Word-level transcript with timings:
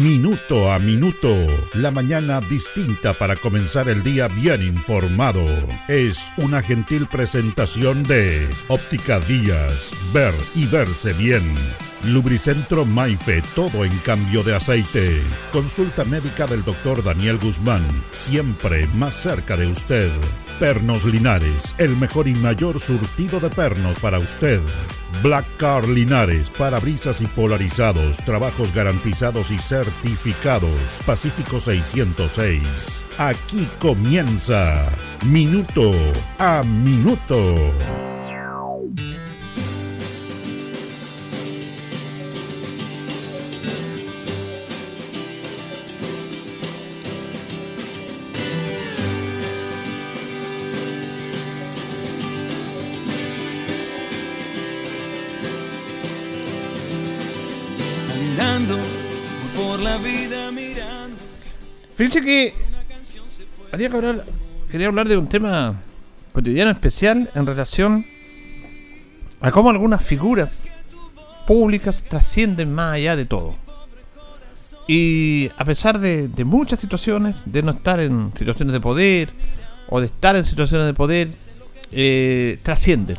Minuto 0.00 0.72
a 0.72 0.78
Minuto, 0.78 1.28
la 1.74 1.90
mañana 1.90 2.40
distinta 2.40 3.12
para 3.12 3.36
comenzar 3.36 3.90
el 3.90 4.02
día 4.02 4.26
bien 4.26 4.62
informado. 4.62 5.44
Es 5.86 6.32
una 6.38 6.62
gentil 6.62 7.06
presentación 7.06 8.02
de 8.02 8.48
Óptica 8.68 9.20
Díaz, 9.20 9.92
ver 10.14 10.32
y 10.54 10.64
verse 10.64 11.12
bien. 11.12 11.42
Lubricentro 12.04 12.86
Maife, 12.86 13.42
todo 13.54 13.84
en 13.84 13.96
cambio 13.98 14.42
de 14.42 14.56
aceite. 14.56 15.20
Consulta 15.52 16.06
médica 16.06 16.46
del 16.46 16.64
doctor 16.64 17.04
Daniel 17.04 17.36
Guzmán, 17.36 17.86
siempre 18.12 18.86
más 18.94 19.14
cerca 19.14 19.58
de 19.58 19.66
usted. 19.66 20.10
Pernos 20.58 21.04
Linares, 21.04 21.74
el 21.78 21.96
mejor 21.96 22.28
y 22.28 22.34
mayor 22.34 22.80
surtido 22.80 23.40
de 23.40 23.50
pernos 23.50 23.98
para 23.98 24.18
usted. 24.18 24.60
Black 25.22 25.44
Car 25.56 25.88
Linares, 25.88 26.50
parabrisas 26.50 27.20
y 27.20 27.26
polarizados, 27.26 28.16
trabajos 28.18 28.74
garantizados 28.74 29.50
y 29.52 29.58
certificados. 29.84 31.00
Pacífico 31.04 31.58
606. 31.58 33.04
Aquí 33.18 33.68
comienza 33.78 34.88
Minuto 35.26 35.92
a 36.38 36.62
Minuto. 36.62 38.11
Fíjense 62.02 62.20
que 62.20 62.52
quería 64.72 64.88
hablar 64.88 65.06
de 65.06 65.16
un 65.16 65.28
tema 65.28 65.80
cotidiano 66.32 66.72
especial 66.72 67.30
en 67.32 67.46
relación 67.46 68.04
a 69.40 69.52
cómo 69.52 69.70
algunas 69.70 70.04
figuras 70.04 70.66
públicas 71.46 72.02
trascienden 72.02 72.74
más 72.74 72.94
allá 72.94 73.14
de 73.14 73.24
todo. 73.24 73.54
Y 74.88 75.48
a 75.56 75.64
pesar 75.64 76.00
de, 76.00 76.28
muchas 76.44 76.80
situaciones, 76.80 77.36
de 77.44 77.62
no 77.62 77.70
estar 77.70 78.00
en 78.00 78.32
situaciones 78.36 78.72
de 78.72 78.80
poder 78.80 79.28
o 79.88 80.00
de 80.00 80.06
estar 80.06 80.34
en 80.34 80.44
situaciones 80.44 80.88
de 80.88 80.94
poder, 80.94 81.30
eh, 81.92 82.58
trascienden 82.64 83.16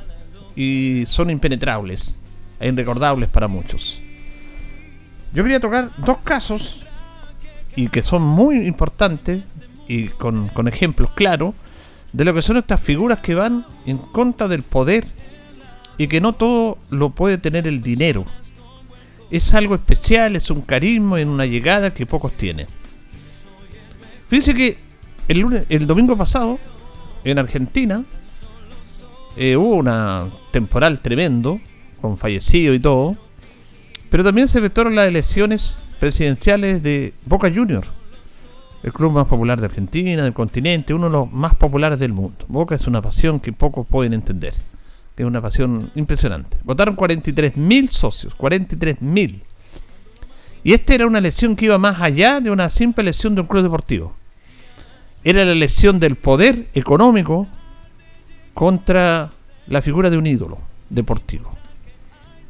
y 0.58 1.06
son 1.08 1.30
impenetrables 1.30 2.20
e 2.60 2.68
irrecordables 2.68 3.32
para 3.32 3.48
muchos. 3.48 4.02
Yo 5.34 5.42
quería 5.42 5.62
tocar 5.62 5.90
dos 6.00 6.18
casos 6.18 6.83
y 7.76 7.88
que 7.88 8.02
son 8.02 8.22
muy 8.22 8.68
importantes 8.68 9.42
y 9.88 10.08
con, 10.08 10.50
ejemplos 10.68 11.12
claros 11.12 11.54
de 12.12 12.26
lo 12.26 12.34
que 12.34 12.42
son 12.42 12.58
estas 12.58 12.80
figuras 12.80 13.20
que 13.20 13.36
van 13.36 13.66
en 13.86 13.98
contra 13.98 14.48
del 14.48 14.64
poder 14.64 15.06
y 15.98 16.08
que 16.08 16.22
no 16.22 16.34
todo 16.34 16.78
lo 16.90 17.10
puede 17.10 17.38
tener 17.38 17.68
el 17.68 17.82
dinero. 17.82 18.26
Es 19.32 19.54
algo 19.54 19.76
especial, 19.76 20.36
es 20.36 20.52
un 20.52 20.62
carisma 20.62 21.20
en 21.20 21.30
una 21.30 21.46
llegada 21.46 21.94
que 21.94 22.06
pocos 22.06 22.34
tienen. 22.34 22.68
Fíjense 24.28 24.54
que 24.54 24.78
el, 25.28 25.40
lunes, 25.40 25.66
el 25.70 25.88
domingo 25.88 26.16
pasado, 26.16 26.60
en 27.24 27.40
Argentina, 27.40 28.04
eh, 29.36 29.56
hubo 29.56 29.76
una 29.76 30.30
temporal 30.52 31.00
tremendo, 31.00 31.60
con 32.00 32.18
fallecido 32.18 32.74
y 32.74 32.80
todo, 32.80 33.16
pero 34.10 34.24
también 34.24 34.48
se 34.48 34.60
efectuaron 34.60 34.96
las 34.96 35.08
elecciones 35.08 35.76
presidenciales 36.04 36.84
de 36.84 37.14
Boca 37.24 37.50
Juniors, 37.50 37.88
el 38.84 38.92
club 38.92 39.14
más 39.14 39.26
popular 39.26 39.58
de 39.58 39.68
Argentina, 39.68 40.22
del 40.22 40.34
continente, 40.34 40.94
uno 40.94 41.06
de 41.06 41.14
los 41.14 41.32
más 41.32 41.56
populares 41.56 41.98
del 41.98 42.12
mundo. 42.12 42.44
Boca 42.50 42.76
es 42.76 42.88
una 42.88 43.02
pasión 43.02 43.40
que 43.40 43.54
pocos 43.54 43.88
pueden 43.88 44.12
entender, 44.12 44.54
es 45.16 45.26
una 45.26 45.42
pasión 45.42 45.92
impresionante. 45.96 46.58
Votaron 46.66 46.98
43.000 46.98 47.88
socios, 47.88 48.36
43.000. 48.38 49.44
Y 50.66 50.74
esta 50.74 50.94
era 50.94 51.08
una 51.08 51.20
elección 51.20 51.56
que 51.56 51.66
iba 51.68 51.78
más 51.78 52.02
allá 52.02 52.42
de 52.42 52.52
una 52.52 52.70
simple 52.70 53.04
elección 53.04 53.34
de 53.34 53.40
un 53.40 53.48
club 53.48 53.64
deportivo. 53.64 54.14
Era 55.24 55.46
la 55.46 55.54
elección 55.54 56.02
del 56.02 56.18
poder 56.18 56.68
económico 56.74 57.48
contra 58.54 59.32
la 59.68 59.82
figura 59.82 60.10
de 60.10 60.18
un 60.18 60.28
ídolo 60.28 60.58
deportivo, 60.90 61.50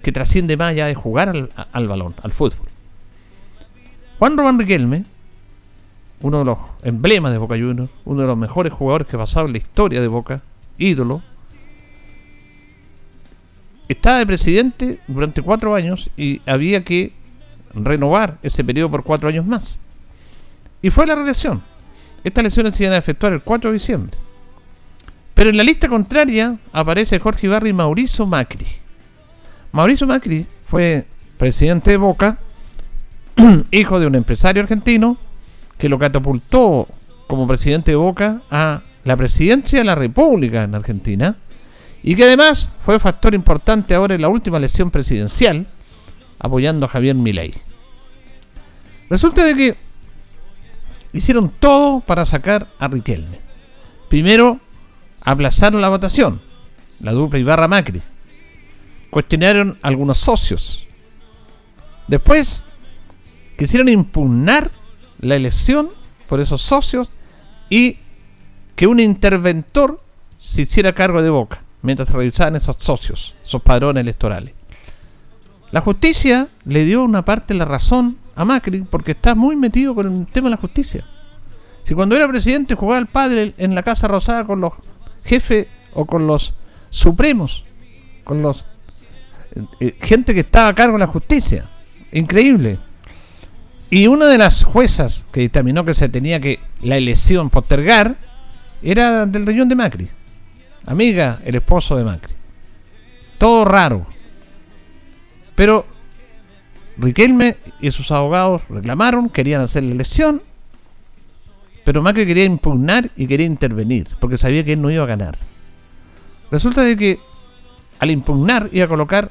que 0.02 0.12
trasciende 0.12 0.58
más 0.58 0.70
allá 0.70 0.88
de 0.88 0.96
jugar 0.96 1.30
al, 1.30 1.52
al 1.72 1.88
balón, 1.88 2.16
al 2.24 2.32
fútbol. 2.32 2.73
Juan 4.20 4.38
Román 4.38 4.60
Riquelme, 4.60 5.06
uno 6.22 6.40
de 6.40 6.46
los 6.46 6.60
emblemas 6.84 7.32
de 7.32 7.38
Boca 7.38 7.56
Juniors, 7.56 7.90
uno 8.06 8.22
de 8.22 8.28
los 8.28 8.38
mejores 8.38 8.72
jugadores 8.72 9.08
que 9.08 9.16
ha 9.16 9.20
pasado 9.20 9.48
en 9.48 9.54
la 9.54 9.58
historia 9.58 10.02
de 10.02 10.08
Boca, 10.08 10.42
ídolo, 10.78 11.22
estaba 13.88 14.20
de 14.20 14.26
presidente 14.26 15.00
durante 15.08 15.42
cuatro 15.42 15.76
años 15.76 16.10
y 16.16 16.42
había 16.46 16.84
que 16.84 17.14
renovar 17.74 18.38
ese 18.42 18.64
periodo 18.64 18.92
por 18.92 19.04
cuatro 19.04 19.30
años 19.30 19.46
más. 19.46 19.80
Y 20.82 20.90
fue 20.90 21.06
la 21.08 21.16
reelección. 21.16 21.62
Estas 22.24 22.42
elecciones 22.42 22.76
se 22.76 22.84
iban 22.84 22.94
a 22.94 22.98
efectuar 22.98 23.34
el 23.34 23.42
4 23.42 23.70
de 23.70 23.74
diciembre. 23.74 24.18
Pero 25.34 25.50
en 25.50 25.58
la 25.58 25.64
lista 25.64 25.88
contraria 25.90 26.58
aparece 26.72 27.20
Jorge 27.20 27.48
Ibarri 27.48 27.70
y 27.70 27.74
Mauricio 27.74 28.26
Macri. 28.26 28.66
Mauricio 29.72 30.08
Macri 30.08 30.46
fue 30.68 31.06
presidente 31.38 31.92
de 31.92 31.98
Boca 31.98 32.38
hijo 33.72 34.00
de 34.00 34.08
un 34.08 34.16
empresario 34.16 34.62
argentino 34.62 35.18
que 35.78 35.90
lo 35.90 36.00
catapultó 36.00 36.88
como 37.28 37.48
presidente 37.48 37.92
de 37.92 37.98
Boca 37.98 38.42
a 38.52 38.82
la 39.04 39.18
presidencia 39.18 39.80
de 39.80 39.86
la 39.86 39.96
República 39.96 40.64
en 40.64 40.76
Argentina 40.76 41.36
y 42.02 42.16
que 42.16 42.24
además 42.24 42.70
fue 42.86 43.00
factor 43.00 43.34
importante 43.34 43.96
ahora 43.96 44.16
en 44.16 44.22
la 44.22 44.30
última 44.30 44.58
elección 44.58 44.92
presidencial 44.92 45.68
apoyando 46.40 46.86
a 46.86 46.90
Javier 46.90 47.16
Milei. 47.16 47.54
Resulta 49.10 49.44
de 49.44 49.56
que 49.56 49.76
hicieron 51.14 51.50
todo 51.50 52.02
para 52.02 52.26
sacar 52.26 52.68
a 52.80 52.88
Riquelme. 52.88 53.40
Primero, 54.10 54.60
aplazaron 55.22 55.82
la 55.82 55.90
votación, 55.90 56.42
la 57.00 57.14
dupla 57.14 57.40
Ibarra 57.40 57.68
Macri. 57.68 58.02
Cuestionaron 59.10 59.78
algunos 59.82 60.18
socios. 60.18 60.88
Después, 62.08 62.64
quisieron 63.58 63.90
impugnar 63.90 64.72
la 65.20 65.36
elección 65.36 65.90
por 66.28 66.40
esos 66.40 66.62
socios 66.62 67.10
y 67.70 67.98
que 68.76 68.88
un 68.88 69.00
interventor 69.00 70.02
se 70.40 70.64
hiciera 70.64 70.94
cargo 70.94 71.22
de 71.22 71.30
Boca 71.30 71.62
mientras 71.82 72.08
se 72.08 72.16
revisaban 72.16 72.56
esos 72.56 72.78
socios, 72.80 73.36
esos 73.44 73.62
padrones 73.62 74.02
electorales. 74.02 74.54
La 75.72 75.82
justicia 75.82 76.50
le 76.66 76.86
dio 76.86 77.04
una 77.04 77.26
parte 77.26 77.54
de 77.54 77.60
la 77.60 77.66
razón 77.66 78.18
a 78.36 78.46
Macri 78.46 78.82
porque 78.82 79.12
está 79.12 79.36
muy 79.36 79.56
metido 79.56 79.94
con 79.94 80.22
el 80.22 80.28
tema 80.28 80.48
de 80.48 80.52
la 80.52 80.62
justicia. 80.62 81.06
Si 81.84 81.94
cuando 81.94 82.16
era 82.16 82.28
presidente 82.28 82.76
jugaba 82.76 83.00
al 83.00 83.08
padre 83.08 83.54
en 83.58 83.76
la 83.76 83.84
Casa 83.84 84.08
Rosada 84.08 84.46
con 84.46 84.62
los 84.62 84.74
jefes 85.26 85.68
o 85.94 86.06
con 86.06 86.28
los 86.28 86.54
supremos, 86.90 87.66
con 88.24 88.42
los 88.42 88.66
eh, 89.56 89.66
eh, 89.80 89.98
gente 90.02 90.34
que 90.34 90.42
estaba 90.42 90.70
a 90.70 90.74
cargo 90.74 90.94
de 90.94 91.00
la 91.00 91.08
justicia. 91.08 91.66
Increíble. 92.12 92.80
Y 93.94 94.08
una 94.08 94.26
de 94.26 94.40
las 94.40 94.64
juezas 94.64 95.24
que 95.32 95.42
determinó 95.42 95.86
que 95.86 95.94
se 95.94 96.10
tenía 96.10 96.40
que 96.40 96.60
la 96.82 96.98
elección 96.98 97.52
postergar 97.52 98.16
era 98.82 99.28
del 99.28 99.46
riñón 99.46 99.70
de 99.70 99.76
Macri. 99.76 100.10
Amiga, 100.88 101.42
el 101.46 101.54
esposo 101.54 101.96
de 101.96 102.04
Macri. 102.04 102.34
Todo 103.38 103.66
raro. 103.66 104.04
Pero 105.54 105.86
Riquelme 106.98 107.58
y 107.82 107.92
sus 107.92 108.10
abogados 108.10 108.64
reclamaron, 108.68 109.30
querían 109.30 109.62
hacer 109.62 109.84
la 109.84 109.94
elección, 109.94 110.42
pero 111.86 112.02
Macri 112.02 112.26
quería 112.26 112.46
impugnar 112.46 113.12
y 113.16 113.28
quería 113.28 113.46
intervenir, 113.46 114.08
porque 114.20 114.40
sabía 114.40 114.64
que 114.64 114.74
él 114.74 114.82
no 114.82 114.90
iba 114.90 115.04
a 115.04 115.08
ganar. 115.08 115.38
Resulta 116.50 116.82
de 116.82 116.98
que 116.98 117.20
al 118.00 118.10
impugnar 118.10 118.70
iba 118.72 118.86
a 118.86 118.90
colocar 118.90 119.30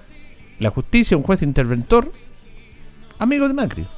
la 0.60 0.70
justicia, 0.70 1.16
un 1.16 1.24
juez 1.24 1.42
interventor, 1.42 2.12
amigo 3.18 3.48
de 3.48 3.54
Macri. 3.54 3.88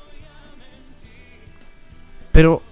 Pero 2.34 2.62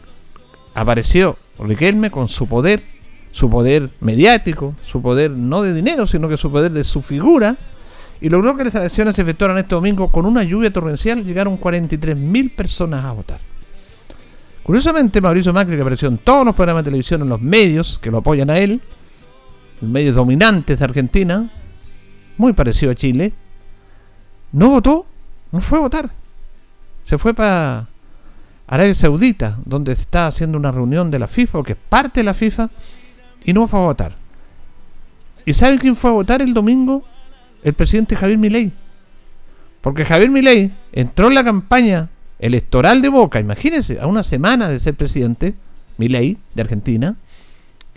apareció 0.75 1.37
Riquelme 1.61 2.11
con 2.11 2.29
su 2.29 2.49
poder, 2.49 2.82
su 3.31 3.49
poder 3.49 3.91
mediático, 4.00 4.75
su 4.85 5.00
poder 5.00 5.31
no 5.31 5.62
de 5.62 5.73
dinero, 5.73 6.09
sino 6.09 6.29
que 6.29 6.37
su 6.37 6.50
poder 6.50 6.73
de 6.73 6.82
su 6.82 7.00
figura, 7.00 7.56
y 8.20 8.29
logró 8.29 8.56
que 8.56 8.64
las 8.64 8.75
elecciones 8.75 9.14
se 9.14 9.23
efectuaran 9.23 9.59
este 9.59 9.76
domingo 9.76 10.09
con 10.09 10.26
una 10.26 10.43
lluvia 10.43 10.73
torrencial, 10.73 11.25
llegaron 11.25 11.61
43.000 11.61 12.50
personas 12.56 13.05
a 13.05 13.12
votar. 13.12 13.41
Curiosamente, 14.64 15.20
Mauricio 15.20 15.53
Macri, 15.53 15.76
que 15.76 15.82
apareció 15.82 16.08
en 16.08 16.19
todos 16.19 16.44
los 16.44 16.56
programas 16.56 16.82
de 16.82 16.91
televisión, 16.91 17.23
en 17.23 17.29
los 17.29 17.41
medios 17.41 18.00
que 18.03 18.11
lo 18.11 18.19
apoyan 18.19 18.50
a 18.50 18.58
él, 18.58 18.81
los 19.81 19.88
medios 19.88 20.17
dominantes 20.17 20.81
de 20.81 20.85
Argentina, 20.85 21.53
muy 22.37 22.53
parecido 22.53 22.91
a 22.91 22.97
Chile, 22.97 23.32
no 24.50 24.70
votó, 24.70 25.06
no 25.53 25.61
fue 25.61 25.79
a 25.79 25.82
votar. 25.82 26.11
Se 27.05 27.19
fue 27.19 27.35
para 27.35 27.88
Arabia 28.72 28.94
Saudita, 28.94 29.58
donde 29.66 29.94
se 29.94 30.00
está 30.00 30.26
haciendo 30.26 30.56
una 30.56 30.72
reunión 30.72 31.10
de 31.10 31.19
la 31.19 31.26
FIFA, 31.26 31.62
que 31.62 31.72
es 31.72 31.78
parte 31.90 32.20
de 32.20 32.24
la 32.24 32.32
FIFA, 32.32 32.70
y 33.44 33.52
no 33.52 33.69
fue 33.69 33.78
a 33.78 33.82
votar. 33.82 34.12
¿Y 35.44 35.52
saben 35.52 35.78
quién 35.78 35.94
fue 35.94 36.08
a 36.08 36.14
votar 36.14 36.40
el 36.40 36.54
domingo? 36.54 37.04
El 37.62 37.74
presidente 37.74 38.16
Javier 38.16 38.38
Milei. 38.38 38.72
Porque 39.82 40.06
Javier 40.06 40.30
Milei 40.30 40.72
entró 40.90 41.28
en 41.28 41.34
la 41.34 41.44
campaña 41.44 42.08
electoral 42.38 43.02
de 43.02 43.10
Boca, 43.10 43.40
imagínense, 43.40 44.00
a 44.00 44.06
una 44.06 44.22
semana 44.22 44.70
de 44.70 44.80
ser 44.80 44.94
presidente, 44.94 45.54
Milei, 45.98 46.38
de 46.54 46.62
Argentina, 46.62 47.16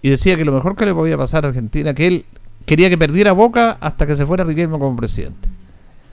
y 0.01 0.09
decía 0.09 0.35
que 0.35 0.43
lo 0.43 0.51
mejor 0.51 0.75
que 0.75 0.85
le 0.85 0.93
podía 0.93 1.17
pasar 1.17 1.45
a 1.45 1.47
Argentina, 1.47 1.93
que 1.93 2.07
él 2.07 2.25
quería 2.65 2.89
que 2.89 2.97
perdiera 2.97 3.31
Boca 3.31 3.77
hasta 3.79 4.05
que 4.05 4.17
se 4.17 4.25
fuera 4.25 4.43
Riquelme 4.43 4.77
como 4.77 4.93
presidente. 4.97 5.47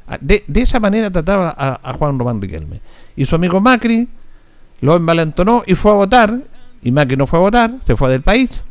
Ah, 0.06 0.18
de, 0.20 0.44
esa 0.54 0.78
manera 0.78 1.10
trataba 1.10 1.52
a, 1.58 1.94
Juan 1.94 2.16
Román 2.16 2.40
Riquelme. 2.40 2.80
Y 3.16 3.26
su 3.26 3.34
amigo 3.34 3.60
Macri 3.60 4.06
lo 4.82 4.96
envalentonó 4.96 5.62
y 5.66 5.74
fue 5.74 5.92
a 5.92 5.94
votar, 5.94 6.42
y 6.82 6.90
Macri 6.90 7.16
no 7.16 7.26
fue 7.26 7.38
a 7.38 7.42
votar, 7.42 7.74
se 7.86 7.96
fue 7.96 8.10
del 8.10 8.22
país. 8.22 8.64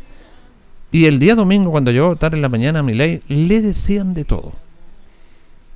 Y 0.91 1.05
el 1.05 1.19
día 1.19 1.35
domingo, 1.35 1.71
cuando 1.71 1.89
llegó 1.89 2.07
a 2.07 2.09
votar 2.09 2.35
en 2.35 2.41
la 2.41 2.49
mañana 2.49 2.79
a 2.79 2.83
Milei, 2.83 3.21
le 3.29 3.61
decían 3.61 4.13
de 4.13 4.25
todo. 4.25 4.51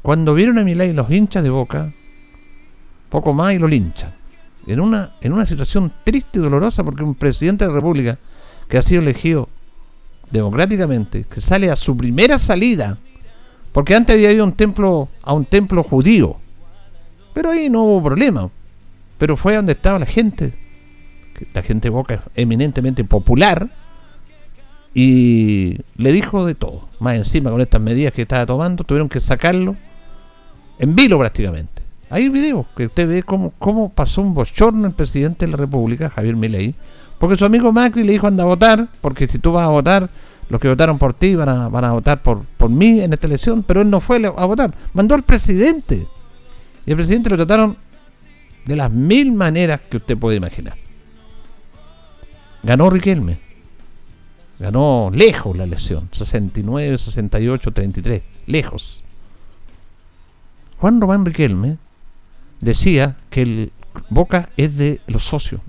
Cuando 0.02 0.34
vieron 0.34 0.58
a 0.58 0.64
Milei 0.64 0.92
los 0.92 1.10
hinchas 1.10 1.42
de 1.42 1.50
Boca, 1.50 1.94
poco 3.10 3.34
más 3.34 3.54
y 3.54 3.60
lo 3.60 3.68
linchan. 3.68 4.14
En 4.68 4.82
una, 4.82 5.14
en 5.22 5.32
una 5.32 5.46
situación 5.46 5.94
triste 6.04 6.40
y 6.40 6.42
dolorosa 6.42 6.84
porque 6.84 7.04
un 7.04 7.16
presidente 7.16 7.64
de 7.64 7.70
la 7.70 7.76
República 7.76 8.18
que 8.68 8.78
ha 8.78 8.82
sido 8.82 9.02
elegido 9.02 9.48
democráticamente, 10.32 11.26
que 11.30 11.40
sale 11.40 11.72
a 11.72 11.78
su 11.78 11.96
primera 11.96 12.40
salida, 12.40 12.98
porque 13.72 13.96
antes 13.96 14.16
había 14.16 14.34
ido 14.34 14.44
a 14.44 14.48
un 14.48 14.54
templo, 14.54 15.08
a 15.24 15.34
un 15.34 15.46
templo 15.46 15.82
judío, 15.82 16.36
pero 17.34 17.52
ahí 17.52 17.70
no 17.70 17.84
hubo 17.84 18.04
problema, 18.04 18.50
pero 19.18 19.38
fue 19.38 19.56
donde 19.56 19.74
estaba 19.74 20.00
la 20.00 20.06
gente, 20.06 20.54
la 21.54 21.62
gente 21.62 21.90
Boca 21.90 22.16
es 22.16 22.22
eminentemente 22.36 23.04
popular, 23.04 23.70
y 24.94 25.78
le 25.98 26.12
dijo 26.14 26.46
de 26.46 26.56
todo, 26.56 26.88
más 27.00 27.16
encima 27.16 27.52
con 27.52 27.60
estas 27.60 27.82
medidas 27.82 28.14
que 28.14 28.22
estaba 28.22 28.46
tomando, 28.46 28.86
tuvieron 28.86 29.10
que 29.10 29.20
sacarlo 29.20 29.76
en 30.80 30.96
vilo 30.96 31.20
prácticamente. 31.20 31.84
Hay 32.10 32.28
un 32.28 32.34
video 32.34 32.66
que 32.78 32.86
usted 32.86 33.08
ve 33.08 33.24
cómo, 33.24 33.52
cómo 33.60 33.90
pasó 33.90 34.22
un 34.22 34.34
bochorno 34.34 34.88
el 34.88 34.94
presidente 34.94 35.46
de 35.46 35.52
la 35.52 35.58
República, 35.58 36.10
Javier 36.10 36.38
Milei, 36.38 36.74
porque 37.20 37.36
su 37.36 37.44
amigo 37.44 37.74
Macri 37.74 38.04
le 38.04 38.14
dijo 38.14 38.28
anda 38.28 38.44
a 38.44 38.48
votar, 38.48 38.88
porque 39.02 39.28
si 39.28 39.38
tú 39.38 39.52
vas 39.52 39.66
a 39.66 39.70
votar, 39.70 40.10
los 40.48 40.62
que 40.62 40.70
votaron 40.70 40.98
por 40.98 41.14
ti 41.14 41.36
van 41.36 41.50
a, 41.50 41.68
van 41.68 41.84
a 41.84 41.92
votar 41.92 42.22
por, 42.22 42.46
por 42.58 42.70
mí 42.70 43.02
en 43.02 43.12
esta 43.12 43.28
elección, 43.28 43.64
pero 43.64 43.82
él 43.82 43.90
no 43.90 44.00
fue 44.00 44.26
a 44.26 44.46
votar, 44.46 44.74
mandó 44.94 45.16
al 45.16 45.24
presidente. 45.24 46.08
Y 46.86 46.92
el 46.92 46.96
presidente 46.96 47.30
lo 47.32 47.36
trataron 47.36 47.78
de 48.66 48.76
las 48.76 48.92
mil 48.92 49.34
maneras 49.34 49.82
que 49.90 49.98
usted 49.98 50.18
puede 50.18 50.38
imaginar. 50.38 50.76
Ganó 52.64 52.90
Riquelme. 52.90 53.38
Ganó 54.60 55.12
lejos 55.14 55.56
la 55.58 55.66
elección. 55.66 56.10
69, 56.12 56.98
68, 56.98 57.72
33. 57.72 58.22
Lejos. 58.48 59.04
Juan 60.78 61.00
Román 61.00 61.26
Riquelme 61.26 61.78
decía 62.60 63.18
que 63.30 63.42
el 63.42 63.72
Boca 64.10 64.50
es 64.58 64.78
de 64.78 65.00
los 65.08 65.24
socios, 65.24 65.62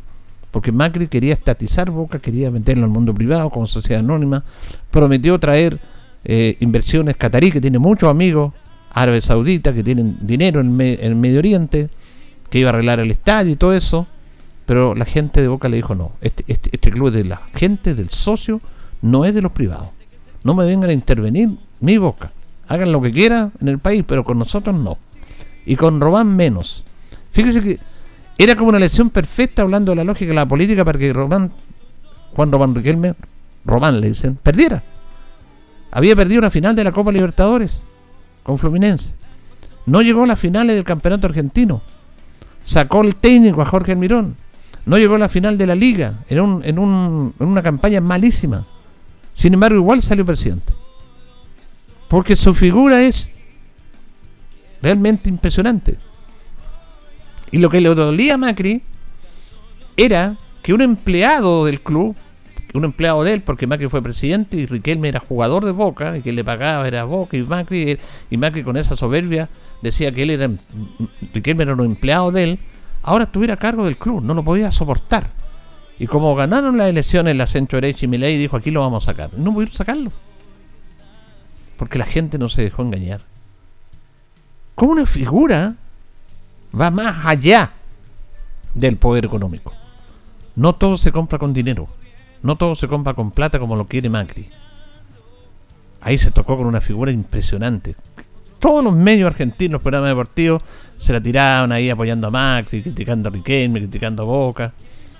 porque 0.50 0.72
Macri 0.72 1.06
quería 1.08 1.34
estatizar 1.34 1.90
Boca, 1.90 2.18
quería 2.18 2.50
meterlo 2.50 2.84
al 2.84 2.90
mundo 2.90 3.14
privado 3.14 3.50
como 3.50 3.66
sociedad 3.66 4.00
anónima, 4.00 4.44
prometió 4.90 5.38
traer 5.38 5.78
eh, 6.24 6.56
inversiones 6.60 7.16
catarí, 7.16 7.52
que 7.52 7.60
tiene 7.60 7.78
muchos 7.78 8.10
amigos, 8.10 8.52
árabes 8.90 9.26
sauditas, 9.26 9.74
que 9.74 9.84
tienen 9.84 10.18
dinero 10.20 10.60
en, 10.60 10.80
el 10.80 11.14
Medio 11.14 11.38
Oriente, 11.38 11.88
iba 12.58 12.70
a 12.70 12.72
arreglar 12.72 13.00
el 13.00 13.10
estadio 13.10 13.52
y 13.52 13.56
todo 13.56 13.74
eso, 13.74 14.06
pero 14.66 14.94
la 14.94 15.04
gente 15.04 15.40
de 15.40 15.48
Boca 15.48 15.68
le 15.68 15.76
dijo 15.76 15.94
no, 15.94 16.12
este, 16.20 16.44
este, 16.48 16.70
este 16.72 16.90
club 16.90 17.08
es 17.08 17.14
de 17.14 17.24
la 17.24 17.42
gente, 17.54 17.94
del 17.94 18.10
socio, 18.10 18.60
no 19.02 19.24
es 19.24 19.34
de 19.34 19.42
los 19.42 19.52
privados. 19.52 19.88
No 20.42 20.54
me 20.54 20.64
vengan 20.64 20.90
a 20.90 20.92
intervenir 20.92 21.50
mi 21.80 21.98
Boca. 21.98 22.32
Hagan 22.68 22.92
lo 22.92 23.00
que 23.00 23.12
quieran 23.12 23.52
en 23.60 23.68
el 23.68 23.78
país, 23.78 24.04
pero 24.06 24.24
con 24.24 24.38
nosotros 24.38 24.74
no. 24.76 24.96
Y 25.64 25.76
con 25.76 26.00
Robán 26.00 26.34
menos. 26.34 26.84
Fíjese 27.30 27.62
que 27.62 27.78
era 28.38 28.56
como 28.56 28.68
una 28.68 28.78
lección 28.78 29.10
perfecta 29.10 29.62
hablando 29.62 29.92
de 29.92 29.96
la 29.96 30.04
lógica 30.04 30.30
de 30.30 30.36
la 30.36 30.46
política 30.46 30.84
para 30.84 30.98
que 30.98 31.12
Román, 31.12 31.52
Juan 32.34 32.52
Román 32.52 32.74
Riquelme, 32.74 33.14
Román 33.64 34.00
le 34.00 34.08
dicen, 34.08 34.36
perdiera. 34.36 34.82
Había 35.90 36.14
perdido 36.16 36.40
una 36.40 36.50
final 36.50 36.76
de 36.76 36.84
la 36.84 36.92
Copa 36.92 37.12
Libertadores 37.12 37.80
con 38.42 38.58
Fluminense. 38.58 39.14
No 39.86 40.02
llegó 40.02 40.24
a 40.24 40.26
las 40.26 40.38
finales 40.38 40.76
del 40.76 40.84
campeonato 40.84 41.26
argentino. 41.26 41.80
Sacó 42.66 43.02
el 43.02 43.14
técnico 43.14 43.62
a 43.62 43.64
Jorge 43.64 43.92
Almirón. 43.92 44.34
No 44.86 44.98
llegó 44.98 45.14
a 45.14 45.18
la 45.18 45.28
final 45.28 45.56
de 45.56 45.68
la 45.68 45.76
liga 45.76 46.24
en, 46.28 46.40
un, 46.40 46.64
en, 46.64 46.80
un, 46.80 47.32
en 47.38 47.46
una 47.46 47.62
campaña 47.62 48.00
malísima. 48.00 48.66
Sin 49.34 49.54
embargo, 49.54 49.76
igual 49.76 50.02
salió 50.02 50.26
presidente. 50.26 50.72
Porque 52.08 52.34
su 52.34 52.54
figura 52.54 53.02
es 53.02 53.30
realmente 54.82 55.28
impresionante. 55.30 55.96
Y 57.52 57.58
lo 57.58 57.70
que 57.70 57.80
le 57.80 57.94
dolía 57.94 58.34
a 58.34 58.38
Macri 58.38 58.82
era 59.96 60.36
que 60.60 60.74
un 60.74 60.82
empleado 60.82 61.66
del 61.66 61.80
club, 61.80 62.16
un 62.74 62.84
empleado 62.84 63.22
de 63.22 63.34
él, 63.34 63.42
porque 63.42 63.68
Macri 63.68 63.88
fue 63.88 64.02
presidente 64.02 64.56
y 64.56 64.66
Riquelme 64.66 65.08
era 65.08 65.20
jugador 65.20 65.64
de 65.64 65.70
Boca, 65.70 66.18
y 66.18 66.22
que 66.22 66.32
le 66.32 66.42
pagaba 66.42 66.88
era 66.88 67.04
Boca 67.04 67.36
y 67.36 67.42
Macri, 67.42 67.96
y 68.28 68.36
Macri 68.36 68.64
con 68.64 68.76
esa 68.76 68.96
soberbia 68.96 69.48
decía 69.82 70.12
que 70.12 70.22
él 70.22 70.30
era, 70.30 70.50
Riquelme 71.32 71.64
era 71.64 71.74
un 71.74 71.84
empleado 71.84 72.30
de 72.30 72.44
él, 72.44 72.58
ahora 73.02 73.24
estuviera 73.24 73.54
a 73.54 73.58
cargo 73.58 73.84
del 73.84 73.96
club, 73.96 74.22
no 74.22 74.34
lo 74.34 74.44
podía 74.44 74.72
soportar. 74.72 75.30
Y 75.98 76.06
como 76.06 76.34
ganaron 76.34 76.76
las 76.76 76.88
elecciones 76.88 77.36
la 77.36 77.46
centro 77.46 77.78
derecha 77.78 78.04
y 78.04 78.08
Milei 78.08 78.36
dijo 78.36 78.56
aquí 78.56 78.70
lo 78.70 78.80
vamos 78.80 79.04
a 79.04 79.12
sacar, 79.12 79.30
no 79.34 79.52
pudieron 79.52 79.74
sacarlo. 79.74 80.12
Porque 81.76 81.98
la 81.98 82.06
gente 82.06 82.38
no 82.38 82.48
se 82.48 82.62
dejó 82.62 82.82
engañar. 82.82 83.22
Como 84.74 84.92
una 84.92 85.06
figura 85.06 85.74
va 86.78 86.90
más 86.90 87.24
allá 87.24 87.72
del 88.74 88.96
poder 88.96 89.24
económico. 89.24 89.72
No 90.54 90.74
todo 90.74 90.96
se 90.98 91.12
compra 91.12 91.38
con 91.38 91.52
dinero. 91.52 91.88
No 92.42 92.56
todo 92.56 92.74
se 92.74 92.88
compra 92.88 93.14
con 93.14 93.30
plata 93.30 93.58
como 93.58 93.76
lo 93.76 93.86
quiere 93.86 94.08
Macri. 94.08 94.50
Ahí 96.00 96.18
se 96.18 96.30
tocó 96.30 96.56
con 96.56 96.66
una 96.66 96.80
figura 96.80 97.10
impresionante. 97.10 97.96
Todos 98.58 98.82
los 98.82 98.94
medios 98.94 99.26
argentinos, 99.26 99.82
programas 99.82 100.10
deportivos, 100.10 100.62
se 100.98 101.12
la 101.12 101.20
tiraban 101.20 101.72
ahí 101.72 101.90
apoyando 101.90 102.28
a 102.28 102.30
Macri, 102.30 102.82
criticando 102.82 103.28
a 103.28 103.32
Riquelme, 103.32 103.80
criticando 103.80 104.22
a 104.22 104.26
Boca. 104.26 104.72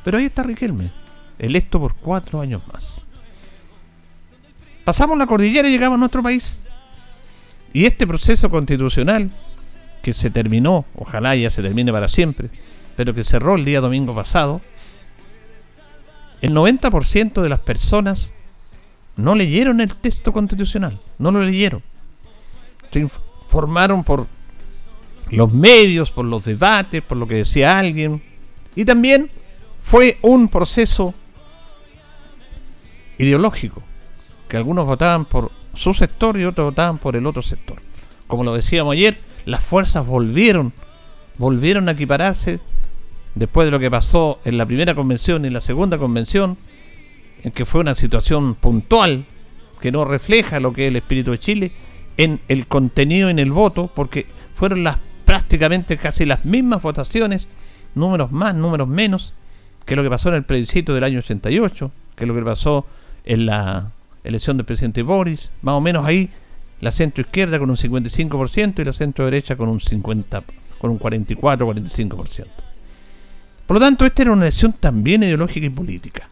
Pero 0.05 0.19
ahí 0.19 0.25
está 0.26 0.43
Riquelme, 0.43 0.90
electo 1.38 1.78
por 1.78 1.95
cuatro 1.95 2.40
años 2.40 2.62
más. 2.73 3.05
Pasamos 4.85 5.19
la 5.19 5.26
cordillera 5.26 5.69
y 5.69 5.73
llegamos 5.73 5.97
a 5.97 6.00
nuestro 6.00 6.23
país. 6.23 6.64
Y 7.73 7.85
este 7.85 8.07
proceso 8.07 8.49
constitucional 8.49 9.31
que 10.00 10.14
se 10.14 10.31
terminó, 10.31 10.85
ojalá 10.95 11.35
ya 11.35 11.50
se 11.50 11.62
termine 11.62 11.93
para 11.93 12.09
siempre, 12.09 12.49
pero 12.97 13.12
que 13.12 13.25
cerró 13.25 13.57
el 13.57 13.64
día 13.64 13.81
domingo 13.81 14.14
pasado, 14.14 14.61
el 16.40 16.55
90% 16.55 17.43
de 17.43 17.49
las 17.49 17.59
personas 17.59 18.33
no 19.16 19.35
leyeron 19.35 19.81
el 19.81 19.97
texto 19.97 20.33
constitucional, 20.33 21.00
no 21.19 21.33
lo 21.33 21.43
leyeron. 21.43 21.83
Se 23.47 23.57
informaron 23.57 24.03
por 24.05 24.26
los 25.31 25.53
medios, 25.53 26.11
por 26.11 26.25
los 26.25 26.45
debates, 26.45 27.03
por 27.03 27.17
lo 27.17 27.26
que 27.26 27.37
decía 27.37 27.79
alguien. 27.79 28.23
Y 28.75 28.85
también 28.85 29.31
fue 29.81 30.19
un 30.23 30.49
proceso 30.49 31.15
ideológico, 33.19 33.83
que 34.49 34.57
algunos 34.57 34.87
votaban 34.87 35.25
por 35.25 35.50
su 35.75 35.95
sector 35.95 36.38
y 36.38 36.45
otros 36.45 36.73
votaban 36.73 36.99
por 36.99 37.17
el 37.17 37.26
otro 37.26 37.43
sector. 37.43 37.79
Como 38.26 38.45
lo 38.45 38.55
decíamos 38.55 38.93
ayer, 38.93 39.21
las 39.45 39.62
fuerzas 39.62 40.07
volvieron, 40.07 40.73
volvieron 41.38 41.88
a 41.88 41.93
equipararse 41.93 42.61
después 43.35 43.67
de 43.67 43.71
lo 43.71 43.79
que 43.79 43.91
pasó 43.91 44.41
en 44.45 44.59
la 44.59 44.67
primera 44.67 44.95
convención 44.95 45.45
y 45.45 45.49
en 45.49 45.55
la 45.55 45.61
segunda 45.61 45.99
convención, 45.99 46.57
en 47.43 47.53
que 47.53 47.65
fue 47.65 47.81
una 47.81 47.95
situación 47.95 48.55
puntual 48.55 49.25
que 49.81 49.93
no 49.93 50.05
refleja 50.05 50.59
lo 50.59 50.73
que 50.73 50.87
es 50.87 50.88
el 50.88 50.97
espíritu 50.97 51.31
de 51.31 51.38
Chile 51.38 51.73
en 52.16 52.40
el 52.49 52.66
contenido 52.66 53.28
en 53.28 53.38
el 53.38 53.52
voto, 53.52 53.90
porque 53.94 54.26
fueron 54.54 54.85
las 54.85 54.99
prácticamente 55.25 55.96
casi 55.96 56.25
las 56.25 56.44
mismas 56.44 56.82
votaciones, 56.82 57.49
números 57.94 58.32
más, 58.32 58.54
números 58.54 58.88
menos, 58.88 59.35
que 59.85 59.96
lo 59.96 60.02
que 60.02 60.11
pasó 60.11 60.28
en 60.30 60.37
el 60.37 60.44
plebiscito 60.44 60.94
del 60.94 61.04
año 61.04 61.18
88, 61.18 61.90
que 62.14 62.26
lo 62.26 62.35
que 62.35 62.42
pasó 62.42 62.87
en 63.25 63.46
la 63.46 63.90
elección 64.25 64.56
del 64.56 64.66
presidente 64.66 65.02
Boris, 65.02 65.50
más 65.62 65.75
o 65.75 65.80
menos 65.80 66.06
ahí 66.06 66.30
la 66.80 66.92
centro 66.92 67.23
izquierda 67.23 67.58
con 67.58 67.70
un 67.70 67.76
55% 67.76 68.80
y 68.80 68.85
la 68.85 68.92
centro 68.92 69.25
derecha 69.25 69.56
con 69.56 69.68
un 69.68 69.80
50 69.80 70.42
con 70.78 70.90
un 70.90 70.99
44 70.99 71.66
45%. 71.66 72.46
Por 73.66 73.75
lo 73.75 73.80
tanto, 73.80 74.04
esta 74.04 74.23
era 74.23 74.32
una 74.32 74.42
elección 74.42 74.75
también 74.75 75.23
ideológica 75.23 75.66
y 75.66 75.70
política. 75.70 76.28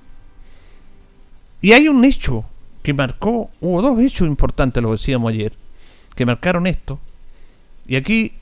Y 1.60 1.72
hay 1.72 1.88
un 1.88 2.04
hecho 2.04 2.44
que 2.82 2.92
marcó, 2.92 3.50
hubo 3.60 3.82
dos 3.82 3.98
hechos 3.98 4.28
importantes, 4.28 4.82
lo 4.82 4.92
decíamos 4.92 5.32
ayer, 5.32 5.52
que 6.14 6.26
marcaron 6.26 6.66
esto. 6.66 6.98
Y 7.86 7.96
aquí 7.96 8.32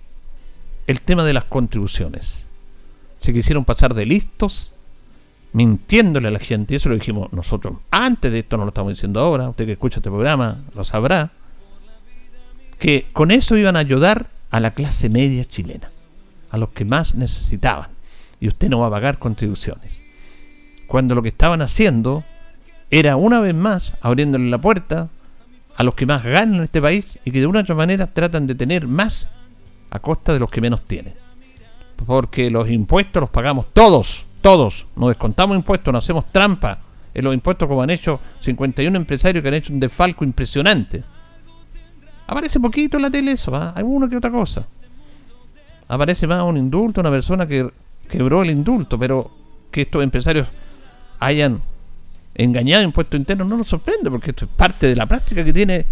el 0.87 1.01
tema 1.01 1.25
de 1.25 1.33
las 1.33 1.45
contribuciones. 1.45 2.47
Se 3.21 3.33
quisieron 3.33 3.65
pasar 3.65 3.95
de 3.95 4.05
listos, 4.05 4.77
mintiéndole 5.53 6.29
a 6.29 6.33
la 6.33 6.39
gente. 6.39 6.75
Y 6.75 6.77
eso 6.77 6.89
lo 6.89 6.97
dijimos 6.97 7.33
nosotros 7.33 7.75
antes 7.91 8.33
de 8.33 8.41
esto, 8.41 8.57
no 8.57 8.65
lo 8.65 8.71
estamos 8.71 8.93
diciendo 8.93 9.21
ahora. 9.21 9.49
Usted 9.49 9.67
que 9.67 9.73
escucha 9.73 10.01
este 10.01 10.11
programa 10.11 10.63
lo 10.75 10.85
sabrá. 10.85 11.31
Que 12.79 13.07
con 13.13 13.31
eso 13.31 13.57
iban 13.57 13.77
a 13.77 13.81
ayudar 13.81 14.27
a 14.51 14.61
la 14.61 14.73
clase 14.73 15.09
media 15.09 15.45
chilena, 15.45 15.91
a 16.51 16.59
los 16.59 16.71
que 16.71 16.85
más 16.85 17.15
necesitaban. 17.15 17.91
Y 18.41 18.49
usted 18.49 18.69
no 18.69 18.81
va 18.81 18.89
a 18.89 18.91
pagar 18.91 19.19
contribuciones. 19.19 20.03
Cuando 20.89 21.15
lo 21.15 21.23
que 21.23 21.29
estaban 21.29 21.63
haciendo 21.63 22.25
era 22.91 23.17
una 23.17 23.41
vez 23.41 23.55
más 23.55 23.95
abriéndole 24.01 24.51
la 24.51 24.61
puerta 24.61 25.09
a 25.83 25.85
los 25.85 25.95
que 25.95 26.07
más 26.07 26.23
ganan 26.23 26.55
en 26.55 26.63
este 26.63 26.81
país 26.81 27.19
y 27.25 27.33
que 27.33 27.41
de 27.41 27.47
una 27.47 27.59
u 27.59 27.63
otra 27.63 27.75
manera 27.75 28.07
tratan 28.07 28.47
de 28.47 28.55
tener 28.55 28.87
más 28.87 29.29
a 29.91 29.99
costa 29.99 30.33
de 30.33 30.39
los 30.39 30.49
que 30.49 30.61
menos 30.61 30.83
tienen. 30.87 31.13
Porque 32.07 32.51
los 32.53 32.71
impuestos 32.71 33.21
los 33.21 33.31
pagamos 33.31 33.67
todos, 33.73 34.25
todos. 34.41 34.87
No 34.95 35.09
descontamos 35.09 35.57
impuestos, 35.57 35.91
no 35.91 35.99
hacemos 35.99 36.31
trampa 36.31 36.79
en 37.13 37.25
los 37.25 37.35
impuestos 37.35 37.69
como 37.69 37.83
han 37.83 37.91
hecho 37.91 38.21
51 38.41 38.97
empresarios 38.97 39.43
que 39.43 39.49
han 39.49 39.55
hecho 39.55 39.73
un 39.73 39.81
defalco 39.81 40.25
impresionante. 40.25 41.03
Aparece 42.29 42.61
poquito 42.61 42.97
en 42.97 43.03
la 43.03 43.11
tele 43.11 43.33
eso, 43.33 43.53
¿ah? 43.53 43.73
hay 43.75 43.83
uno 43.83 44.09
que 44.09 44.17
otra 44.17 44.31
cosa. 44.31 44.65
Aparece 45.89 46.29
más 46.29 46.45
un 46.45 46.59
indulto, 46.59 47.01
una 47.01 47.11
persona 47.11 47.45
que 47.45 47.69
quebró 48.09 48.43
el 48.43 48.51
indulto, 48.51 48.97
pero 48.97 49.33
que 49.73 49.83
estos 49.83 50.05
empresarios 50.05 50.47
hayan 51.19 51.61
engañado 52.35 52.83
impuestos 52.83 53.19
internos 53.19 53.47
no 53.47 53.57
nos 53.57 53.69
sorprende, 53.69 54.11
porque 54.11 54.31
esto 54.31 54.47
es 54.47 54.51
parte 54.51 54.87
de 54.87 54.97
la 54.97 55.07
práctica 55.07 55.45
que 55.45 55.53
tiene, 55.53 55.85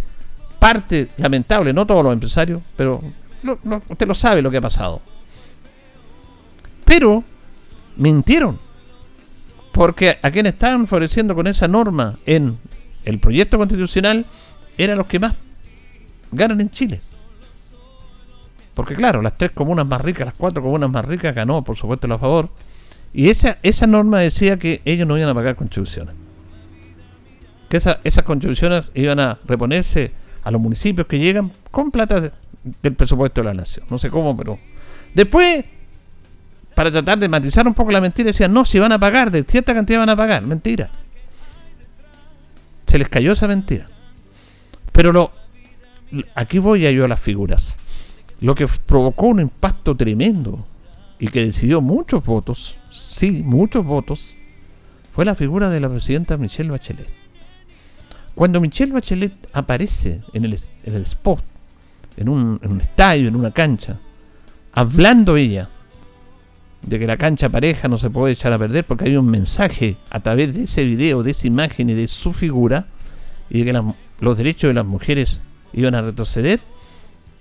parte 0.59 1.09
lamentable, 1.17 1.73
no 1.73 1.87
todos 1.87 2.05
los 2.05 2.13
empresarios, 2.13 2.63
pero 2.77 3.01
usted 3.89 4.07
lo 4.07 4.15
sabe 4.15 4.43
lo 4.43 4.51
que 4.51 4.59
ha 4.59 4.63
pasado. 4.63 5.01
Pero 6.85 7.23
mintieron, 7.97 8.59
porque 9.73 10.19
a 10.23 10.31
quienes 10.31 10.55
estaban 10.55 10.87
favoreciendo 10.87 11.35
con 11.35 11.47
esa 11.47 11.69
norma 11.69 12.19
en 12.27 12.59
el 13.05 13.19
proyecto 13.19 13.59
constitucional 13.59 14.27
eran 14.77 14.99
los 14.99 15.07
que 15.07 15.19
más 15.19 15.35
ganan 16.33 16.61
en 16.61 16.71
Chile. 16.71 17.01
Porque 18.75 18.95
claro, 18.95 19.21
las 19.21 19.37
tres 19.37 19.53
comunas 19.53 19.87
más 19.87 20.01
ricas, 20.01 20.27
las 20.27 20.35
cuatro 20.35 20.63
comunas 20.63 20.91
más 20.91 21.05
ricas 21.05 21.35
ganó, 21.35 21.63
por 21.63 21.77
supuesto, 21.77 22.13
a 22.13 22.19
favor. 22.19 22.49
Y 23.13 23.29
esa, 23.29 23.59
esa 23.63 23.87
norma 23.87 24.21
decía 24.21 24.59
que 24.59 24.81
ellos 24.85 25.07
no 25.07 25.19
iban 25.19 25.29
a 25.29 25.35
pagar 25.35 25.57
contribuciones. 25.57 26.15
Que 27.71 27.79
esas 27.79 28.23
contribuciones 28.25 28.85
iban 28.95 29.21
a 29.21 29.39
reponerse 29.47 30.13
a 30.43 30.51
los 30.51 30.61
municipios 30.61 31.07
que 31.07 31.19
llegan 31.19 31.53
con 31.71 31.91
plata 31.91 32.33
del 32.83 32.95
presupuesto 32.95 33.41
de 33.41 33.45
la 33.47 33.55
nación. 33.55 33.87
No 33.89 33.97
sé 33.97 34.11
cómo, 34.11 34.37
pero... 34.37 34.59
Después, 35.15 35.65
para 36.75 36.91
tratar 36.91 37.19
de 37.19 37.29
matizar 37.29 37.67
un 37.67 37.75
poco 37.75 37.93
la 37.93 38.01
mentira, 38.01 38.27
decían, 38.27 38.53
no, 38.53 38.65
si 38.65 38.79
van 38.81 38.91
a 38.91 38.99
pagar, 38.99 39.31
de 39.31 39.45
cierta 39.45 39.73
cantidad 39.73 40.01
van 40.01 40.11
a 40.11 40.17
pagar. 40.17 40.43
Mentira. 40.43 40.91
Se 42.87 42.99
les 42.99 43.09
cayó 43.09 43.33
esa 43.33 43.47
mentira. 43.47 43.87
Pero 44.91 45.13
lo, 45.13 45.31
aquí 46.35 46.59
voy 46.59 46.87
a 46.87 46.91
yo 46.91 47.05
a 47.05 47.09
las 47.09 47.21
figuras. 47.21 47.77
Lo 48.41 48.57
que 48.57 48.67
provocó 48.67 49.27
un 49.27 49.41
impacto 49.41 49.97
tremendo 49.97 50.67
y 51.21 51.29
que 51.29 51.45
decidió 51.45 51.81
muchos 51.81 52.25
votos, 52.25 52.79
sí, 52.91 53.43
muchos 53.45 53.85
votos, 53.85 54.37
fue 55.13 55.25
la 55.25 55.37
figura 55.37 55.71
de 55.71 55.79
la 55.79 55.89
presidenta 55.89 56.37
Michelle 56.37 56.71
Bachelet. 56.71 57.20
Cuando 58.41 58.59
Michelle 58.59 58.95
Bachelet 58.95 59.35
aparece 59.53 60.23
en 60.33 60.47
el, 60.47 60.55
spot, 61.03 61.45
en 62.17 62.27
un, 62.27 62.59
en 62.63 62.73
un 62.73 62.81
estadio, 62.81 63.29
en 63.29 63.37
una 63.37 63.51
cancha, 63.51 63.99
hablando 64.73 65.37
ella 65.37 65.69
de 66.81 66.99
que 66.99 67.07
la 67.07 67.19
cancha 67.19 67.51
pareja 67.51 67.87
no 67.87 67.99
se 67.99 68.09
puede 68.09 68.33
echar 68.33 68.51
a 68.55 68.59
perder 68.59 68.87
porque 68.87 69.05
hay 69.05 69.17
un 69.19 69.27
mensaje 69.27 69.99
a 70.09 70.21
través 70.21 70.57
de 70.57 70.63
ese 70.63 70.85
video, 70.85 71.23
de 71.23 71.33
esa 71.33 71.49
imagen 71.49 71.91
y 71.91 71.93
de 71.93 72.09
su 72.09 72.33
figura, 72.33 72.87
y 73.51 73.63
de 73.63 73.71
que 73.71 73.83
los 74.21 74.39
derechos 74.39 74.69
de 74.69 74.75
las 74.75 74.87
mujeres 74.87 75.43
iban 75.75 75.95
a 75.95 76.01
retroceder, 76.01 76.61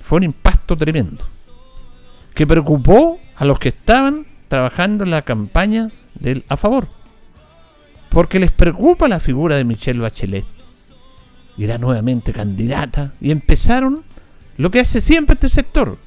fue 0.01 0.17
un 0.17 0.23
impacto 0.23 0.75
tremendo 0.75 1.25
que 2.33 2.45
preocupó 2.45 3.21
a 3.37 3.45
los 3.45 3.57
que 3.57 3.69
estaban 3.69 4.27
trabajando 4.49 5.05
en 5.05 5.11
la 5.11 5.21
campaña 5.21 5.91
del 6.15 6.43
a 6.49 6.57
favor. 6.57 6.89
Porque 8.09 8.37
les 8.37 8.51
preocupa 8.51 9.07
la 9.07 9.21
figura 9.21 9.55
de 9.55 9.63
Michelle 9.63 10.01
Bachelet. 10.01 10.58
Era 11.63 11.77
nuevamente 11.77 12.31
candidata. 12.31 13.13
Y 13.19 13.31
empezaron 13.31 14.03
lo 14.57 14.71
que 14.71 14.79
hace 14.79 15.01
siempre 15.01 15.33
este 15.35 15.49
sector. 15.49 15.97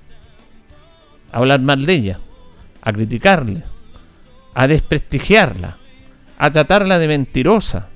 A 1.30 1.38
hablar 1.38 1.60
mal 1.60 1.84
de 1.84 1.92
ella. 1.92 2.20
A 2.80 2.92
criticarle. 2.92 3.62
A 4.54 4.66
desprestigiarla. 4.66 5.78
A 6.38 6.50
tratarla 6.50 6.98
de 6.98 7.08
mentirosa. 7.08 7.88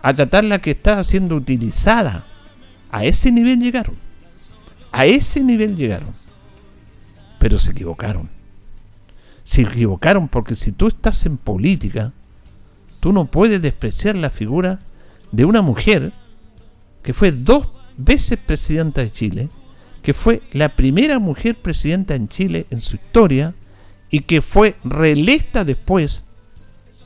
A 0.00 0.14
tratarla 0.14 0.60
que 0.60 0.72
estaba 0.72 1.04
siendo 1.04 1.36
utilizada. 1.36 2.26
A 2.90 3.04
ese 3.04 3.30
nivel 3.30 3.60
llegaron. 3.60 3.96
A 4.92 5.06
ese 5.06 5.42
nivel 5.42 5.76
llegaron. 5.76 6.10
Pero 7.38 7.58
se 7.58 7.72
equivocaron. 7.72 8.28
Se 9.44 9.62
equivocaron 9.62 10.28
porque 10.28 10.54
si 10.54 10.72
tú 10.72 10.88
estás 10.88 11.24
en 11.26 11.36
política, 11.38 12.12
tú 13.00 13.12
no 13.12 13.26
puedes 13.26 13.62
despreciar 13.62 14.16
la 14.16 14.30
figura 14.30 14.80
de 15.32 15.44
una 15.44 15.62
mujer 15.62 16.12
que 17.02 17.12
fue 17.12 17.32
dos 17.32 17.68
veces 17.96 18.38
presidenta 18.38 19.02
de 19.02 19.10
Chile, 19.10 19.48
que 20.02 20.14
fue 20.14 20.42
la 20.52 20.70
primera 20.70 21.18
mujer 21.18 21.56
presidenta 21.56 22.14
en 22.14 22.28
Chile 22.28 22.66
en 22.70 22.80
su 22.80 22.96
historia 22.96 23.54
y 24.10 24.20
que 24.20 24.40
fue 24.40 24.76
reelecta 24.84 25.64
después, 25.64 26.24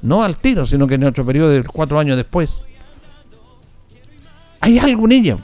no 0.03 0.23
al 0.23 0.37
tiro, 0.37 0.67
sino 0.67 0.87
que 0.87 0.95
en 0.95 1.05
otro 1.05 1.25
periodo 1.25 1.51
de 1.51 1.63
cuatro 1.65 1.99
años 1.99 2.17
después. 2.17 2.65
Hay 4.61 4.79
algo 4.79 5.07
en 5.07 5.13
ella 5.13 5.37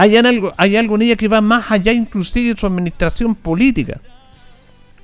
hay 0.00 0.16
algo, 0.16 0.54
hay 0.56 0.76
algo 0.76 0.94
en 0.94 1.02
ella 1.02 1.16
que 1.16 1.28
va 1.28 1.42
más 1.42 1.70
allá 1.70 1.92
inclusive 1.92 2.54
de 2.54 2.58
su 2.58 2.66
administración 2.66 3.34
política. 3.34 4.00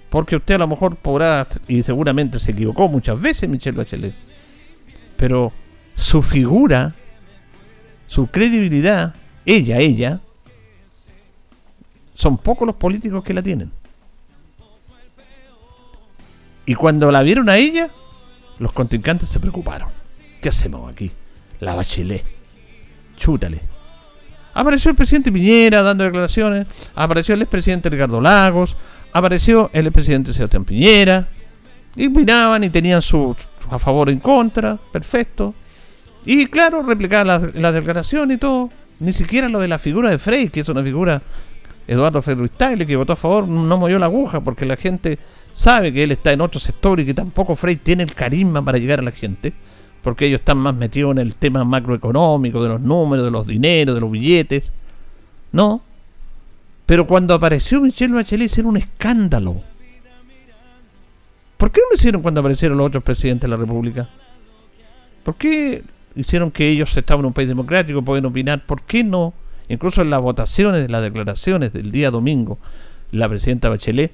Porque 0.09 0.37
usted 0.37 0.55
a 0.55 0.59
lo 0.59 0.69
mejor 0.69 0.97
podrá, 0.97 1.47
y 1.69 1.83
seguramente 1.83 2.39
se 2.39 2.53
equivocó 2.53 2.89
muchas 2.89 3.21
veces, 3.21 3.47
Michelle 3.47 3.77
Bachelet, 3.77 4.15
pero 5.19 5.53
su 5.95 6.23
figura, 6.23 6.95
su 8.17 8.29
credibilidad, 8.29 9.15
ella, 9.45 9.77
ella, 9.77 10.21
son 12.15 12.39
pocos 12.39 12.67
los 12.67 12.77
políticos 12.77 13.23
que 13.23 13.35
la 13.35 13.43
tienen. 13.43 13.71
Y 16.65 16.75
cuando 16.75 17.13
la 17.13 17.21
vieron 17.21 17.51
a 17.51 17.59
ella, 17.59 17.91
los 18.59 18.73
contrincantes 18.73 19.29
se 19.29 19.39
preocuparon. 19.39 19.91
¿Qué 20.41 20.49
hacemos 20.49 20.91
aquí? 20.91 21.11
La 21.61 21.75
Bachelet. 21.75 22.25
Chútale 23.19 23.61
Apareció 24.55 24.91
el 24.91 24.97
presidente 24.97 25.31
Piñera 25.31 25.83
dando 25.83 26.05
declaraciones, 26.05 26.67
apareció 26.95 27.35
el 27.35 27.43
expresidente 27.43 27.91
Ricardo 27.91 28.19
Lagos, 28.23 28.79
apareció 29.13 29.69
el 29.75 29.89
expresidente 29.89 30.33
Sebastián 30.33 30.65
Piñera, 30.65 31.29
y 31.95 32.07
opinaban 32.07 32.65
y 32.65 32.71
tenían 32.71 33.03
su, 33.03 33.37
a 33.69 33.79
favor 33.79 34.09
o 34.09 34.11
en 34.11 34.21
contra, 34.21 34.79
perfecto. 34.91 35.55
Y 36.27 36.47
claro, 36.47 36.83
replicar 36.83 37.25
las 37.25 37.55
la 37.55 37.73
declaraciones 37.73 38.37
y 38.37 38.41
todo. 38.41 38.71
Ni 39.01 39.13
siquiera 39.13 39.49
lo 39.49 39.61
de 39.61 39.69
la 39.69 39.79
figura 39.79 40.11
de 40.11 40.19
Frey, 40.19 40.49
que 40.49 40.61
es 40.61 40.69
una 40.69 40.83
figura, 40.83 41.23
Eduardo 41.87 42.21
Frei 42.21 42.35
Ruiz 42.37 42.53
que 42.87 42.97
votó 42.97 43.13
a 43.13 43.17
favor, 43.17 43.47
no 43.47 43.79
movió 43.79 43.99
la 43.99 44.07
aguja, 44.07 44.41
porque 44.41 44.67
la 44.67 44.77
gente 44.77 45.19
sabe 45.53 45.93
que 45.93 46.03
él 46.03 46.13
está 46.13 46.33
en 46.33 46.41
otro 46.41 46.59
sector 46.61 47.01
y 47.01 47.07
que 47.07 47.15
tampoco 47.15 47.57
Frey 47.57 47.77
tiene 47.77 48.03
el 48.03 48.15
carisma 48.15 48.63
para 48.63 48.79
llegar 48.79 48.99
a 48.99 49.03
la 49.03 49.13
gente 49.13 49.53
porque 50.07 50.27
ellos 50.27 50.39
están 50.39 50.59
más 50.59 50.73
metidos 50.73 51.11
en 51.11 51.19
el 51.19 51.35
tema 51.35 51.65
macroeconómico, 51.65 52.63
de 52.63 52.69
los 52.69 52.81
números, 52.81 53.25
de 53.25 53.31
los 53.33 53.45
dineros, 53.45 53.93
de 53.93 54.01
los 54.01 54.09
billetes. 54.09 54.71
No. 55.51 55.83
Pero 56.87 57.09
cuando 57.09 57.35
apareció 57.35 57.81
Michelle 57.81 58.15
Bachelet 58.15 58.57
era 58.57 58.69
un 58.69 58.77
escándalo. 58.77 59.63
¿Por 61.57 61.73
qué 61.73 61.81
no 61.81 61.89
lo 61.91 61.97
hicieron 61.97 62.23
cuando 62.23 62.39
aparecieron 62.39 62.79
los 62.79 62.87
otros 62.87 63.03
presidentes 63.03 63.51
de 63.51 63.57
la 63.57 63.57
República? 63.57 64.09
¿Por 65.25 65.35
qué 65.35 65.83
hicieron 66.17 66.51
que 66.51 66.69
ellos 66.69 66.97
estaban 66.97 67.21
en 67.21 67.27
un 67.27 67.33
país 67.33 67.49
democrático, 67.49 68.03
pueden 68.03 68.27
opinar? 68.27 68.65
¿Por 68.67 68.83
qué 68.83 69.05
no? 69.05 69.35
Incluso 69.69 70.03
en 70.03 70.11
las 70.11 70.21
votaciones, 70.21 70.85
en 70.85 70.93
las 70.93 71.03
declaraciones 71.03 71.73
del 71.73 71.93
día 71.93 72.11
domingo, 72.11 72.59
la 73.11 73.29
presidenta 73.29 73.69
Bachelet 73.69 74.13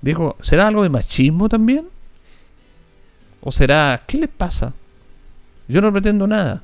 dijo, 0.00 0.36
¿será 0.40 0.68
algo 0.68 0.82
de 0.82 0.88
machismo 0.88 1.48
también? 1.48 1.86
¿O 3.40 3.52
será, 3.52 4.02
qué 4.06 4.18
les 4.18 4.28
pasa? 4.28 4.72
Yo 5.68 5.80
no 5.80 5.92
pretendo 5.92 6.26
nada. 6.26 6.62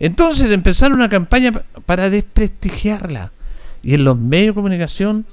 Entonces 0.00 0.50
empezaron 0.50 0.98
una 0.98 1.08
campaña 1.08 1.52
para 1.86 2.10
desprestigiarla. 2.10 3.32
Y 3.82 3.94
en 3.94 4.04
los 4.04 4.18
medios 4.18 4.48
de 4.48 4.54
comunicación 4.54 5.26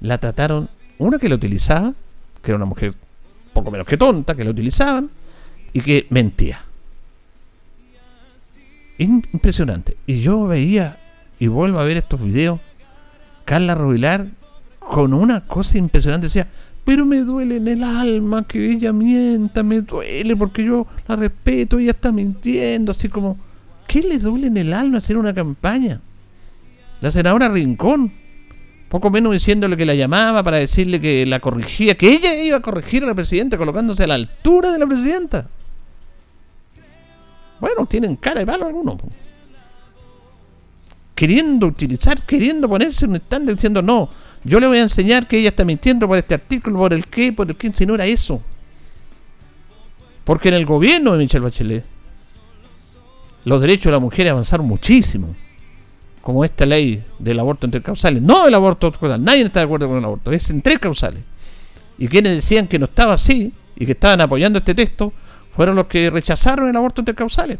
la 0.00 0.18
trataron, 0.18 0.68
una 0.98 1.18
que 1.18 1.28
la 1.28 1.34
utilizaba, 1.36 1.94
que 2.42 2.50
era 2.50 2.56
una 2.56 2.66
mujer 2.66 2.94
poco 3.52 3.70
menos 3.70 3.86
que 3.86 3.96
tonta, 3.96 4.34
que 4.34 4.44
la 4.44 4.50
utilizaban, 4.50 5.10
y 5.72 5.80
que 5.80 6.06
mentía. 6.10 6.62
Impresionante. 9.00 9.96
Y 10.06 10.20
yo 10.20 10.46
veía 10.46 10.98
y 11.38 11.46
vuelvo 11.46 11.78
a 11.78 11.84
ver 11.84 11.96
estos 11.96 12.22
videos, 12.22 12.60
Carla 13.46 13.74
Rubilar 13.74 14.26
con 14.78 15.14
una 15.14 15.40
cosa 15.40 15.78
impresionante 15.78 16.26
decía, 16.26 16.48
pero 16.84 17.06
me 17.06 17.20
duele 17.20 17.56
en 17.56 17.68
el 17.68 17.82
alma 17.82 18.46
que 18.46 18.72
ella 18.72 18.92
mienta, 18.92 19.62
me 19.62 19.80
duele 19.80 20.36
porque 20.36 20.64
yo 20.64 20.86
la 21.08 21.16
respeto, 21.16 21.78
ella 21.78 21.92
está 21.92 22.12
mintiendo, 22.12 22.92
así 22.92 23.08
como, 23.08 23.38
¿qué 23.86 24.02
le 24.02 24.18
duele 24.18 24.48
en 24.48 24.58
el 24.58 24.72
alma 24.74 24.98
hacer 24.98 25.16
una 25.16 25.32
campaña? 25.32 26.00
La 27.00 27.10
senadora 27.10 27.48
Rincón, 27.48 28.12
poco 28.90 29.08
menos 29.08 29.32
diciéndole 29.32 29.78
que 29.78 29.86
la 29.86 29.94
llamaba 29.94 30.42
para 30.42 30.58
decirle 30.58 31.00
que 31.00 31.24
la 31.24 31.40
corrigía, 31.40 31.94
que 31.94 32.12
ella 32.12 32.34
iba 32.42 32.58
a 32.58 32.62
corregir 32.62 33.04
a 33.04 33.06
la 33.06 33.14
presidenta 33.14 33.56
colocándose 33.56 34.04
a 34.04 34.08
la 34.08 34.14
altura 34.14 34.72
de 34.72 34.78
la 34.78 34.86
presidenta. 34.86 35.48
Bueno, 37.60 37.86
tienen 37.86 38.16
cara 38.16 38.40
de 38.40 38.46
palo 38.46 38.66
algunos. 38.66 38.96
Queriendo 41.14 41.66
utilizar, 41.66 42.24
queriendo 42.24 42.68
ponerse 42.68 43.04
un 43.04 43.16
stand 43.16 43.50
diciendo 43.50 43.82
no, 43.82 44.08
yo 44.42 44.58
le 44.58 44.66
voy 44.66 44.78
a 44.78 44.82
enseñar 44.82 45.28
que 45.28 45.38
ella 45.38 45.50
está 45.50 45.64
mintiendo 45.64 46.08
por 46.08 46.16
este 46.16 46.34
artículo, 46.34 46.78
por 46.78 46.94
el 46.94 47.06
qué, 47.06 47.32
por 47.32 47.48
el 47.48 47.56
quién, 47.56 47.74
si 47.74 47.84
no 47.84 47.94
era 47.94 48.06
eso. 48.06 48.40
Porque 50.24 50.48
en 50.48 50.54
el 50.54 50.64
gobierno 50.64 51.12
de 51.12 51.18
Michelle 51.18 51.44
Bachelet, 51.44 51.84
los 53.44 53.60
derechos 53.60 53.86
de 53.86 53.92
la 53.92 53.98
mujer 53.98 54.28
avanzaron 54.28 54.66
muchísimo. 54.66 55.34
Como 56.22 56.44
esta 56.44 56.66
ley 56.66 57.02
del 57.18 57.40
aborto 57.40 57.66
entre 57.66 57.82
causales. 57.82 58.22
No 58.22 58.46
el 58.46 58.54
aborto 58.54 58.92
causal, 58.92 59.22
nadie 59.24 59.42
está 59.42 59.60
de 59.60 59.64
acuerdo 59.64 59.88
con 59.88 59.98
el 59.98 60.04
aborto, 60.04 60.32
es 60.32 60.48
en 60.50 60.62
tres 60.62 60.78
causales. 60.78 61.22
Y 61.98 62.08
quienes 62.08 62.34
decían 62.34 62.66
que 62.66 62.78
no 62.78 62.84
estaba 62.84 63.14
así 63.14 63.52
y 63.76 63.86
que 63.86 63.92
estaban 63.92 64.20
apoyando 64.20 64.58
este 64.58 64.74
texto, 64.74 65.12
fueron 65.50 65.76
los 65.76 65.86
que 65.86 66.10
rechazaron 66.10 66.68
el 66.68 66.76
aborto 66.76 67.00
entre 67.00 67.14
causales 67.14 67.58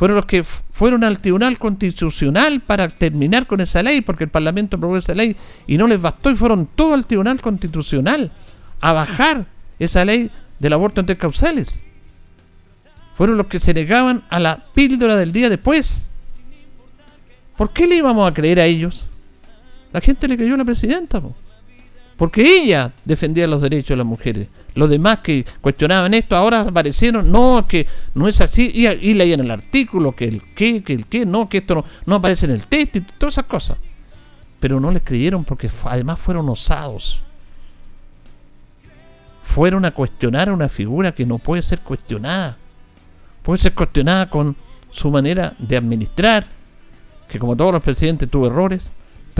fueron 0.00 0.16
los 0.16 0.24
que 0.24 0.42
fueron 0.42 1.04
al 1.04 1.20
Tribunal 1.20 1.58
Constitucional 1.58 2.62
para 2.62 2.88
terminar 2.88 3.46
con 3.46 3.60
esa 3.60 3.82
ley, 3.82 4.00
porque 4.00 4.24
el 4.24 4.30
Parlamento 4.30 4.78
aprobó 4.78 4.96
esa 4.96 5.14
ley 5.14 5.36
y 5.66 5.76
no 5.76 5.86
les 5.86 6.00
bastó 6.00 6.30
y 6.30 6.36
fueron 6.36 6.66
todos 6.74 6.94
al 6.94 7.06
Tribunal 7.06 7.38
Constitucional 7.42 8.32
a 8.80 8.94
bajar 8.94 9.44
esa 9.78 10.02
ley 10.06 10.30
del 10.58 10.72
aborto 10.72 11.00
entre 11.00 11.18
causales. 11.18 11.82
Fueron 13.14 13.36
los 13.36 13.48
que 13.48 13.60
se 13.60 13.74
negaban 13.74 14.24
a 14.30 14.38
la 14.40 14.64
píldora 14.72 15.16
del 15.16 15.32
día 15.32 15.50
después. 15.50 16.08
¿Por 17.58 17.70
qué 17.70 17.86
le 17.86 17.96
íbamos 17.96 18.26
a 18.26 18.32
creer 18.32 18.58
a 18.58 18.64
ellos? 18.64 19.06
La 19.92 20.00
gente 20.00 20.26
le 20.28 20.38
creyó 20.38 20.54
a 20.54 20.56
la 20.56 20.64
presidenta, 20.64 21.20
porque 22.16 22.42
ella 22.42 22.92
defendía 23.04 23.46
los 23.46 23.60
derechos 23.60 23.90
de 23.90 23.96
las 23.96 24.06
mujeres. 24.06 24.48
Los 24.74 24.90
demás 24.90 25.20
que 25.20 25.44
cuestionaban 25.60 26.14
esto 26.14 26.36
ahora 26.36 26.62
aparecieron, 26.62 27.30
no, 27.30 27.66
que 27.66 27.86
no 28.14 28.28
es 28.28 28.40
así, 28.40 28.70
y, 28.74 29.14
leían 29.14 29.40
el 29.40 29.50
artículo, 29.50 30.14
que 30.14 30.26
el 30.26 30.42
qué, 30.54 30.82
que 30.82 30.92
el 30.92 31.06
qué, 31.06 31.26
no, 31.26 31.48
que 31.48 31.58
esto 31.58 31.84
no, 32.06 32.14
aparece 32.14 32.46
en 32.46 32.52
el 32.52 32.66
texto 32.66 32.98
y 32.98 33.00
todas 33.18 33.34
esas 33.34 33.46
cosas. 33.46 33.78
Pero 34.60 34.78
no 34.78 34.90
les 34.90 35.02
creyeron 35.02 35.44
porque 35.44 35.70
además 35.84 36.18
fueron 36.18 36.48
osados. 36.48 37.22
Fueron 39.42 39.84
a 39.84 39.92
cuestionar 39.92 40.48
a 40.48 40.52
una 40.52 40.68
figura 40.68 41.12
que 41.12 41.26
no 41.26 41.38
puede 41.38 41.62
ser 41.62 41.80
cuestionada. 41.80 42.56
Puede 43.42 43.58
ser 43.58 43.74
cuestionada 43.74 44.30
con 44.30 44.54
su 44.90 45.10
manera 45.10 45.54
de 45.58 45.76
administrar, 45.76 46.46
que 47.28 47.38
como 47.38 47.56
todos 47.56 47.72
los 47.72 47.82
presidentes 47.82 48.30
tuvo 48.30 48.46
errores, 48.46 48.82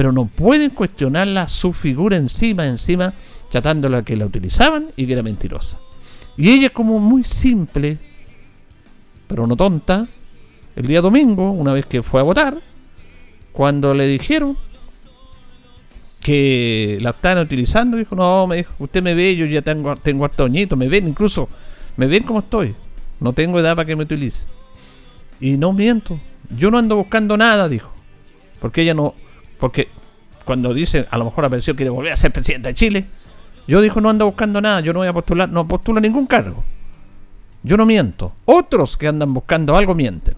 pero 0.00 0.12
no 0.12 0.24
pueden 0.24 0.70
cuestionarla 0.70 1.46
su 1.50 1.74
figura 1.74 2.16
encima, 2.16 2.66
encima 2.66 3.12
chatándola 3.50 4.02
que 4.02 4.16
la 4.16 4.24
utilizaban 4.24 4.88
y 4.96 5.06
que 5.06 5.12
era 5.12 5.22
mentirosa. 5.22 5.78
Y 6.38 6.48
ella 6.48 6.70
como 6.70 6.98
muy 6.98 7.22
simple, 7.22 7.98
pero 9.26 9.46
no 9.46 9.56
tonta, 9.56 10.08
el 10.74 10.86
día 10.86 11.02
domingo, 11.02 11.50
una 11.50 11.74
vez 11.74 11.84
que 11.84 12.02
fue 12.02 12.18
a 12.18 12.22
votar, 12.22 12.62
cuando 13.52 13.92
le 13.92 14.06
dijeron 14.06 14.56
que 16.22 16.96
la 17.02 17.10
estaban 17.10 17.44
utilizando, 17.44 17.98
dijo, 17.98 18.16
no, 18.16 18.46
me 18.46 18.56
dijo, 18.56 18.72
usted 18.78 19.02
me 19.02 19.14
ve, 19.14 19.36
yo 19.36 19.44
ya 19.44 19.60
tengo, 19.60 19.94
tengo 19.96 20.24
harto 20.24 20.48
me 20.78 20.88
ven 20.88 21.08
incluso, 21.08 21.46
me 21.98 22.06
ven 22.06 22.22
como 22.22 22.38
estoy, 22.38 22.74
no 23.20 23.34
tengo 23.34 23.60
edad 23.60 23.76
para 23.76 23.84
que 23.84 23.96
me 23.96 24.04
utilice. 24.04 24.46
Y 25.40 25.58
no 25.58 25.74
miento, 25.74 26.18
yo 26.56 26.70
no 26.70 26.78
ando 26.78 26.96
buscando 26.96 27.36
nada, 27.36 27.68
dijo, 27.68 27.92
porque 28.60 28.80
ella 28.80 28.94
no, 28.94 29.14
porque 29.60 29.88
cuando 30.50 30.74
dice, 30.74 31.06
a 31.08 31.16
lo 31.16 31.26
mejor 31.26 31.44
apareció 31.44 31.76
quiere 31.76 31.90
volver 31.90 32.12
a 32.12 32.16
ser 32.16 32.32
presidenta 32.32 32.70
de 32.70 32.74
Chile, 32.74 33.06
yo 33.68 33.80
dijo, 33.80 34.00
no 34.00 34.10
ando 34.10 34.26
buscando 34.26 34.60
nada, 34.60 34.80
yo 34.80 34.92
no 34.92 34.98
voy 34.98 35.06
a 35.06 35.12
postular, 35.12 35.48
no 35.48 35.68
postulo 35.68 36.00
ningún 36.00 36.26
cargo. 36.26 36.64
Yo 37.62 37.76
no 37.76 37.86
miento. 37.86 38.32
Otros 38.46 38.96
que 38.96 39.06
andan 39.06 39.32
buscando 39.32 39.76
algo 39.76 39.94
mienten. 39.94 40.34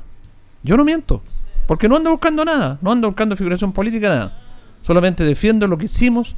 Yo 0.63 0.77
no 0.77 0.85
miento, 0.85 1.23
porque 1.67 1.89
no 1.89 1.97
ando 1.97 2.11
buscando 2.11 2.45
nada, 2.45 2.77
no 2.83 2.93
ando 2.93 3.09
buscando 3.09 3.39
figuración 3.39 3.73
política, 3.73 4.11
nada. 4.11 4.43
Solamente 4.83 5.25
defiendo 5.25 5.67
lo 5.67 5.79
que 5.79 5.87
hicimos 5.87 6.37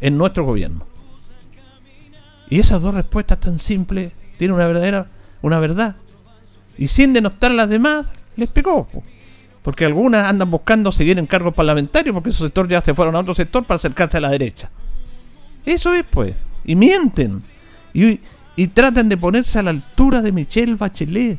en 0.00 0.16
nuestro 0.16 0.46
gobierno. 0.46 0.86
Y 2.48 2.58
esas 2.58 2.80
dos 2.80 2.94
respuestas 2.94 3.38
tan 3.38 3.58
simples 3.58 4.12
tienen 4.38 4.54
una 4.54 4.66
verdadera, 4.66 5.08
una 5.42 5.58
verdad. 5.58 5.96
Y 6.78 6.88
sin 6.88 7.12
denostar 7.12 7.50
las 7.50 7.68
demás, 7.68 8.06
les 8.36 8.48
pegó. 8.48 8.88
Porque 9.62 9.84
algunas 9.84 10.24
andan 10.24 10.50
buscando 10.50 10.90
seguir 10.90 11.18
en 11.18 11.26
cargos 11.26 11.54
parlamentarios 11.54 12.14
porque 12.14 12.30
esos 12.30 12.46
sectores 12.46 12.70
ya 12.70 12.80
se 12.80 12.94
fueron 12.94 13.14
a 13.16 13.20
otro 13.20 13.34
sector 13.34 13.64
para 13.64 13.76
acercarse 13.76 14.16
a 14.16 14.20
la 14.20 14.30
derecha. 14.30 14.70
Eso 15.66 15.94
es, 15.94 16.04
pues. 16.08 16.34
Y 16.64 16.76
mienten. 16.76 17.42
Y, 17.92 18.20
y 18.56 18.66
tratan 18.68 19.08
de 19.08 19.16
ponerse 19.16 19.58
a 19.58 19.62
la 19.62 19.70
altura 19.70 20.22
de 20.22 20.32
Michelle 20.32 20.76
Bachelet. 20.76 21.38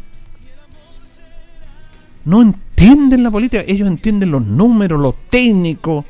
No 2.26 2.42
entienden 2.44 3.24
la 3.24 3.32
política. 3.32 3.64
Ellos 3.68 3.88
entienden 3.88 4.32
los 4.32 4.46
números, 4.46 5.00
los 5.00 5.16
técnicos. 5.30 6.06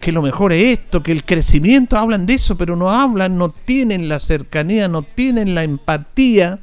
Que 0.00 0.12
lo 0.12 0.22
mejor 0.22 0.54
es 0.54 0.78
esto, 0.78 1.02
que 1.02 1.12
el 1.12 1.24
crecimiento. 1.24 1.98
Hablan 1.98 2.24
de 2.24 2.34
eso, 2.34 2.56
pero 2.56 2.74
no 2.74 2.88
hablan, 2.88 3.36
no 3.36 3.50
tienen 3.50 4.08
la 4.08 4.18
cercanía, 4.18 4.88
no 4.88 5.02
tienen 5.02 5.54
la 5.54 5.62
empatía 5.62 6.58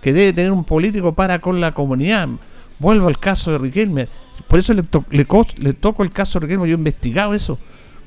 que 0.00 0.14
debe 0.14 0.32
tener 0.32 0.52
un 0.52 0.64
político 0.64 1.14
para 1.14 1.38
con 1.40 1.60
la 1.60 1.72
comunidad. 1.72 2.28
Vuelvo 2.78 3.08
al 3.08 3.18
caso 3.18 3.52
de 3.52 3.58
Riquelme. 3.58 4.08
Por 4.48 4.58
eso 4.58 4.74
le, 4.74 4.82
le, 5.10 5.26
le 5.56 5.72
toco 5.74 6.02
el 6.02 6.10
caso 6.10 6.38
de 6.38 6.46
Riquelme. 6.46 6.68
Yo 6.68 6.74
he 6.74 6.78
investigado 6.78 7.34
eso 7.34 7.58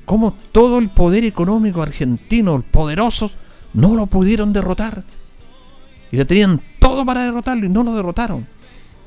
cómo 0.09 0.33
todo 0.51 0.79
el 0.79 0.89
poder 0.89 1.23
económico 1.23 1.83
argentino, 1.83 2.63
poderosos, 2.71 3.37
no 3.75 3.93
lo 3.93 4.07
pudieron 4.07 4.51
derrotar. 4.51 5.03
Y 6.11 6.17
ya 6.17 6.25
tenían 6.25 6.59
todo 6.79 7.05
para 7.05 7.25
derrotarlo 7.25 7.67
y 7.67 7.69
no 7.69 7.83
lo 7.83 7.93
derrotaron. 7.93 8.47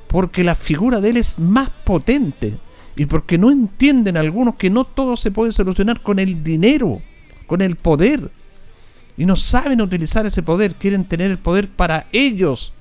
Porque 0.06 0.44
la 0.44 0.54
figura 0.54 1.00
de 1.00 1.10
él 1.10 1.16
es 1.16 1.40
más 1.40 1.70
potente. 1.70 2.56
Y 2.94 3.06
porque 3.06 3.36
no 3.36 3.50
entienden 3.50 4.16
algunos 4.16 4.54
que 4.54 4.70
no 4.70 4.84
todo 4.84 5.16
se 5.16 5.32
puede 5.32 5.50
solucionar 5.50 6.02
con 6.02 6.20
el 6.20 6.44
dinero, 6.44 7.02
con 7.48 7.62
el 7.62 7.74
poder. 7.74 8.30
Y 9.16 9.26
no 9.26 9.34
saben 9.34 9.80
utilizar 9.80 10.24
ese 10.24 10.44
poder, 10.44 10.76
quieren 10.76 11.04
tener 11.04 11.32
el 11.32 11.38
poder 11.40 11.68
para 11.68 12.06
ellos. 12.12 12.72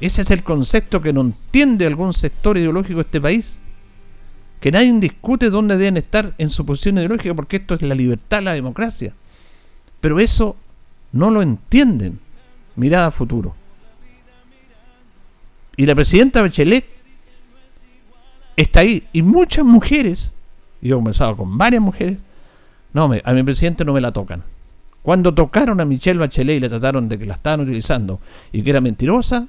Ese 0.00 0.22
es 0.22 0.30
el 0.30 0.42
concepto 0.42 1.00
que 1.00 1.12
no 1.12 1.20
entiende 1.20 1.86
algún 1.86 2.12
sector 2.12 2.58
ideológico 2.58 2.96
de 2.96 3.02
este 3.02 3.20
país 3.20 3.58
que 4.64 4.72
nadie 4.72 4.94
discute 4.94 5.50
dónde 5.50 5.76
deben 5.76 5.98
estar 5.98 6.32
en 6.38 6.48
su 6.48 6.64
posición 6.64 6.96
ideológica, 6.96 7.34
porque 7.34 7.56
esto 7.56 7.74
es 7.74 7.82
la 7.82 7.94
libertad, 7.94 8.40
la 8.40 8.54
democracia. 8.54 9.12
Pero 10.00 10.18
eso 10.20 10.56
no 11.12 11.30
lo 11.30 11.42
entienden. 11.42 12.18
Mirada 12.74 13.08
a 13.08 13.10
futuro. 13.10 13.54
Y 15.76 15.84
la 15.84 15.94
presidenta 15.94 16.40
Bachelet 16.40 16.86
está 18.56 18.80
ahí. 18.80 19.06
Y 19.12 19.20
muchas 19.20 19.66
mujeres, 19.66 20.32
y 20.80 20.88
yo 20.88 20.94
he 20.94 20.98
conversado 20.98 21.36
con 21.36 21.58
varias 21.58 21.82
mujeres, 21.82 22.16
no, 22.94 23.12
a 23.22 23.32
mi 23.34 23.42
presidente 23.42 23.84
no 23.84 23.92
me 23.92 24.00
la 24.00 24.12
tocan. 24.12 24.44
Cuando 25.02 25.34
tocaron 25.34 25.78
a 25.82 25.84
Michelle 25.84 26.18
Bachelet 26.18 26.56
y 26.56 26.60
le 26.60 26.68
trataron 26.70 27.06
de 27.10 27.18
que 27.18 27.26
la 27.26 27.34
estaban 27.34 27.60
utilizando 27.60 28.18
y 28.50 28.62
que 28.62 28.70
era 28.70 28.80
mentirosa, 28.80 29.46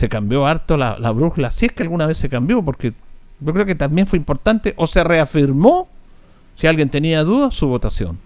se 0.00 0.08
cambió 0.08 0.46
harto 0.46 0.78
la, 0.78 0.98
la 0.98 1.10
brújula. 1.10 1.50
Si 1.50 1.66
es 1.66 1.72
que 1.72 1.82
alguna 1.82 2.06
vez 2.06 2.16
se 2.16 2.30
cambió, 2.30 2.62
porque 2.64 2.94
yo 3.38 3.52
creo 3.52 3.66
que 3.66 3.74
también 3.74 4.06
fue 4.06 4.18
importante 4.18 4.72
o 4.78 4.86
se 4.86 5.04
reafirmó, 5.04 5.90
si 6.56 6.66
alguien 6.66 6.88
tenía 6.88 7.22
dudas, 7.22 7.52
su 7.52 7.68
votación. 7.68 8.18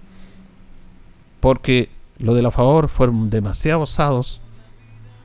Porque 1.40 1.88
lo 2.20 2.32
de 2.32 2.42
la 2.42 2.52
favor 2.52 2.88
fueron 2.88 3.28
demasiado 3.28 3.80
osados, 3.80 4.40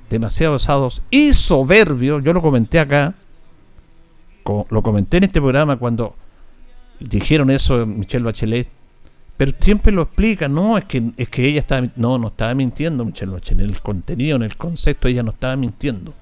demasiado 0.09 0.55
osados 0.55 1.03
y 1.11 1.35
soberbios. 1.35 2.23
Yo 2.23 2.33
lo 2.33 2.41
comenté 2.41 2.79
acá, 2.79 3.13
lo 4.71 4.81
comenté 4.81 5.17
en 5.17 5.25
este 5.25 5.39
programa 5.39 5.77
cuando 5.77 6.15
dijeron 6.99 7.51
eso 7.51 7.85
Michelle 7.85 8.25
Bachelet. 8.25 8.67
Pero 9.37 9.51
siempre 9.59 9.91
lo 9.91 10.01
explica, 10.01 10.47
no, 10.47 10.79
es 10.79 10.85
que, 10.85 11.11
es 11.15 11.29
que 11.29 11.45
ella 11.45 11.59
estaba, 11.59 11.87
no, 11.95 12.17
no 12.17 12.29
estaba 12.29 12.55
mintiendo 12.55 13.05
Michelle 13.05 13.33
Bachelet, 13.33 13.65
en 13.65 13.69
el 13.69 13.81
contenido, 13.81 14.35
en 14.37 14.41
el 14.41 14.57
concepto, 14.57 15.07
ella 15.07 15.21
no 15.21 15.29
estaba 15.29 15.55
mintiendo. 15.55 16.15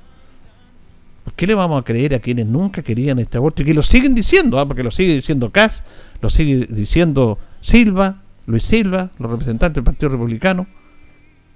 ¿Por 1.27 1.33
qué 1.33 1.45
le 1.45 1.55
vamos 1.55 1.81
a 1.81 1.83
creer 1.83 2.15
a 2.15 2.19
quienes 2.19 2.45
nunca 2.45 2.81
querían 2.81 3.19
este 3.19 3.35
aborto 3.35 3.61
y 3.61 3.65
que 3.65 3.73
lo 3.73 3.83
siguen 3.83 4.15
diciendo? 4.15 4.57
¿ah? 4.59 4.65
Porque 4.65 4.81
lo 4.81 4.91
sigue 4.91 5.13
diciendo 5.13 5.51
Kass, 5.51 5.83
lo 6.21 6.29
sigue 6.29 6.67
diciendo 6.69 7.37
Silva, 7.59 8.21
Luis 8.45 8.63
Silva, 8.63 9.09
los 9.19 9.31
representantes 9.31 9.75
del 9.75 9.83
Partido 9.83 10.07
Republicano, 10.07 10.67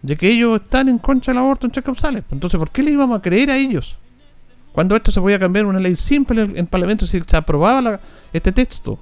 de 0.01 0.17
que 0.17 0.27
ellos 0.27 0.59
están 0.61 0.89
en 0.89 0.97
contra 0.97 1.31
del 1.31 1.41
aborto 1.41 1.67
en 1.67 1.71
causales. 1.71 2.25
Entonces, 2.31 2.57
¿por 2.57 2.69
qué 2.69 2.83
le 2.83 2.91
íbamos 2.91 3.17
a 3.17 3.21
creer 3.21 3.49
a 3.49 3.55
ellos? 3.55 3.95
Cuando 4.73 4.93
esto 4.93 5.09
se 5.09 5.21
podía 5.21 5.39
cambiar 5.39 5.65
una 5.65 5.79
ley 5.79 5.95
simple 5.95 6.41
en 6.41 6.57
el 6.57 6.67
Parlamento 6.67 7.07
si 7.07 7.21
se 7.25 7.37
aprobaba 7.37 8.01
este 8.33 8.51
texto. 8.51 8.99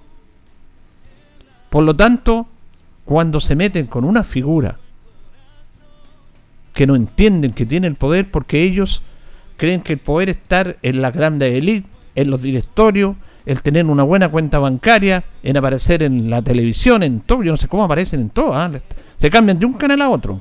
Por 1.72 1.84
lo 1.84 1.96
tanto, 1.96 2.48
cuando 3.06 3.40
se 3.40 3.56
meten 3.56 3.88
con 3.88 4.04
una 4.06 4.24
figura 4.24 4.78
que 6.76 6.86
no 6.86 6.96
entienden 6.96 7.54
que 7.54 7.66
tiene 7.66 7.88
el 7.88 7.96
poder 7.96 8.30
porque 8.30 8.62
ellos 8.62 9.02
creen 9.60 9.82
que 9.82 9.94
el 9.94 10.00
poder 10.00 10.30
estar 10.30 10.78
en 10.82 11.02
la 11.02 11.12
grande 11.12 11.58
élite, 11.58 11.88
en 12.16 12.32
los 12.32 12.42
directorios, 12.42 13.18
el 13.46 13.62
tener 13.62 13.86
una 13.86 14.04
buena 14.04 14.30
cuenta 14.30 14.58
bancaria, 14.58 15.24
en 15.44 15.58
aparecer 15.58 16.02
en 16.02 16.30
la 16.30 16.42
televisión, 16.42 17.04
en 17.04 17.20
todo, 17.20 17.44
yo 17.44 17.52
no 17.52 17.58
sé 17.58 17.68
cómo 17.68 17.84
aparecen 17.84 18.22
en 18.22 18.30
todo, 18.30 18.54
¿ah? 18.54 18.72
se 19.20 19.30
cambian 19.30 19.60
de 19.60 19.66
un 19.66 19.74
canal 19.74 20.02
a 20.02 20.10
otro. 20.10 20.40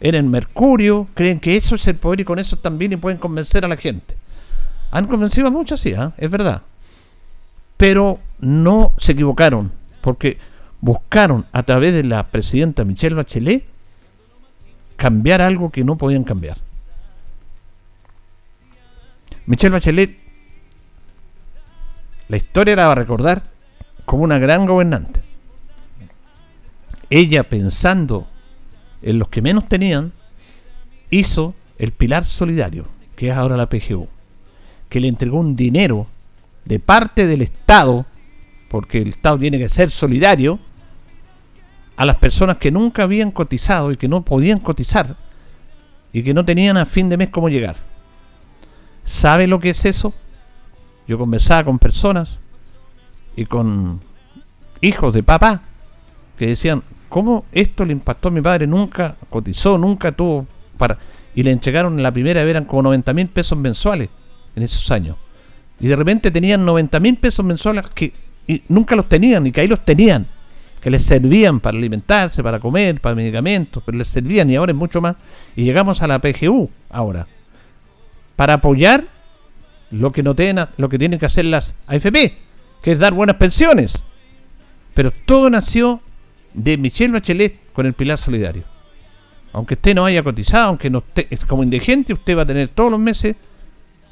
En 0.00 0.16
el 0.16 0.24
Mercurio, 0.24 1.06
creen 1.14 1.38
que 1.38 1.56
eso 1.56 1.76
es 1.76 1.86
el 1.86 1.94
poder 1.94 2.20
y 2.20 2.24
con 2.24 2.40
eso 2.40 2.56
también 2.56 2.92
y 2.92 2.96
pueden 2.96 3.18
convencer 3.18 3.64
a 3.64 3.68
la 3.68 3.76
gente. 3.76 4.16
Han 4.90 5.06
convencido 5.06 5.46
a 5.46 5.50
muchos, 5.50 5.80
sí, 5.80 5.94
¿ah? 5.94 6.12
es 6.18 6.30
verdad. 6.30 6.62
Pero 7.76 8.18
no 8.40 8.94
se 8.98 9.12
equivocaron, 9.12 9.70
porque 10.00 10.38
buscaron 10.80 11.46
a 11.52 11.62
través 11.62 11.94
de 11.94 12.02
la 12.02 12.24
presidenta 12.24 12.84
Michelle 12.84 13.14
Bachelet 13.14 13.64
cambiar 14.96 15.40
algo 15.40 15.70
que 15.70 15.84
no 15.84 15.96
podían 15.96 16.24
cambiar. 16.24 16.65
Michelle 19.46 19.72
Bachelet, 19.72 20.18
la 22.28 22.36
historia 22.36 22.74
la 22.74 22.86
va 22.86 22.92
a 22.92 22.96
recordar 22.96 23.44
como 24.04 24.24
una 24.24 24.38
gran 24.38 24.66
gobernante. 24.66 25.22
Ella 27.08 27.48
pensando 27.48 28.26
en 29.02 29.20
los 29.20 29.28
que 29.28 29.42
menos 29.42 29.68
tenían, 29.68 30.12
hizo 31.10 31.54
el 31.78 31.92
pilar 31.92 32.24
solidario, 32.24 32.86
que 33.14 33.28
es 33.28 33.36
ahora 33.36 33.56
la 33.56 33.68
PGU, 33.68 34.08
que 34.88 34.98
le 34.98 35.06
entregó 35.06 35.38
un 35.38 35.54
dinero 35.54 36.08
de 36.64 36.80
parte 36.80 37.28
del 37.28 37.42
Estado, 37.42 38.04
porque 38.68 39.00
el 39.00 39.08
Estado 39.08 39.38
tiene 39.38 39.58
que 39.58 39.68
ser 39.68 39.90
solidario, 39.90 40.58
a 41.96 42.04
las 42.04 42.16
personas 42.16 42.58
que 42.58 42.72
nunca 42.72 43.04
habían 43.04 43.30
cotizado 43.30 43.92
y 43.92 43.96
que 43.96 44.08
no 44.08 44.22
podían 44.22 44.58
cotizar 44.58 45.16
y 46.12 46.22
que 46.22 46.34
no 46.34 46.44
tenían 46.44 46.76
a 46.76 46.84
fin 46.84 47.08
de 47.08 47.16
mes 47.16 47.30
cómo 47.30 47.48
llegar. 47.48 47.76
¿Sabe 49.06 49.46
lo 49.46 49.60
que 49.60 49.70
es 49.70 49.84
eso? 49.84 50.12
Yo 51.06 51.16
conversaba 51.16 51.64
con 51.64 51.78
personas 51.78 52.38
y 53.36 53.46
con 53.46 54.00
hijos 54.80 55.14
de 55.14 55.22
papá 55.22 55.62
que 56.36 56.48
decían, 56.48 56.82
¿cómo 57.08 57.44
esto 57.52 57.84
le 57.84 57.92
impactó 57.92 58.28
a 58.28 58.32
mi 58.32 58.40
padre? 58.40 58.66
Nunca 58.66 59.16
cotizó, 59.30 59.78
nunca 59.78 60.12
tuvo 60.12 60.46
para... 60.76 60.98
Y 61.34 61.42
le 61.42 61.52
entregaron 61.52 62.02
la 62.02 62.12
primera 62.12 62.42
eran 62.42 62.64
como 62.64 62.82
90 62.82 63.12
mil 63.12 63.28
pesos 63.28 63.56
mensuales 63.56 64.08
en 64.56 64.62
esos 64.62 64.90
años. 64.90 65.16
Y 65.78 65.86
de 65.86 65.96
repente 65.96 66.30
tenían 66.30 66.64
90 66.64 66.98
mil 67.00 67.16
pesos 67.16 67.44
mensuales 67.44 67.88
que 67.90 68.12
nunca 68.68 68.96
los 68.96 69.08
tenían 69.08 69.46
y 69.46 69.52
que 69.52 69.60
ahí 69.60 69.68
los 69.68 69.84
tenían 69.84 70.26
que 70.80 70.90
les 70.90 71.04
servían 71.04 71.58
para 71.58 71.76
alimentarse, 71.76 72.42
para 72.42 72.60
comer, 72.60 73.00
para 73.00 73.16
medicamentos, 73.16 73.82
pero 73.84 73.98
les 73.98 74.08
servían 74.08 74.48
y 74.50 74.56
ahora 74.56 74.72
es 74.72 74.78
mucho 74.78 75.00
más. 75.00 75.16
Y 75.56 75.64
llegamos 75.64 76.02
a 76.02 76.06
la 76.06 76.20
PGU 76.20 76.70
ahora, 76.90 77.26
para 78.36 78.54
apoyar 78.54 79.04
lo 79.90 80.12
que, 80.12 80.22
no 80.22 80.34
tienen, 80.34 80.66
lo 80.76 80.88
que 80.88 80.98
tienen 80.98 81.18
que 81.18 81.26
hacer 81.26 81.46
las 81.46 81.74
AFP, 81.86 82.38
que 82.82 82.92
es 82.92 83.00
dar 83.00 83.14
buenas 83.14 83.36
pensiones. 83.36 84.02
Pero 84.94 85.10
todo 85.10 85.50
nació 85.50 86.00
de 86.54 86.76
Michelle 86.78 87.12
Bachelet 87.12 87.72
con 87.72 87.86
el 87.86 87.94
Pilar 87.94 88.18
Solidario. 88.18 88.64
Aunque 89.52 89.74
usted 89.74 89.94
no 89.94 90.04
haya 90.04 90.22
cotizado, 90.22 90.68
aunque 90.68 90.90
no 90.90 90.98
esté, 90.98 91.28
como 91.46 91.62
indigente, 91.62 92.12
usted 92.12 92.36
va 92.36 92.42
a 92.42 92.46
tener 92.46 92.68
todos 92.68 92.90
los 92.90 93.00
meses 93.00 93.36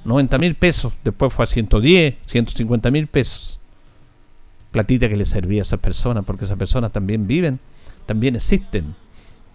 90 0.05 0.39
mil 0.39 0.55
pesos, 0.55 0.93
después 1.03 1.33
fue 1.33 1.45
a 1.45 1.47
110, 1.47 2.17
150 2.27 2.91
mil 2.91 3.07
pesos 3.07 3.61
platita 4.75 5.09
que 5.09 5.17
le 5.17 5.25
servía 5.25 5.61
a 5.61 5.63
esas 5.63 5.79
personas, 5.79 6.25
porque 6.25 6.47
esas 6.47 6.59
personas 6.59 6.91
también 6.91 7.29
viven, 7.29 7.61
también 8.07 8.35
existen. 8.35 8.97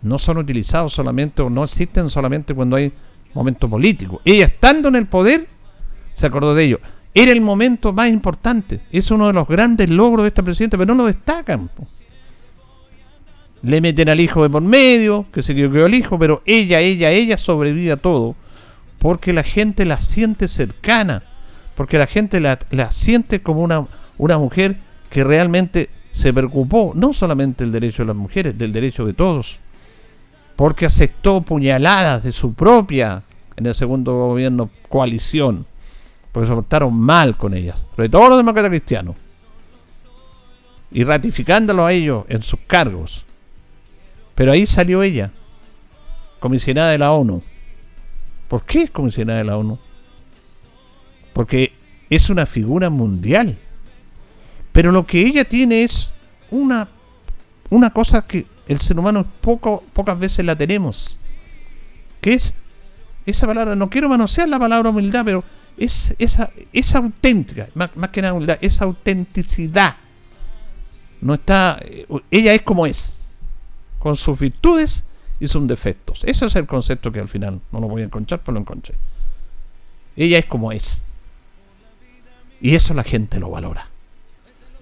No 0.01 0.17
son 0.17 0.37
utilizados 0.37 0.93
solamente 0.93 1.41
o 1.41 1.49
no 1.49 1.65
existen 1.65 2.07
solamente 2.07 2.55
cuando 2.55 2.77
hay 2.77 2.93
momento 3.33 3.69
político. 3.69 4.21
Ella 4.25 4.45
estando 4.45 4.89
en 4.89 4.95
el 4.95 5.07
poder, 5.07 5.47
se 6.13 6.25
acordó 6.25 6.53
de 6.55 6.63
ello. 6.65 6.79
Era 7.13 7.31
el 7.31 7.41
momento 7.41 7.93
más 7.93 8.09
importante. 8.09 8.81
Es 8.91 9.11
uno 9.11 9.27
de 9.27 9.33
los 9.33 9.47
grandes 9.47 9.89
logros 9.89 10.23
de 10.23 10.29
esta 10.29 10.43
presidenta, 10.43 10.77
pero 10.77 10.93
no 10.93 11.03
lo 11.03 11.07
destacan. 11.07 11.69
Le 13.61 13.81
meten 13.81 14.09
al 14.09 14.19
hijo 14.19 14.43
de 14.43 14.49
por 14.49 14.61
medio, 14.61 15.25
que 15.31 15.43
se 15.43 15.55
quedó 15.55 15.85
el 15.85 15.93
hijo, 15.93 16.17
pero 16.17 16.41
ella, 16.45 16.79
ella, 16.79 17.11
ella 17.11 17.37
sobrevive 17.37 17.91
a 17.91 17.97
todo. 17.97 18.35
Porque 18.99 19.33
la 19.33 19.43
gente 19.43 19.85
la 19.85 19.99
siente 19.99 20.47
cercana. 20.47 21.23
Porque 21.75 21.97
la 21.97 22.07
gente 22.07 22.39
la, 22.39 22.59
la 22.69 22.91
siente 22.91 23.41
como 23.41 23.61
una, 23.61 23.85
una 24.17 24.37
mujer 24.37 24.77
que 25.09 25.23
realmente 25.23 25.89
se 26.11 26.33
preocupó 26.33 26.91
no 26.95 27.13
solamente 27.13 27.63
del 27.63 27.71
derecho 27.71 28.03
de 28.03 28.07
las 28.07 28.15
mujeres, 28.15 28.57
del 28.57 28.73
derecho 28.73 29.05
de 29.05 29.13
todos, 29.13 29.59
porque 30.59 30.85
aceptó 30.85 31.39
puñaladas 31.39 32.23
de 32.23 32.33
su 32.33 32.53
propia, 32.53 33.23
en 33.55 33.65
el 33.65 33.73
segundo 33.73 34.13
gobierno, 34.27 34.69
coalición, 34.89 35.65
porque 36.33 36.49
se 36.49 36.53
portaron 36.53 36.93
mal 36.93 37.37
con 37.37 37.53
ellas, 37.53 37.81
sobre 37.95 38.09
todo 38.09 38.27
los 38.27 38.39
demócratas 38.39 38.69
cristianos, 38.69 39.15
y 40.91 41.05
ratificándolo 41.05 41.85
a 41.85 41.93
ellos 41.93 42.25
en 42.27 42.43
sus 42.43 42.59
cargos. 42.67 43.25
Pero 44.35 44.51
ahí 44.51 44.67
salió 44.67 45.01
ella, 45.01 45.31
comisionada 46.41 46.91
de 46.91 46.97
la 46.97 47.13
ONU. 47.13 47.41
¿Por 48.49 48.65
qué 48.65 48.81
es 48.81 48.91
comisionada 48.91 49.39
de 49.39 49.45
la 49.45 49.55
ONU? 49.55 49.79
Porque 51.31 51.71
es 52.09 52.29
una 52.29 52.45
figura 52.45 52.89
mundial 52.89 53.57
pero 54.71 54.91
lo 54.91 55.05
que 55.05 55.21
ella 55.21 55.45
tiene 55.45 55.83
es 55.83 56.09
una, 56.51 56.87
una 57.69 57.89
cosa 57.89 58.25
que 58.25 58.45
el 58.69 58.79
ser 58.79 58.97
humano 58.99 59.25
poco, 59.41 59.83
pocas 59.93 60.17
veces 60.17 60.45
la 60.45 60.55
tenemos. 60.55 61.19
Que 62.21 62.35
es 62.35 62.53
esa 63.25 63.47
palabra, 63.47 63.75
no 63.75 63.89
quiero 63.89 64.07
manosear 64.07 64.47
la 64.47 64.59
palabra 64.59 64.91
humildad, 64.91 65.25
pero 65.25 65.43
es 65.75 66.15
esa, 66.19 66.51
es 66.71 66.93
auténtica, 66.93 67.67
más, 67.73 67.89
que 68.11 68.21
nada 68.21 68.35
humildad, 68.35 68.59
esa 68.61 68.85
autenticidad. 68.85 69.95
No 71.19 71.33
está, 71.33 71.81
ella 72.29 72.53
es 72.53 72.61
como 72.61 72.85
es, 72.85 73.27
con 73.97 74.15
sus 74.15 74.39
virtudes 74.39 75.03
y 75.39 75.47
sus 75.47 75.67
defectos. 75.67 76.23
Ese 76.23 76.45
es 76.45 76.55
el 76.55 76.67
concepto 76.67 77.11
que 77.11 77.19
al 77.19 77.27
final 77.27 77.59
no 77.71 77.79
lo 77.79 77.87
voy 77.87 78.03
a 78.03 78.05
encontrar, 78.05 78.41
pero 78.41 78.53
lo 78.53 78.59
encontré. 78.59 78.93
Ella 80.15 80.37
es 80.37 80.45
como 80.45 80.71
es. 80.71 81.07
Y 82.61 82.75
eso 82.75 82.93
la 82.93 83.03
gente 83.03 83.39
lo 83.39 83.49
valora. 83.49 83.87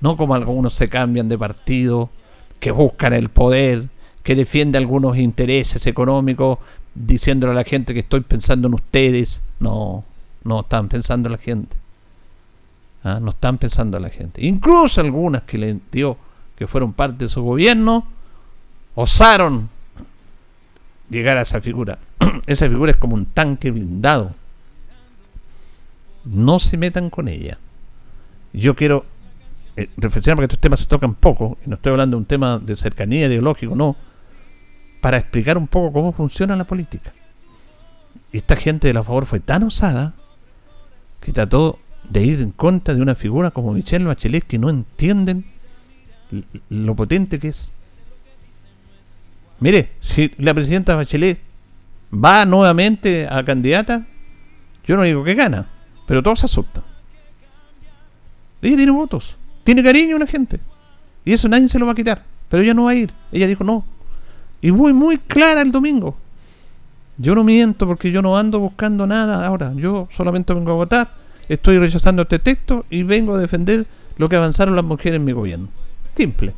No 0.02 0.18
como 0.18 0.36
algunos 0.36 0.74
se 0.74 0.90
cambian 0.90 1.30
de 1.30 1.38
partido, 1.38 2.10
que 2.60 2.72
buscan 2.72 3.14
el 3.14 3.30
poder, 3.30 3.88
que 4.24 4.36
defiende 4.36 4.78
algunos 4.78 5.18
intereses 5.18 5.86
económicos, 5.88 6.60
diciéndole 6.94 7.54
a 7.54 7.56
la 7.56 7.64
gente 7.64 7.94
que 7.94 8.02
estoy 8.02 8.22
pensando 8.22 8.68
en 8.68 8.74
ustedes. 8.74 9.42
No, 9.60 10.04
no 10.44 10.62
están 10.62 10.88
pensando 10.88 11.28
en 11.28 11.34
la 11.34 11.38
gente. 11.38 11.78
¿Ah? 13.04 13.20
No 13.22 13.30
están 13.30 13.58
pensando 13.58 13.98
en 13.98 14.04
la 14.04 14.10
gente. 14.10 14.46
Incluso 14.46 15.02
algunas 15.02 15.44
que 15.44 15.58
le 15.58 15.78
dio 15.92 16.18
que 16.56 16.68
fueron 16.68 16.94
parte 16.94 17.26
de 17.26 17.30
su 17.30 17.44
gobierno, 17.44 18.08
osaron 18.96 19.70
llegar 21.10 21.38
a 21.38 21.44
esa 21.44 21.62
figura. 21.62 22.00
esa 22.48 22.68
figura 22.68 22.92
es 22.92 22.98
como 22.98 23.16
un 23.16 23.28
tanque 23.28 23.70
blindado. 23.70 24.34
No 26.26 26.60
se 26.60 26.78
metan 26.78 27.10
con 27.10 27.28
ella. 27.28 27.60
Yo 28.54 28.76
quiero 28.76 29.06
eh, 29.78 29.90
reflexionar 29.96 30.36
porque 30.36 30.46
estos 30.46 30.60
temas 30.60 30.80
se 30.80 30.88
tocan 30.88 31.14
poco, 31.14 31.58
y 31.64 31.70
no 31.70 31.76
estoy 31.76 31.92
hablando 31.92 32.18
de 32.18 32.22
un 32.22 32.26
tema 32.26 32.58
de 32.58 32.76
cercanía 32.76 33.28
ideológico, 33.28 33.76
no, 33.76 33.96
para 35.02 35.18
explicar 35.18 35.58
un 35.58 35.68
poco 35.68 35.94
cómo 35.94 36.12
funciona 36.12 36.56
la 36.56 36.66
política. 36.66 37.14
Esta 38.32 38.56
gente 38.56 38.88
de 38.88 38.94
la 38.96 39.04
favor 39.04 39.28
fue 39.28 39.40
tan 39.40 39.64
osada 39.64 40.16
que 41.22 41.32
trató 41.32 41.80
de 42.10 42.24
ir 42.24 42.42
en 42.42 42.52
contra 42.52 42.96
de 42.96 43.02
una 43.02 43.14
figura 43.14 43.52
como 43.52 43.74
Michelle 43.74 44.06
Bachelet 44.06 44.46
que 44.46 44.58
no 44.58 44.70
entienden 44.70 45.46
lo 46.70 46.96
potente 46.96 47.40
que 47.40 47.50
es. 47.50 47.76
Mire, 49.60 49.92
si 50.02 50.32
la 50.38 50.54
presidenta 50.54 50.96
Bachelet 50.96 51.40
va 52.12 52.46
nuevamente 52.46 53.28
a 53.30 53.44
candidata, 53.44 54.08
yo 54.86 54.98
no 54.98 55.04
digo 55.04 55.24
que 55.24 55.36
gana, 55.36 55.70
pero 56.08 56.24
todos 56.24 56.40
se 56.40 56.48
asustan. 56.48 56.84
Ella 58.62 58.78
tiene 58.78 58.92
votos. 58.92 59.38
Tiene 59.68 59.84
cariño 59.84 60.16
a 60.16 60.20
la 60.20 60.28
gente. 60.28 60.62
Y 61.26 61.34
eso 61.34 61.50
nadie 61.50 61.68
se 61.68 61.78
lo 61.78 61.86
va 61.86 61.92
a 61.92 61.96
quitar. 61.96 62.24
Pero 62.48 62.64
ella 62.64 62.74
no 62.74 62.86
va 62.86 62.92
a 62.92 62.96
ir. 62.96 63.12
Ella 63.34 63.48
dijo 63.48 63.66
no. 63.66 63.84
Y 64.62 64.70
voy 64.70 64.94
muy 64.94 65.18
clara 65.18 65.62
el 65.62 65.74
domingo. 65.74 66.16
Yo 67.18 67.36
no 67.36 67.44
miento 67.44 67.86
porque 67.86 68.10
yo 68.10 68.22
no 68.22 68.38
ando 68.38 68.62
buscando 68.62 69.06
nada 69.06 69.46
ahora. 69.46 69.74
Yo 69.76 70.08
solamente 70.16 70.54
vengo 70.54 70.72
a 70.72 70.76
votar. 70.76 71.10
Estoy 71.50 71.80
rechazando 71.80 72.22
este 72.22 72.40
texto 72.40 72.86
y 72.90 73.04
vengo 73.04 73.36
a 73.36 73.40
defender 73.42 73.86
lo 74.16 74.30
que 74.30 74.38
avanzaron 74.38 74.74
las 74.74 74.86
mujeres 74.86 75.18
en 75.18 75.26
mi 75.26 75.34
gobierno. 75.34 75.68
Simple. 76.16 76.56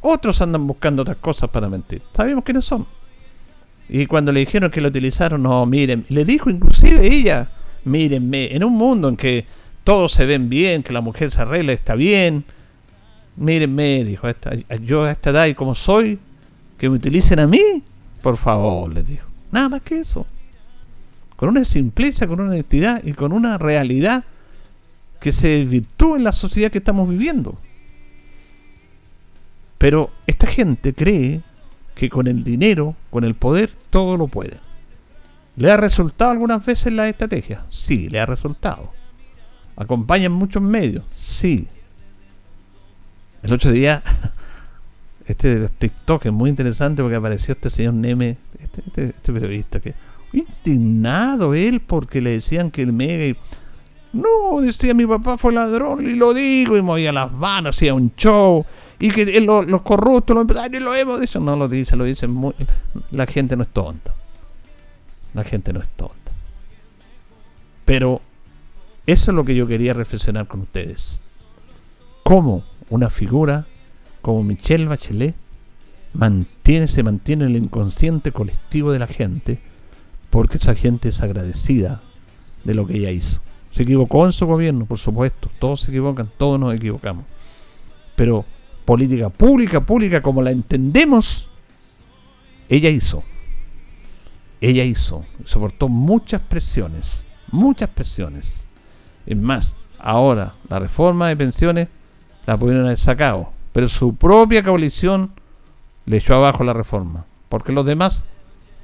Otros 0.00 0.40
andan 0.40 0.64
buscando 0.64 1.02
otras 1.02 1.16
cosas 1.16 1.50
para 1.50 1.68
mentir. 1.68 2.02
Sabemos 2.14 2.44
quiénes 2.44 2.64
son. 2.64 2.86
Y 3.88 4.06
cuando 4.06 4.30
le 4.30 4.38
dijeron 4.38 4.70
que 4.70 4.80
lo 4.80 4.90
utilizaron, 4.90 5.42
no, 5.42 5.66
miren, 5.66 6.04
le 6.08 6.24
dijo 6.24 6.50
inclusive 6.50 7.04
ella, 7.04 7.50
mírenme, 7.84 8.54
en 8.54 8.62
un 8.62 8.74
mundo 8.74 9.08
en 9.08 9.16
que 9.16 9.44
todos 9.88 10.12
se 10.12 10.26
ven 10.26 10.50
bien, 10.50 10.82
que 10.82 10.92
la 10.92 11.00
mujer 11.00 11.30
se 11.30 11.40
arregla, 11.40 11.72
está 11.72 11.94
bien, 11.94 12.44
mírenme, 13.36 14.04
dijo, 14.04 14.28
yo 14.82 15.04
a 15.04 15.12
esta 15.12 15.30
edad 15.30 15.46
y 15.46 15.54
como 15.54 15.74
soy, 15.74 16.18
que 16.76 16.90
me 16.90 16.96
utilicen 16.96 17.38
a 17.38 17.46
mí, 17.46 17.82
por 18.20 18.36
favor, 18.36 18.92
les 18.92 19.06
dijo. 19.06 19.26
Nada 19.50 19.70
más 19.70 19.80
que 19.80 20.00
eso. 20.00 20.26
Con 21.36 21.48
una 21.48 21.64
simpleza, 21.64 22.26
con 22.26 22.38
una 22.38 22.50
honestidad 22.50 23.02
y 23.02 23.14
con 23.14 23.32
una 23.32 23.56
realidad 23.56 24.26
que 25.20 25.32
se 25.32 25.48
desvirtúa 25.60 26.18
en 26.18 26.24
la 26.24 26.32
sociedad 26.32 26.70
que 26.70 26.76
estamos 26.76 27.08
viviendo. 27.08 27.58
Pero 29.78 30.10
esta 30.26 30.48
gente 30.48 30.92
cree 30.92 31.40
que 31.94 32.10
con 32.10 32.26
el 32.26 32.44
dinero, 32.44 32.94
con 33.08 33.24
el 33.24 33.34
poder, 33.34 33.70
todo 33.88 34.18
lo 34.18 34.26
puede. 34.26 34.58
¿Le 35.56 35.72
ha 35.72 35.78
resultado 35.78 36.30
algunas 36.30 36.66
veces 36.66 36.92
la 36.92 37.08
estrategia? 37.08 37.64
Sí, 37.70 38.10
le 38.10 38.20
ha 38.20 38.26
resultado. 38.26 38.97
¿Acompañan 39.78 40.32
muchos 40.32 40.60
medios? 40.60 41.04
Sí. 41.14 41.68
El 43.44 43.52
otro 43.52 43.70
día, 43.70 44.02
este 45.26 45.68
TikTok 45.68 46.26
es 46.26 46.32
muy 46.32 46.50
interesante 46.50 47.00
porque 47.00 47.14
apareció 47.14 47.52
este 47.52 47.70
señor 47.70 47.94
Neme, 47.94 48.38
este, 48.58 48.82
este, 48.84 49.04
este 49.10 49.32
periodista, 49.32 49.78
que 49.78 49.94
indignado 50.32 51.54
él 51.54 51.80
porque 51.80 52.20
le 52.20 52.30
decían 52.30 52.70
que 52.72 52.82
el 52.82 52.92
Mega... 52.92 53.38
No, 54.12 54.60
decía 54.60 54.94
mi 54.94 55.06
papá 55.06 55.38
fue 55.38 55.52
ladrón 55.52 56.04
y 56.10 56.14
lo 56.14 56.34
digo 56.34 56.76
y 56.76 56.82
movía 56.82 57.12
las 57.12 57.30
manos, 57.30 57.76
hacía 57.76 57.94
un 57.94 58.12
show 58.16 58.64
y 58.98 59.10
que 59.10 59.40
los 59.40 59.82
corruptos, 59.82 60.34
los 60.34 60.42
empresarios 60.42 60.82
lo 60.82 60.92
hemos 60.92 61.20
dicho. 61.20 61.38
No 61.38 61.54
lo 61.54 61.68
dice, 61.68 61.94
lo 61.94 62.02
dicen 62.02 62.32
muy... 62.32 62.52
La 63.12 63.26
gente 63.26 63.56
no 63.56 63.62
es 63.62 63.68
tonta. 63.68 64.12
La 65.34 65.44
gente 65.44 65.72
no 65.72 65.80
es 65.80 65.88
tonta. 65.90 66.32
Pero 67.84 68.20
eso 69.08 69.30
es 69.30 69.34
lo 69.34 69.46
que 69.46 69.54
yo 69.54 69.66
quería 69.66 69.94
reflexionar 69.94 70.46
con 70.48 70.60
ustedes. 70.60 71.22
¿Cómo 72.24 72.62
una 72.90 73.08
figura 73.08 73.66
como 74.20 74.44
Michelle 74.44 74.84
Bachelet 74.84 75.34
mantiene, 76.12 76.88
se 76.88 77.02
mantiene 77.02 77.44
en 77.46 77.52
el 77.52 77.56
inconsciente 77.56 78.32
colectivo 78.32 78.92
de 78.92 78.98
la 78.98 79.06
gente? 79.06 79.60
Porque 80.28 80.58
esa 80.58 80.74
gente 80.74 81.08
es 81.08 81.22
agradecida 81.22 82.02
de 82.64 82.74
lo 82.74 82.86
que 82.86 82.98
ella 82.98 83.10
hizo. 83.10 83.40
Se 83.72 83.84
equivocó 83.84 84.26
en 84.26 84.32
su 84.32 84.44
gobierno, 84.44 84.84
por 84.84 84.98
supuesto. 84.98 85.48
Todos 85.58 85.80
se 85.80 85.90
equivocan, 85.90 86.30
todos 86.36 86.60
nos 86.60 86.74
equivocamos. 86.74 87.24
Pero 88.14 88.44
política 88.84 89.30
pública, 89.30 89.80
pública 89.80 90.20
como 90.20 90.42
la 90.42 90.50
entendemos, 90.50 91.48
ella 92.68 92.90
hizo. 92.90 93.24
Ella 94.60 94.84
hizo. 94.84 95.24
Soportó 95.44 95.88
muchas 95.88 96.42
presiones. 96.42 97.26
Muchas 97.50 97.88
presiones. 97.88 98.67
Es 99.28 99.36
más, 99.36 99.74
ahora 99.98 100.54
la 100.70 100.78
reforma 100.78 101.28
de 101.28 101.36
pensiones 101.36 101.88
la 102.46 102.56
pudieron 102.56 102.86
haber 102.86 102.96
sacado. 102.96 103.52
Pero 103.72 103.86
su 103.86 104.16
propia 104.16 104.64
coalición 104.64 105.32
le 106.06 106.16
echó 106.16 106.36
abajo 106.36 106.64
la 106.64 106.72
reforma. 106.72 107.26
Porque 107.50 107.70
los 107.70 107.84
demás 107.84 108.24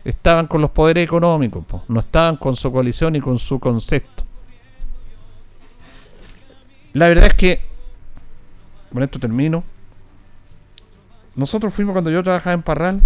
estaban 0.04 0.46
con 0.46 0.60
los 0.60 0.70
poderes 0.70 1.02
económicos, 1.02 1.64
no 1.88 2.00
estaban 2.00 2.36
con 2.36 2.56
su 2.56 2.70
coalición 2.70 3.16
y 3.16 3.20
con 3.20 3.38
su 3.38 3.58
concepto. 3.58 4.22
La 6.92 7.08
verdad 7.08 7.24
es 7.24 7.34
que, 7.34 7.62
con 8.92 9.02
esto 9.02 9.18
termino, 9.18 9.64
nosotros 11.36 11.72
fuimos 11.72 11.94
cuando 11.94 12.10
yo 12.10 12.22
trabajaba 12.22 12.52
en 12.52 12.62
Parral 12.62 13.00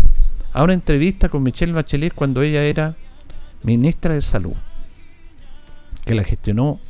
a 0.52 0.64
una 0.64 0.74
entrevista 0.74 1.28
con 1.28 1.44
Michelle 1.44 1.72
Bachelet 1.72 2.14
cuando 2.14 2.42
ella 2.42 2.64
era 2.64 2.96
ministra 3.62 4.14
de 4.14 4.22
Salud, 4.22 4.54
que 6.04 6.16
la 6.16 6.24
gestionó 6.24 6.80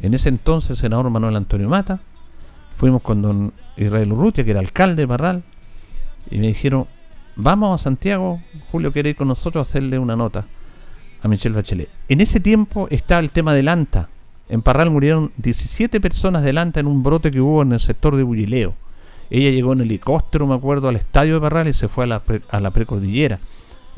en 0.00 0.14
ese 0.14 0.28
entonces 0.28 0.70
el 0.70 0.76
senador 0.76 1.10
Manuel 1.10 1.36
Antonio 1.36 1.68
Mata. 1.68 2.00
Fuimos 2.76 3.02
con 3.02 3.20
don 3.20 3.52
Israel 3.76 4.12
Urrutia, 4.12 4.44
que 4.44 4.52
era 4.52 4.60
alcalde 4.60 5.02
de 5.02 5.08
Parral, 5.08 5.42
y 6.30 6.38
me 6.38 6.48
dijeron, 6.48 6.86
vamos 7.36 7.78
a 7.80 7.84
Santiago, 7.84 8.40
Julio 8.72 8.92
quiere 8.92 9.10
ir 9.10 9.16
con 9.16 9.28
nosotros 9.28 9.66
a 9.66 9.68
hacerle 9.68 9.98
una 9.98 10.16
nota 10.16 10.46
a 11.22 11.28
Michelle 11.28 11.54
Bachelet. 11.54 11.90
En 12.08 12.20
ese 12.20 12.40
tiempo 12.40 12.88
estaba 12.90 13.20
el 13.20 13.32
tema 13.32 13.52
del 13.52 13.68
ANTA, 13.68 14.08
en 14.48 14.62
Parral 14.62 14.90
murieron 14.90 15.30
17 15.36 16.00
personas 16.00 16.42
delante 16.42 16.80
en 16.80 16.86
un 16.86 17.02
brote 17.02 17.30
que 17.30 17.40
hubo 17.40 17.62
en 17.62 17.72
el 17.72 17.80
sector 17.80 18.16
de 18.16 18.24
Bullileo. 18.24 18.74
Ella 19.30 19.50
llegó 19.50 19.74
en 19.74 19.82
helicóptero, 19.82 20.46
me 20.46 20.54
acuerdo, 20.54 20.88
al 20.88 20.96
estadio 20.96 21.34
de 21.34 21.40
Parral 21.40 21.68
y 21.68 21.72
se 21.72 21.86
fue 21.86 22.04
a 22.04 22.06
la, 22.08 22.22
a 22.50 22.60
la 22.60 22.70
precordillera. 22.70 23.38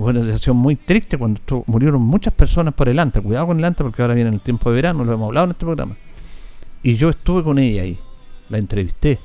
Una 0.04 0.20
situación 0.22 0.56
muy 0.56 0.76
triste 0.76 1.16
cuando 1.16 1.40
murieron 1.66 2.02
muchas 2.02 2.34
personas 2.34 2.74
por 2.74 2.88
el 2.88 2.98
ANTA. 2.98 3.20
Cuidado 3.20 3.46
con 3.46 3.58
el 3.58 3.64
ANTA 3.64 3.84
porque 3.84 4.02
ahora 4.02 4.14
viene 4.14 4.30
el 4.30 4.40
tiempo 4.40 4.70
de 4.70 4.76
verano, 4.76 5.04
lo 5.04 5.12
hemos 5.12 5.26
hablado 5.26 5.44
en 5.44 5.50
este 5.52 5.64
programa. 5.64 5.96
Y 6.82 6.96
yo 6.96 7.08
estuve 7.10 7.44
con 7.44 7.58
ella 7.58 7.82
ahí, 7.82 7.98
la 8.48 8.58
entrevisté. 8.58 9.20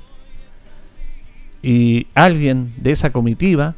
Y 1.63 2.08
alguien 2.13 2.74
de 2.78 2.92
esa 2.92 3.12
comitiva, 3.12 3.76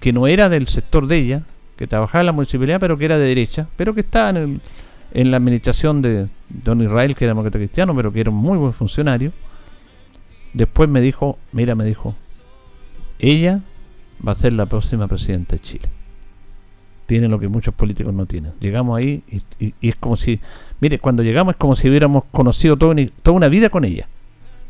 que 0.00 0.12
no 0.12 0.26
era 0.26 0.48
del 0.48 0.68
sector 0.68 1.06
de 1.06 1.16
ella, 1.16 1.42
que 1.76 1.86
trabajaba 1.86 2.20
en 2.20 2.26
la 2.26 2.32
municipalidad, 2.32 2.78
pero 2.78 2.98
que 2.98 3.06
era 3.06 3.18
de 3.18 3.26
derecha, 3.26 3.68
pero 3.76 3.94
que 3.94 4.02
estaba 4.02 4.30
en 4.30 5.30
la 5.30 5.36
administración 5.38 6.02
de 6.02 6.28
Don 6.48 6.82
Israel, 6.82 7.14
que 7.14 7.24
era 7.24 7.30
demócrata 7.30 7.58
cristiano, 7.58 7.96
pero 7.96 8.12
que 8.12 8.20
era 8.20 8.30
un 8.30 8.36
muy 8.36 8.58
buen 8.58 8.72
funcionario, 8.74 9.32
después 10.52 10.88
me 10.88 11.00
dijo, 11.00 11.38
mira, 11.52 11.74
me 11.74 11.84
dijo, 11.84 12.14
ella 13.18 13.62
va 14.26 14.32
a 14.32 14.34
ser 14.34 14.52
la 14.52 14.66
próxima 14.66 15.08
presidenta 15.08 15.56
de 15.56 15.60
Chile. 15.60 15.88
Tiene 17.06 17.28
lo 17.28 17.38
que 17.38 17.48
muchos 17.48 17.74
políticos 17.74 18.14
no 18.14 18.26
tienen. 18.26 18.52
Llegamos 18.60 18.98
ahí 18.98 19.22
y, 19.58 19.74
es 19.88 19.96
como 19.96 20.16
si, 20.16 20.40
mire, 20.80 20.98
cuando 20.98 21.22
llegamos 21.22 21.54
es 21.54 21.58
como 21.58 21.74
si 21.76 21.88
hubiéramos 21.88 22.24
conocido 22.30 22.76
toda 22.76 22.94
una, 23.26 23.48
vida 23.48 23.68
con 23.68 23.84
ella. 23.84 24.08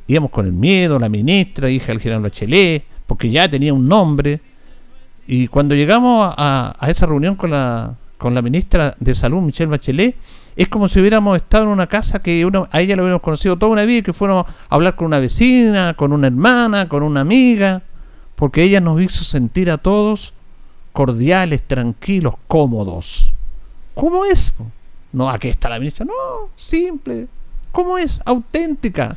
Íbamos 0.06 0.30
con 0.30 0.46
el 0.46 0.52
miedo, 0.52 0.98
la 0.98 1.08
ministra, 1.08 1.70
hija 1.70 1.88
del 1.88 2.00
general 2.00 2.22
Bachelet, 2.22 2.84
porque 3.06 3.30
ya 3.30 3.48
tenía 3.48 3.72
un 3.72 3.86
nombre. 3.86 4.40
Y 5.26 5.46
cuando 5.48 5.74
llegamos 5.74 6.34
a 6.36 6.86
esa 6.88 7.06
reunión 7.06 7.36
con 7.36 7.50
la, 7.50 7.96
con 8.22 8.34
la 8.34 8.40
ministra 8.40 8.96
de 9.00 9.14
Salud, 9.14 9.42
Michelle 9.42 9.70
Bachelet, 9.70 10.16
es 10.54 10.68
como 10.68 10.88
si 10.88 11.00
hubiéramos 11.00 11.36
estado 11.36 11.64
en 11.64 11.70
una 11.70 11.88
casa 11.88 12.22
que 12.22 12.46
uno, 12.46 12.68
a 12.70 12.80
ella 12.80 12.94
la 12.94 13.02
hubiéramos 13.02 13.22
conocido 13.22 13.56
toda 13.56 13.72
una 13.72 13.84
vida 13.84 13.98
y 13.98 14.02
que 14.02 14.12
fuéramos 14.12 14.46
a 14.46 14.74
hablar 14.74 14.94
con 14.94 15.06
una 15.06 15.18
vecina, 15.18 15.94
con 15.94 16.12
una 16.12 16.28
hermana, 16.28 16.88
con 16.88 17.02
una 17.02 17.20
amiga, 17.20 17.82
porque 18.42 18.64
ella 18.64 18.80
nos 18.80 19.00
hizo 19.00 19.22
sentir 19.22 19.70
a 19.70 19.78
todos 19.78 20.34
cordiales, 20.92 21.62
tranquilos, 21.62 22.34
cómodos. 22.48 23.32
¿Cómo 23.94 24.24
es? 24.24 24.52
No, 25.12 25.30
aquí 25.30 25.46
está 25.46 25.68
la 25.68 25.78
ministra. 25.78 26.04
No, 26.04 26.50
simple. 26.56 27.28
¿Cómo 27.70 27.98
es? 27.98 28.20
Auténtica. 28.24 29.16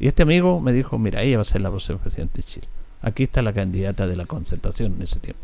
Y 0.00 0.06
este 0.06 0.22
amigo 0.22 0.58
me 0.58 0.72
dijo, 0.72 0.98
mira, 0.98 1.22
ella 1.22 1.36
va 1.36 1.42
a 1.42 1.44
ser 1.44 1.60
la 1.60 1.68
próxima 1.68 1.98
presidenta 1.98 2.38
de 2.38 2.44
Chile. 2.44 2.66
Aquí 3.02 3.24
está 3.24 3.42
la 3.42 3.52
candidata 3.52 4.06
de 4.06 4.16
la 4.16 4.24
concertación 4.24 4.94
en 4.94 5.02
ese 5.02 5.20
tiempo. 5.20 5.42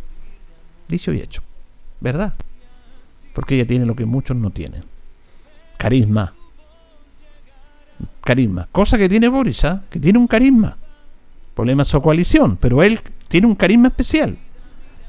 Dicho 0.88 1.12
y 1.12 1.20
hecho. 1.20 1.42
¿Verdad? 2.00 2.32
Porque 3.34 3.56
ella 3.56 3.66
tiene 3.66 3.84
lo 3.84 3.94
que 3.94 4.06
muchos 4.06 4.38
no 4.38 4.48
tienen. 4.48 4.84
Carisma. 5.76 6.32
Carisma. 8.22 8.68
Cosa 8.72 8.96
que 8.96 9.10
tiene 9.10 9.28
Boris, 9.28 9.66
¿ah? 9.66 9.84
que 9.90 10.00
tiene 10.00 10.18
un 10.18 10.26
carisma. 10.26 10.78
Problema 11.54 11.82
es 11.82 11.88
su 11.88 12.00
coalición, 12.00 12.56
pero 12.56 12.82
él 12.82 13.00
tiene 13.28 13.46
un 13.46 13.54
carisma 13.54 13.88
especial. 13.88 14.38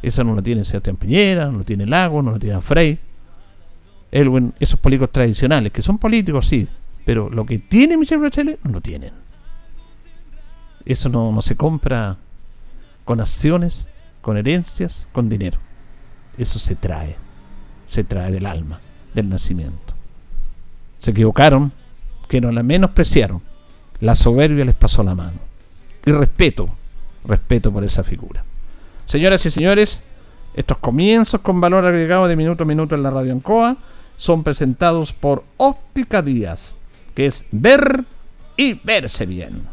Eso 0.02 0.24
no 0.24 0.36
lo 0.36 0.44
tiene 0.44 0.66
Sebastián 0.66 0.98
Piñera, 0.98 1.46
no 1.48 1.60
lo 1.60 1.64
tiene 1.64 1.86
Lago, 1.86 2.22
no 2.22 2.32
lo 2.32 2.40
tiene 2.40 2.60
Frey. 2.62 3.00
Él, 4.12 4.54
esos 4.60 4.80
políticos 4.80 5.12
tradicionales, 5.12 5.72
que 5.72 5.82
son 5.82 5.98
políticos, 5.98 6.48
sí, 6.48 6.68
pero 7.06 7.30
lo 7.30 7.46
que 7.46 7.60
tiene 7.60 7.98
Michelle 7.98 8.22
Bachelet 8.22 8.60
no 8.64 8.72
lo 8.72 8.82
tienen. 8.82 9.14
Eso 10.86 11.10
no 11.10 11.42
se 11.42 11.56
compra 11.56 12.18
con 13.06 13.22
acciones, 13.22 13.90
con 14.22 14.38
herencias, 14.38 15.08
con 15.14 15.30
dinero. 15.30 15.58
Eso 16.38 16.60
se 16.60 16.76
trae 16.76 17.16
se 17.94 18.04
trae 18.04 18.32
del 18.32 18.48
alma, 18.48 18.80
del 19.14 19.30
nacimiento. 19.30 19.94
Se 21.00 21.12
equivocaron, 21.12 21.72
que 22.28 22.42
no 22.42 22.52
la 22.52 22.64
menospreciaron. 22.64 23.42
La 24.00 24.16
soberbia 24.16 24.66
les 24.66 24.76
pasó 24.76 25.04
la 25.04 25.14
mano. 25.14 25.38
Y 26.06 26.12
respeto, 26.12 26.70
respeto 27.26 27.72
por 27.72 27.84
esa 27.84 28.04
figura. 28.04 28.44
Señoras 29.06 29.46
y 29.46 29.52
señores, 29.52 30.02
estos 30.54 30.78
comienzos 30.78 31.42
con 31.42 31.62
valor 31.62 31.86
agregado 31.86 32.28
de 32.28 32.36
minuto 32.36 32.64
a 32.64 32.68
minuto 32.68 32.96
en 32.96 33.04
la 33.04 33.12
radio 33.12 33.34
Ancoa 33.34 33.78
son 34.18 34.44
presentados 34.44 35.14
por 35.14 35.44
Óptica 35.58 36.22
Díaz, 36.22 36.78
que 37.16 37.26
es 37.26 37.46
ver 37.52 38.04
y 38.58 38.74
verse 38.74 39.26
bien. 39.26 39.64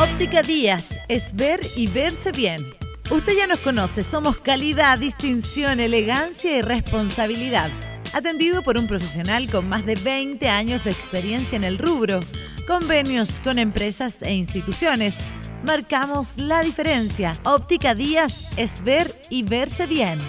Óptica 0.00 0.42
Díaz 0.42 1.00
es 1.08 1.34
ver 1.34 1.60
y 1.76 1.86
verse 1.86 2.32
bien 2.32 2.64
Usted 3.10 3.36
ya 3.36 3.46
nos 3.46 3.58
conoce, 3.58 4.02
somos 4.02 4.38
calidad, 4.38 4.98
distinción, 4.98 5.78
elegancia 5.78 6.56
y 6.56 6.62
responsabilidad. 6.62 7.70
Atendido 8.14 8.62
por 8.62 8.78
un 8.78 8.86
profesional 8.86 9.50
con 9.50 9.68
más 9.68 9.84
de 9.84 9.96
20 9.96 10.48
años 10.48 10.84
de 10.84 10.92
experiencia 10.92 11.56
en 11.56 11.64
el 11.64 11.78
rubro. 11.78 12.20
Convenios 12.64 13.40
con 13.40 13.58
empresas 13.58 14.22
e 14.22 14.32
instituciones. 14.32 15.18
Marcamos 15.66 16.38
la 16.38 16.62
diferencia. 16.62 17.32
Óptica 17.42 17.96
Díaz 17.96 18.52
es 18.56 18.84
ver 18.84 19.12
y 19.30 19.42
verse 19.42 19.86
bien. 19.86 20.20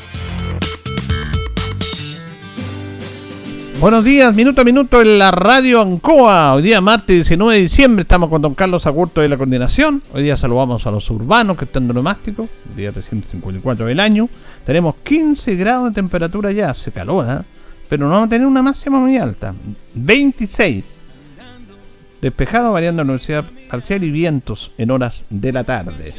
Buenos 3.80 4.04
días, 4.04 4.34
minuto 4.34 4.62
a 4.62 4.64
minuto 4.64 5.00
en 5.00 5.20
la 5.20 5.30
radio 5.30 5.80
Ancoa. 5.80 6.56
Hoy 6.56 6.64
día 6.64 6.82
martes 6.82 7.16
19 7.18 7.54
de 7.54 7.62
diciembre 7.62 8.02
estamos 8.02 8.32
con 8.32 8.42
don 8.42 8.56
Carlos 8.56 8.88
Agurto 8.88 9.22
de 9.22 9.30
la 9.30 9.38
coordinación. 9.38 10.02
Hoy 10.12 10.24
día 10.24 10.36
saludamos 10.36 10.88
a 10.88 10.92
los 10.92 11.08
urbanos 11.12 11.56
que 11.56 11.66
están 11.66 11.88
en 11.88 11.94
Nomástico, 11.94 12.50
día 12.76 12.92
354 12.92 13.86
del 13.86 14.00
año. 14.00 14.28
Tenemos 14.66 14.96
15 15.04 15.56
grados 15.56 15.90
de 15.90 15.94
temperatura 15.94 16.52
ya, 16.52 16.72
hace 16.72 16.92
calor, 16.92 17.28
¿eh? 17.30 17.56
Pero 17.90 18.06
no 18.06 18.12
vamos 18.12 18.28
a 18.28 18.30
tener 18.30 18.48
una 18.48 18.62
máxima 18.62 19.00
muy 19.00 19.18
alta. 19.18 19.54
26. 19.94 20.84
Despejado 22.22 22.72
variando 22.72 23.04
la 23.04 23.12
universidad 23.12 23.46
parcial 23.70 24.04
y 24.04 24.12
vientos 24.12 24.72
en 24.78 24.92
horas 24.92 25.26
de 25.30 25.52
la 25.52 25.64
tarde. 25.64 26.14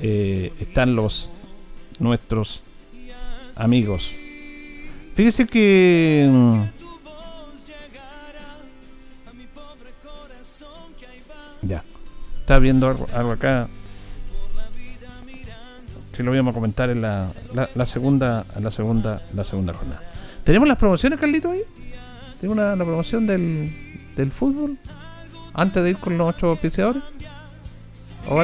Eh, 0.00 0.52
están 0.60 0.96
los 0.96 1.30
nuestros 1.98 2.62
amigos 3.56 4.14
Fíjese 5.14 5.46
que. 5.46 6.28
Mm, 6.30 6.62
ya. 11.62 11.84
Está 12.40 12.58
viendo 12.58 12.88
algo, 12.88 13.32
acá. 13.32 13.68
Que 16.12 16.22
lo 16.22 16.32
íbamos 16.34 16.52
a 16.52 16.54
comentar 16.54 16.90
en 16.90 17.02
la, 17.02 17.28
la, 17.74 17.86
segunda 17.86 18.44
la 18.60 18.70
segunda 18.70 19.22
la 19.34 19.44
segunda 19.44 19.72
jornada. 19.72 20.02
¿Tenemos 20.44 20.68
las 20.68 20.76
promociones, 20.76 21.18
Carlito, 21.18 21.50
ahí? 21.50 21.62
¿Tenemos 22.40 22.56
la, 22.58 22.76
la 22.76 22.84
promoción 22.84 23.26
del, 23.26 23.72
del 24.14 24.30
fútbol? 24.30 24.78
Antes 25.54 25.82
de 25.82 25.90
ir 25.90 25.98
con 25.98 26.18
los 26.18 26.34
ocho 26.34 26.48
auspiciadores. 26.48 27.02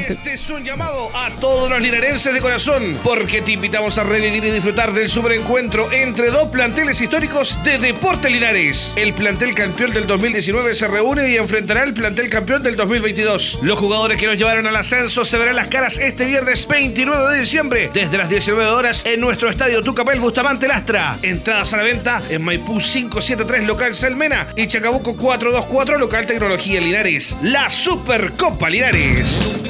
Este 0.07 0.35
es 0.35 0.51
un 0.51 0.63
llamado 0.63 1.09
a 1.15 1.31
todos 1.41 1.71
los 1.71 1.81
linarenses 1.81 2.35
de 2.35 2.41
corazón, 2.41 2.99
porque 3.03 3.41
te 3.41 3.53
invitamos 3.53 3.97
a 3.97 4.05
revivir 4.05 4.45
y 4.45 4.51
disfrutar 4.51 4.93
del 4.93 5.09
superencuentro 5.09 5.91
entre 5.91 6.31
dos 6.31 6.49
planteles 6.49 7.01
históricos 7.01 7.59
de 7.65 7.79
Deporte 7.79 8.29
Linares. 8.29 8.93
El 8.97 9.15
plantel 9.15 9.55
campeón 9.55 9.95
del 9.95 10.07
2019 10.07 10.75
se 10.75 10.87
reúne 10.87 11.31
y 11.31 11.39
enfrentará 11.39 11.83
al 11.83 11.95
plantel 11.95 12.29
campeón 12.29 12.63
del 12.63 12.77
2022. 12.77 13.61
Los 13.63 13.79
jugadores 13.79 14.21
que 14.21 14.27
nos 14.27 14.37
llevaron 14.37 14.67
al 14.67 14.77
ascenso 14.77 15.25
se 15.25 15.39
verán 15.39 15.57
las 15.57 15.69
caras 15.69 15.99
este 15.99 16.27
viernes 16.27 16.69
29 16.69 17.33
de 17.33 17.41
diciembre, 17.41 17.91
desde 17.95 18.19
las 18.19 18.29
19 18.29 18.67
horas, 18.71 19.07
en 19.07 19.19
nuestro 19.19 19.49
estadio 19.49 19.83
Tucapel 19.83 20.21
Bustamante 20.21 20.69
Lastra. 20.69 21.17
Entradas 21.23 21.73
a 21.73 21.79
la 21.79 21.85
venta 21.85 22.21
en 22.29 22.45
Maipú 22.45 22.79
573 22.79 23.65
local 23.65 23.95
Salmena 23.95 24.47
y 24.57 24.67
Chacabuco 24.67 25.17
424 25.17 25.99
local 25.99 26.27
Tecnología 26.27 26.81
Linares. 26.81 27.35
La 27.43 27.71
Supercopa 27.71 28.69
Linares. 28.69 29.70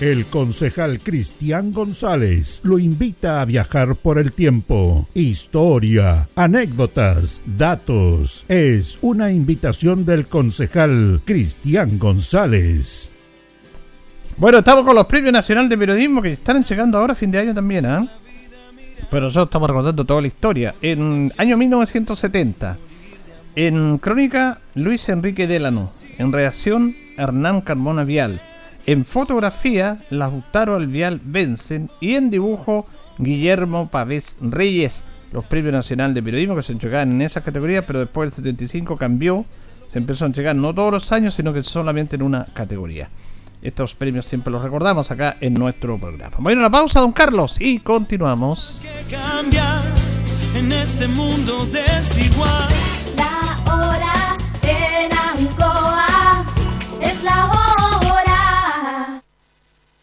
El 0.00 0.26
concejal 0.26 1.00
Cristian 1.00 1.72
González 1.72 2.60
lo 2.64 2.78
invita 2.78 3.40
a 3.40 3.46
viajar 3.46 3.96
por 3.96 4.18
el 4.18 4.32
tiempo. 4.32 5.08
Historia, 5.14 6.28
anécdotas, 6.36 7.40
datos. 7.46 8.44
Es 8.46 8.98
una 9.00 9.32
invitación 9.32 10.04
del 10.04 10.26
concejal 10.26 11.22
Cristian 11.24 11.98
González. 11.98 13.10
Bueno, 14.36 14.58
estamos 14.58 14.84
con 14.84 14.94
los 14.94 15.06
premios 15.06 15.32
nacional 15.32 15.66
de 15.66 15.78
periodismo 15.78 16.20
que 16.20 16.34
están 16.34 16.62
llegando 16.62 16.98
ahora 16.98 17.14
a 17.14 17.16
fin 17.16 17.30
de 17.30 17.38
año 17.38 17.54
también, 17.54 17.86
¿eh? 17.86 18.06
Pero 19.10 19.24
nosotros 19.24 19.46
estamos 19.46 19.70
recordando 19.70 20.04
toda 20.04 20.20
la 20.20 20.26
historia. 20.26 20.74
En 20.82 21.32
año 21.38 21.56
1970, 21.56 22.76
en 23.54 23.96
crónica 23.96 24.58
Luis 24.74 25.08
Enrique 25.08 25.46
Delano, 25.46 25.90
en 26.18 26.32
reacción 26.32 26.94
Hernán 27.16 27.62
Carmona 27.62 28.04
Vial. 28.04 28.42
En 28.86 29.04
fotografía, 29.04 29.98
Lautaro 30.10 30.76
Alvial 30.76 31.20
vencen 31.24 31.90
y 32.00 32.14
en 32.14 32.30
dibujo, 32.30 32.86
Guillermo 33.18 33.88
Pavés 33.88 34.36
Reyes. 34.40 35.02
Los 35.32 35.44
premios 35.44 35.72
nacional 35.72 36.14
de 36.14 36.22
periodismo 36.22 36.54
que 36.54 36.62
se 36.62 36.70
entregaban 36.70 37.10
en 37.10 37.22
esas 37.22 37.42
categorías, 37.42 37.84
pero 37.84 37.98
después 37.98 38.30
del 38.30 38.36
75 38.36 38.96
cambió. 38.96 39.44
Se 39.92 39.98
empezó 39.98 40.24
a 40.24 40.28
entregar 40.28 40.54
no 40.54 40.72
todos 40.72 40.92
los 40.92 41.10
años, 41.10 41.34
sino 41.34 41.52
que 41.52 41.64
solamente 41.64 42.14
en 42.14 42.22
una 42.22 42.44
categoría. 42.44 43.10
Estos 43.60 43.94
premios 43.96 44.26
siempre 44.26 44.52
los 44.52 44.62
recordamos 44.62 45.10
acá 45.10 45.36
en 45.40 45.54
nuestro 45.54 45.98
programa. 45.98 46.36
Bueno, 46.38 46.62
la 46.62 46.70
pausa, 46.70 47.00
don 47.00 47.12
Carlos, 47.12 47.60
y 47.60 47.80
continuamos. 47.80 48.84
en 50.54 50.72
este 50.72 51.08
mundo 51.08 51.66
desigual. 51.66 52.85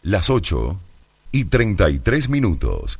Las 0.04 0.28
8 0.28 0.78
y 1.32 1.46
33 1.46 2.28
minutos. 2.28 2.98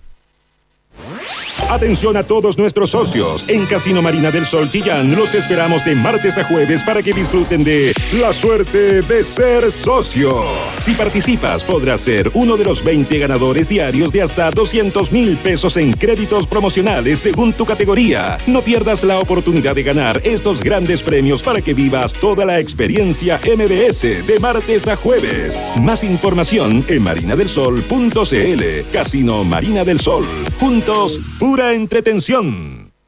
Atención 1.74 2.16
a 2.16 2.22
todos 2.22 2.56
nuestros 2.56 2.90
socios. 2.90 3.48
En 3.48 3.66
Casino 3.66 4.00
Marina 4.00 4.30
del 4.30 4.46
Sol 4.46 4.70
Chillán 4.70 5.16
los 5.16 5.34
esperamos 5.34 5.84
de 5.84 5.96
martes 5.96 6.38
a 6.38 6.44
jueves 6.44 6.84
para 6.84 7.02
que 7.02 7.12
disfruten 7.12 7.64
de 7.64 7.92
la 8.20 8.32
suerte 8.32 9.02
de 9.02 9.24
ser 9.24 9.72
socio. 9.72 10.40
Si 10.78 10.92
participas, 10.92 11.64
podrás 11.64 12.02
ser 12.02 12.30
uno 12.34 12.56
de 12.56 12.64
los 12.64 12.84
20 12.84 13.18
ganadores 13.18 13.68
diarios 13.68 14.12
de 14.12 14.22
hasta 14.22 14.52
200 14.52 15.10
mil 15.10 15.36
pesos 15.36 15.76
en 15.76 15.92
créditos 15.94 16.46
promocionales 16.46 17.18
según 17.18 17.52
tu 17.52 17.66
categoría. 17.66 18.38
No 18.46 18.62
pierdas 18.62 19.02
la 19.02 19.18
oportunidad 19.18 19.74
de 19.74 19.82
ganar 19.82 20.20
estos 20.22 20.60
grandes 20.60 21.02
premios 21.02 21.42
para 21.42 21.60
que 21.60 21.74
vivas 21.74 22.12
toda 22.12 22.44
la 22.44 22.60
experiencia 22.60 23.40
MBS 23.44 24.24
de 24.24 24.38
martes 24.40 24.86
a 24.86 24.94
jueves. 24.94 25.58
Más 25.82 26.04
información 26.04 26.84
en 26.86 27.02
marinadelsol.cl. 27.02 28.62
Casino 28.92 29.42
Marina 29.42 29.82
del 29.82 29.98
Sol. 29.98 30.24
Juntos, 30.60 31.18
pura 31.40 31.63
entretención. 31.72 32.83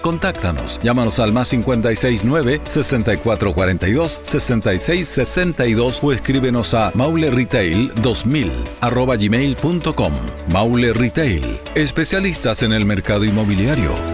Contáctanos. 0.00 0.80
Llámanos 0.82 1.18
al 1.18 1.32
más 1.32 1.50
569 1.50 2.60
6442 2.64 4.20
6662 4.22 6.00
o 6.02 6.12
escríbenos 6.12 6.74
a 6.74 6.92
mauleretail 6.94 7.92
2000 7.96 8.52
arroba 8.80 9.16
gmail.com. 9.16 10.12
Maule 10.48 10.92
Retail, 10.92 11.60
especialistas 11.74 12.62
en 12.62 12.72
el 12.72 12.84
mercado 12.84 13.24
inmobiliario. 13.24 14.13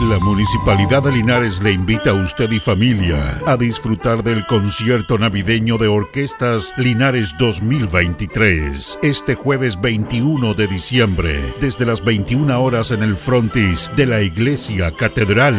La 0.00 0.20
Municipalidad 0.20 1.02
de 1.02 1.10
Linares 1.10 1.60
le 1.60 1.72
invita 1.72 2.10
a 2.10 2.14
usted 2.14 2.52
y 2.52 2.60
familia 2.60 3.18
a 3.46 3.56
disfrutar 3.56 4.22
del 4.22 4.46
concierto 4.46 5.18
navideño 5.18 5.76
de 5.76 5.88
orquestas 5.88 6.72
Linares 6.76 7.34
2023 7.36 9.00
este 9.02 9.34
jueves 9.34 9.80
21 9.80 10.54
de 10.54 10.68
diciembre 10.68 11.40
desde 11.60 11.84
las 11.84 12.04
21 12.04 12.62
horas 12.62 12.92
en 12.92 13.02
el 13.02 13.16
frontis 13.16 13.90
de 13.96 14.06
la 14.06 14.22
Iglesia 14.22 14.92
Catedral. 14.92 15.58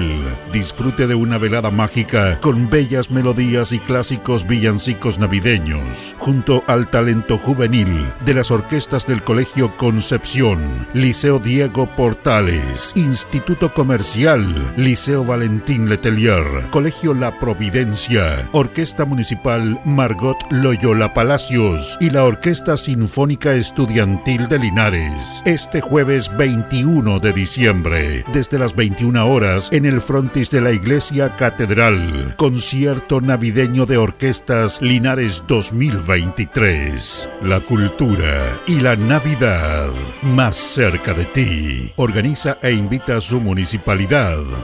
Disfrute 0.53 1.05
de 1.07 1.15
una 1.15 1.37
velada 1.37 1.69
mágica 1.69 2.39
con 2.39 2.69
bellas 2.69 3.11
melodías 3.11 3.73
y 3.73 3.79
clásicos 3.79 4.47
villancicos 4.47 5.19
navideños 5.19 6.15
junto 6.17 6.63
al 6.67 6.89
talento 6.89 7.37
juvenil 7.37 8.05
de 8.23 8.35
las 8.35 8.51
orquestas 8.51 9.05
del 9.05 9.21
Colegio 9.21 9.75
Concepción, 9.75 10.87
Liceo 10.93 11.39
Diego 11.39 11.93
Portales, 11.97 12.93
Instituto 12.95 13.73
Comercial 13.73 14.28
Liceo 14.37 15.23
Valentín 15.23 15.89
Letelier, 15.89 16.43
Colegio 16.69 17.15
La 17.15 17.39
Providencia, 17.39 18.47
Orquesta 18.51 19.03
Municipal 19.03 19.81
Margot 19.85 20.37
Loyola 20.51 21.15
Palacios 21.15 21.97
y 21.99 22.11
la 22.11 22.25
Orquesta 22.25 22.77
Sinfónica 22.77 23.53
Estudiantil 23.53 24.47
de 24.47 24.59
Linares. 24.59 25.41
Este 25.45 25.81
jueves 25.81 26.29
21 26.37 27.19
de 27.19 27.33
diciembre, 27.33 28.23
desde 28.31 28.59
las 28.59 28.75
21 28.75 29.27
horas, 29.27 29.69
en 29.71 29.85
el 29.85 29.99
frontis 29.99 30.51
de 30.51 30.61
la 30.61 30.73
Iglesia 30.73 31.35
Catedral. 31.35 32.35
Concierto 32.37 33.21
navideño 33.21 33.87
de 33.87 33.97
orquestas 33.97 34.79
Linares 34.79 35.43
2023. 35.47 37.29
La 37.41 37.61
cultura 37.61 38.59
y 38.67 38.75
la 38.75 38.95
Navidad 38.95 39.89
más 40.21 40.55
cerca 40.55 41.15
de 41.15 41.25
ti. 41.25 41.93
Organiza 41.95 42.59
e 42.61 42.73
invita 42.73 43.17
a 43.17 43.21
su 43.21 43.41
municipalidad 43.41 44.18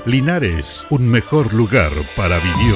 Linares, 0.06 0.86
un 0.90 1.10
mejor 1.10 1.54
lugar 1.54 1.92
para 2.18 2.38
vivir. 2.40 2.76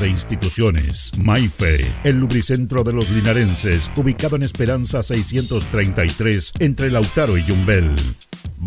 e 0.00 0.08
instituciones. 0.08 1.12
Maife, 1.18 1.92
el 2.04 2.18
lubricentro 2.18 2.84
de 2.84 2.94
los 2.94 3.10
linarenses, 3.10 3.90
ubicado 3.96 4.36
en 4.36 4.44
Esperanza 4.44 5.02
633, 5.02 6.54
entre 6.60 6.90
Lautaro 6.90 7.36
y 7.36 7.44
Yumbel. 7.44 7.94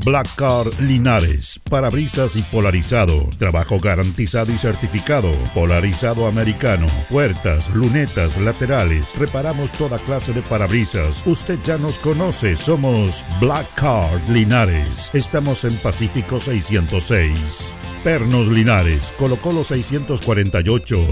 Black 0.03 0.27
Car 0.35 0.65
Linares, 0.81 1.59
parabrisas 1.69 2.35
y 2.35 2.43
polarizado, 2.43 3.29
trabajo 3.39 3.79
garantizado 3.79 4.51
y 4.51 4.57
certificado, 4.57 5.31
polarizado 5.53 6.27
americano, 6.27 6.87
puertas, 7.09 7.73
lunetas, 7.73 8.37
laterales, 8.37 9.17
reparamos 9.17 9.71
toda 9.71 9.97
clase 9.97 10.33
de 10.33 10.41
parabrisas. 10.41 11.25
Usted 11.25 11.57
ya 11.63 11.77
nos 11.77 11.97
conoce, 11.99 12.57
somos 12.57 13.23
Black 13.39 13.73
Card 13.75 14.27
Linares. 14.29 15.11
Estamos 15.13 15.63
en 15.63 15.75
Pacífico 15.77 16.41
606. 16.41 17.73
Pernos 18.03 18.49
Linares, 18.49 19.11
colocó 19.17 19.51
los 19.51 19.67
648, 19.67 21.07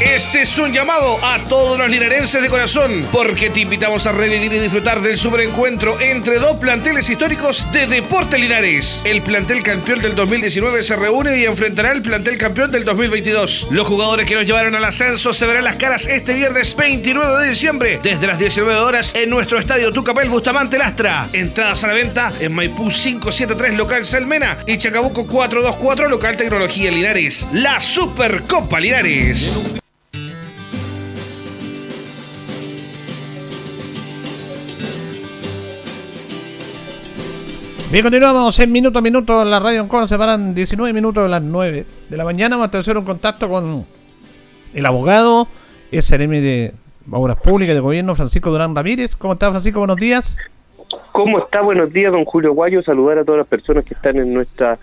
Este 0.00 0.42
es 0.42 0.58
un 0.58 0.72
llamado 0.72 1.16
a 1.24 1.38
todos 1.48 1.78
los 1.78 1.88
linarenses 1.88 2.42
de 2.42 2.48
corazón, 2.48 3.06
porque 3.12 3.48
te 3.50 3.60
invitamos 3.60 4.06
a 4.06 4.12
revivir 4.12 4.52
y 4.52 4.58
disfrutar 4.58 5.00
del 5.00 5.16
superencuentro 5.16 6.00
entre 6.00 6.40
dos 6.40 6.56
planteles 6.56 7.08
históricos 7.08 7.70
de 7.72 7.86
Deporte 7.86 8.36
Linares. 8.36 9.02
El 9.04 9.22
plantel 9.22 9.62
campeón 9.62 10.02
del 10.02 10.16
2019 10.16 10.82
se 10.82 10.96
reúne 10.96 11.38
y 11.38 11.44
enfrentará 11.44 11.92
al 11.92 12.02
plantel 12.02 12.36
campeón 12.38 12.72
del 12.72 12.84
2022. 12.84 13.68
Los 13.70 13.86
jugadores 13.86 14.26
que 14.26 14.34
nos 14.34 14.44
llevaron 14.44 14.74
al 14.74 14.84
ascenso 14.84 15.32
se 15.32 15.46
verán 15.46 15.64
las 15.64 15.76
caras 15.76 16.08
este 16.08 16.34
viernes 16.34 16.74
29 16.74 17.42
de 17.42 17.48
diciembre, 17.48 18.00
desde 18.02 18.26
las 18.26 18.38
19 18.38 18.76
horas 18.76 19.14
en 19.14 19.30
nuestro 19.30 19.58
estadio 19.58 19.92
Tucapel 19.92 20.28
Bustamante 20.28 20.76
Lastra. 20.76 21.28
Entradas 21.32 21.84
a 21.84 21.88
la 21.88 21.94
venta 21.94 22.32
en 22.40 22.52
Maipú 22.52 22.90
573 22.90 23.74
local 23.74 24.04
Salmena 24.04 24.58
y 24.66 24.76
Chacabuco 24.76 25.24
424 25.26 26.08
local 26.08 26.36
Tecnología 26.36 26.90
Linares. 26.90 27.46
La 27.52 27.78
Supercopa 27.78 28.80
Linares. 28.80 29.80
Bien, 37.94 38.02
continuamos 38.02 38.58
en 38.58 38.72
minuto 38.72 38.98
a 38.98 39.02
minuto 39.02 39.40
en 39.40 39.52
la 39.52 39.60
radio 39.60 39.88
en 39.88 40.08
Se 40.08 40.18
paran 40.18 40.52
19 40.52 40.92
minutos 40.92 41.22
de 41.22 41.28
las 41.28 41.40
9 41.40 41.86
de 42.08 42.16
la 42.16 42.24
mañana. 42.24 42.56
Vamos 42.56 42.74
a 42.74 42.78
hacer 42.80 42.98
un 42.98 43.04
contacto 43.04 43.48
con 43.48 43.86
el 44.74 44.84
abogado, 44.84 45.46
SRM 45.92 46.30
de 46.42 46.72
Obras 47.08 47.36
Públicas 47.36 47.72
de 47.72 47.80
Gobierno, 47.80 48.16
Francisco 48.16 48.50
Durán 48.50 48.74
Ramírez. 48.74 49.14
¿Cómo 49.14 49.34
está, 49.34 49.52
Francisco? 49.52 49.78
Buenos 49.78 49.98
días. 49.98 50.38
¿Cómo 51.12 51.38
está? 51.38 51.60
Buenos 51.60 51.92
días, 51.92 52.10
don 52.10 52.24
Julio 52.24 52.52
Guayo. 52.52 52.82
Saludar 52.82 53.18
a 53.18 53.24
todas 53.24 53.38
las 53.38 53.46
personas 53.46 53.84
que 53.84 53.94
están 53.94 54.16
en 54.16 54.34
nuestra 54.34 54.76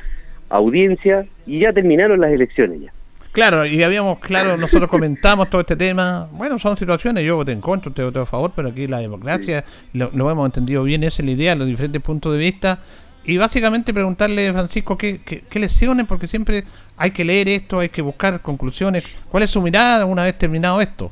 audiencia. 0.48 1.26
Y 1.46 1.60
ya 1.60 1.74
terminaron 1.74 2.22
las 2.22 2.32
elecciones 2.32 2.80
ya. 2.80 2.94
Claro, 3.32 3.66
y 3.66 3.82
habíamos, 3.82 4.20
claro, 4.20 4.58
nosotros 4.58 4.90
comentamos 4.90 5.50
todo 5.50 5.62
este 5.62 5.78
tema. 5.78 6.28
Bueno, 6.34 6.60
son 6.60 6.76
situaciones, 6.76 7.24
yo 7.24 7.44
te 7.46 7.54
encuentro, 7.54 7.92
te 7.92 8.04
voto 8.04 8.22
a 8.22 8.26
favor, 8.26 8.52
pero 8.56 8.70
aquí 8.70 8.88
la 8.88 9.00
democracia, 9.00 9.64
lo, 9.94 10.10
hemos 10.30 10.46
entendido 10.46 10.84
bien, 10.84 11.04
esa 11.04 11.22
es 11.22 11.26
la 11.26 11.32
idea, 11.32 11.56
los 11.56 11.68
diferentes 11.68 12.02
puntos 12.02 12.34
de 12.34 12.40
vista. 12.40 12.80
Y 13.24 13.38
básicamente 13.38 13.94
preguntarle, 13.94 14.52
Francisco, 14.52 14.98
¿qué, 14.98 15.22
qué, 15.24 15.44
qué 15.50 15.60
lesiones? 15.60 16.08
Porque 16.08 16.28
siempre 16.28 16.64
hay 16.98 17.12
que 17.12 17.24
leer 17.24 17.50
esto, 17.50 17.80
hay 17.80 17.90
que 17.90 18.02
buscar 18.02 18.42
conclusiones. 18.42 19.04
¿Cuál 19.30 19.44
es 19.44 19.52
su 19.52 19.62
mirada 19.62 20.06
una 20.06 20.24
vez 20.24 20.38
terminado 20.38 20.82
esto? 20.82 21.12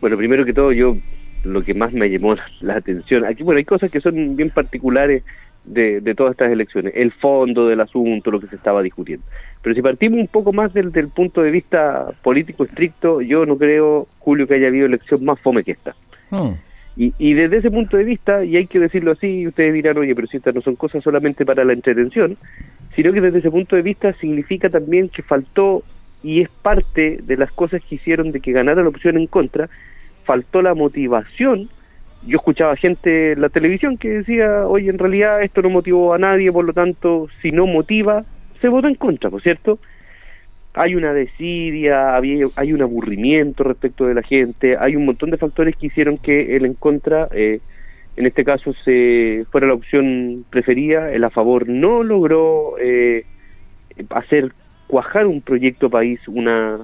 Bueno, 0.00 0.16
primero 0.16 0.44
que 0.44 0.52
todo, 0.52 0.72
yo 0.72 0.96
lo 1.44 1.62
que 1.62 1.74
más 1.74 1.92
me 1.92 2.08
llamó 2.08 2.36
la 2.60 2.76
atención, 2.76 3.24
aquí 3.24 3.42
bueno, 3.42 3.58
hay 3.58 3.64
cosas 3.64 3.90
que 3.90 4.00
son 4.00 4.36
bien 4.36 4.50
particulares 4.50 5.22
de, 5.64 6.00
de 6.00 6.14
todas 6.14 6.32
estas 6.32 6.50
elecciones, 6.50 6.92
el 6.96 7.12
fondo 7.12 7.68
del 7.68 7.80
asunto, 7.80 8.30
lo 8.30 8.40
que 8.40 8.46
se 8.46 8.56
estaba 8.56 8.82
discutiendo. 8.82 9.24
Pero 9.62 9.74
si 9.74 9.82
partimos 9.82 10.20
un 10.20 10.28
poco 10.28 10.52
más 10.52 10.72
del, 10.72 10.92
del 10.92 11.08
punto 11.08 11.42
de 11.42 11.50
vista 11.50 12.06
político 12.22 12.64
estricto, 12.64 13.20
yo 13.20 13.44
no 13.44 13.58
creo, 13.58 14.08
Julio, 14.18 14.46
que 14.46 14.54
haya 14.54 14.68
habido 14.68 14.86
elección 14.86 15.24
más 15.24 15.38
fome 15.40 15.64
que 15.64 15.72
esta. 15.72 15.94
Hmm. 16.30 16.54
Y, 16.98 17.14
y, 17.16 17.34
desde 17.34 17.58
ese 17.58 17.70
punto 17.70 17.96
de 17.96 18.02
vista, 18.02 18.44
y 18.44 18.56
hay 18.56 18.66
que 18.66 18.80
decirlo 18.80 19.12
así, 19.12 19.46
ustedes 19.46 19.72
dirán, 19.72 19.96
oye, 19.98 20.16
pero 20.16 20.26
si 20.26 20.38
estas 20.38 20.52
no 20.52 20.60
son 20.60 20.74
cosas 20.74 21.04
solamente 21.04 21.46
para 21.46 21.64
la 21.64 21.72
entretención, 21.72 22.36
sino 22.96 23.12
que 23.12 23.20
desde 23.20 23.38
ese 23.38 23.52
punto 23.52 23.76
de 23.76 23.82
vista 23.82 24.12
significa 24.14 24.68
también 24.68 25.08
que 25.08 25.22
faltó, 25.22 25.84
y 26.24 26.40
es 26.40 26.48
parte 26.48 27.20
de 27.22 27.36
las 27.36 27.52
cosas 27.52 27.82
que 27.88 27.94
hicieron 27.94 28.32
de 28.32 28.40
que 28.40 28.50
ganara 28.50 28.82
la 28.82 28.88
opción 28.88 29.16
en 29.16 29.28
contra, 29.28 29.70
faltó 30.24 30.60
la 30.60 30.74
motivación. 30.74 31.68
Yo 32.26 32.38
escuchaba 32.38 32.74
gente 32.74 33.32
en 33.32 33.42
la 33.42 33.48
televisión 33.48 33.96
que 33.96 34.08
decía, 34.08 34.66
oye, 34.66 34.90
en 34.90 34.98
realidad 34.98 35.40
esto 35.44 35.62
no 35.62 35.70
motivó 35.70 36.14
a 36.14 36.18
nadie, 36.18 36.50
por 36.50 36.64
lo 36.64 36.72
tanto, 36.72 37.28
si 37.40 37.50
no 37.50 37.68
motiva, 37.68 38.24
se 38.60 38.66
votó 38.66 38.88
en 38.88 38.96
contra, 38.96 39.30
¿por 39.30 39.40
cierto? 39.40 39.78
Hay 40.78 40.94
una 40.94 41.12
desidia, 41.12 42.14
había, 42.14 42.46
hay 42.54 42.72
un 42.72 42.82
aburrimiento 42.82 43.64
respecto 43.64 44.06
de 44.06 44.14
la 44.14 44.22
gente, 44.22 44.76
hay 44.78 44.94
un 44.94 45.06
montón 45.06 45.30
de 45.30 45.36
factores 45.36 45.74
que 45.76 45.88
hicieron 45.88 46.18
que 46.18 46.54
el 46.56 46.64
en 46.64 46.74
contra, 46.74 47.28
eh, 47.32 47.60
en 48.16 48.26
este 48.26 48.44
caso, 48.44 48.72
se 48.84 49.44
fuera 49.50 49.66
la 49.66 49.74
opción 49.74 50.44
preferida, 50.50 51.12
el 51.12 51.24
a 51.24 51.30
favor 51.30 51.68
no 51.68 52.04
logró 52.04 52.76
eh, 52.80 53.24
hacer 54.10 54.52
cuajar 54.86 55.26
un 55.26 55.40
proyecto 55.40 55.90
país, 55.90 56.20
una, 56.28 56.78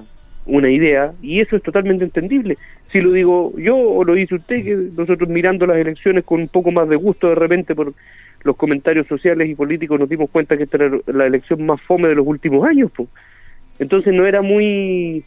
una 0.45 0.69
idea, 0.69 1.13
y 1.21 1.39
eso 1.39 1.55
es 1.55 1.63
totalmente 1.63 2.03
entendible. 2.03 2.57
Si 2.91 2.99
lo 2.99 3.11
digo 3.13 3.53
yo 3.57 3.77
o 3.77 4.03
lo 4.03 4.13
dice 4.13 4.35
usted, 4.35 4.63
que 4.63 4.75
nosotros 4.97 5.29
mirando 5.29 5.65
las 5.65 5.77
elecciones 5.77 6.25
con 6.25 6.41
un 6.41 6.49
poco 6.49 6.71
más 6.71 6.89
de 6.89 6.97
gusto 6.97 7.29
de 7.29 7.35
repente 7.35 7.73
por 7.73 7.93
los 8.43 8.55
comentarios 8.57 9.07
sociales 9.07 9.49
y 9.49 9.55
políticos 9.55 9.99
nos 9.99 10.09
dimos 10.09 10.29
cuenta 10.29 10.57
que 10.57 10.63
esta 10.63 10.77
era 10.77 10.97
la 11.07 11.25
elección 11.25 11.65
más 11.65 11.81
fome 11.81 12.09
de 12.09 12.15
los 12.15 12.27
últimos 12.27 12.67
años. 12.67 12.91
Pues. 12.95 13.09
Entonces 13.79 14.13
no 14.13 14.25
era 14.25 14.41
muy 14.41 15.23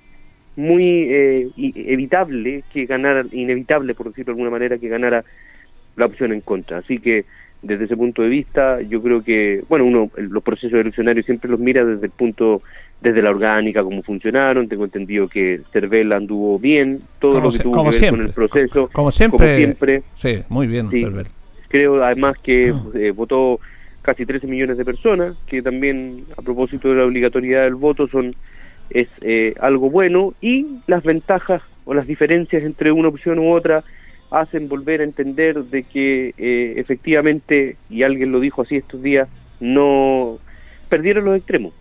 muy 0.57 1.07
eh, 1.09 1.49
evitable 1.57 2.65
que 2.73 2.85
ganara, 2.87 3.25
inevitable 3.31 3.95
por 3.95 4.09
decirlo 4.09 4.33
de 4.33 4.33
alguna 4.33 4.51
manera, 4.51 4.77
que 4.77 4.89
ganara 4.89 5.25
la 5.95 6.07
opción 6.07 6.33
en 6.33 6.41
contra. 6.41 6.79
Así 6.79 6.99
que 6.99 7.27
desde 7.63 7.85
ese 7.85 7.97
punto 7.97 8.23
de 8.23 8.29
vista, 8.29 8.81
yo 8.83 9.01
creo 9.01 9.23
que, 9.23 9.63
bueno, 9.69 9.85
uno 9.85 10.11
los 10.17 10.43
procesos 10.43 10.81
eleccionarios 10.81 11.27
siempre 11.27 11.49
los 11.49 11.61
mira 11.61 11.85
desde 11.85 12.07
el 12.07 12.13
punto, 12.13 12.63
desde 13.01 13.23
la 13.23 13.31
orgánica, 13.31 13.85
cómo 13.85 14.03
funcionaron. 14.03 14.69
Tengo 14.69 14.85
entendido 14.85 15.29
que 15.29 15.61
Cervela 15.73 16.17
anduvo 16.17 16.59
bien, 16.59 17.03
todo 17.21 17.41
lo 17.41 17.51
que 17.51 17.59
tuvo 17.61 17.91
que 17.91 18.01
ver 18.01 18.11
con 18.11 18.21
el 18.23 18.31
proceso. 18.31 18.91
Como, 18.93 19.13
siempre, 19.13 20.03
Sí, 20.17 20.43
muy 20.49 20.67
bien, 20.67 20.91
Cervela. 20.91 21.29
Creo 21.69 22.03
además 22.03 22.37
que 22.43 22.73
ah. 22.75 22.99
eh, 22.99 23.13
votó 23.13 23.61
casi 24.09 24.25
13 24.25 24.47
millones 24.47 24.79
de 24.79 24.87
personas, 24.87 25.37
que 25.47 25.61
también 25.61 26.25
a 26.35 26.41
propósito 26.41 26.89
de 26.89 26.95
la 26.95 27.05
obligatoriedad 27.05 27.65
del 27.65 27.75
voto 27.75 28.09
son 28.09 28.31
es 28.89 29.07
eh, 29.21 29.53
algo 29.61 29.91
bueno 29.91 30.33
y 30.41 30.65
las 30.87 31.03
ventajas 31.03 31.61
o 31.85 31.93
las 31.93 32.07
diferencias 32.07 32.63
entre 32.63 32.91
una 32.91 33.09
opción 33.09 33.39
u 33.39 33.53
otra 33.53 33.85
hacen 34.31 34.67
volver 34.67 35.03
a 35.03 35.05
entender 35.05 35.63
de 35.65 35.83
que 35.83 36.33
eh, 36.39 36.73
efectivamente, 36.79 37.77
y 37.91 38.03
alguien 38.03 38.33
lo 38.33 38.41
dijo 38.41 38.63
así 38.63 38.77
estos 38.77 39.03
días, 39.03 39.29
no 39.61 40.39
perdieron 40.89 41.27
los 41.27 41.37
extremos. 41.37 41.75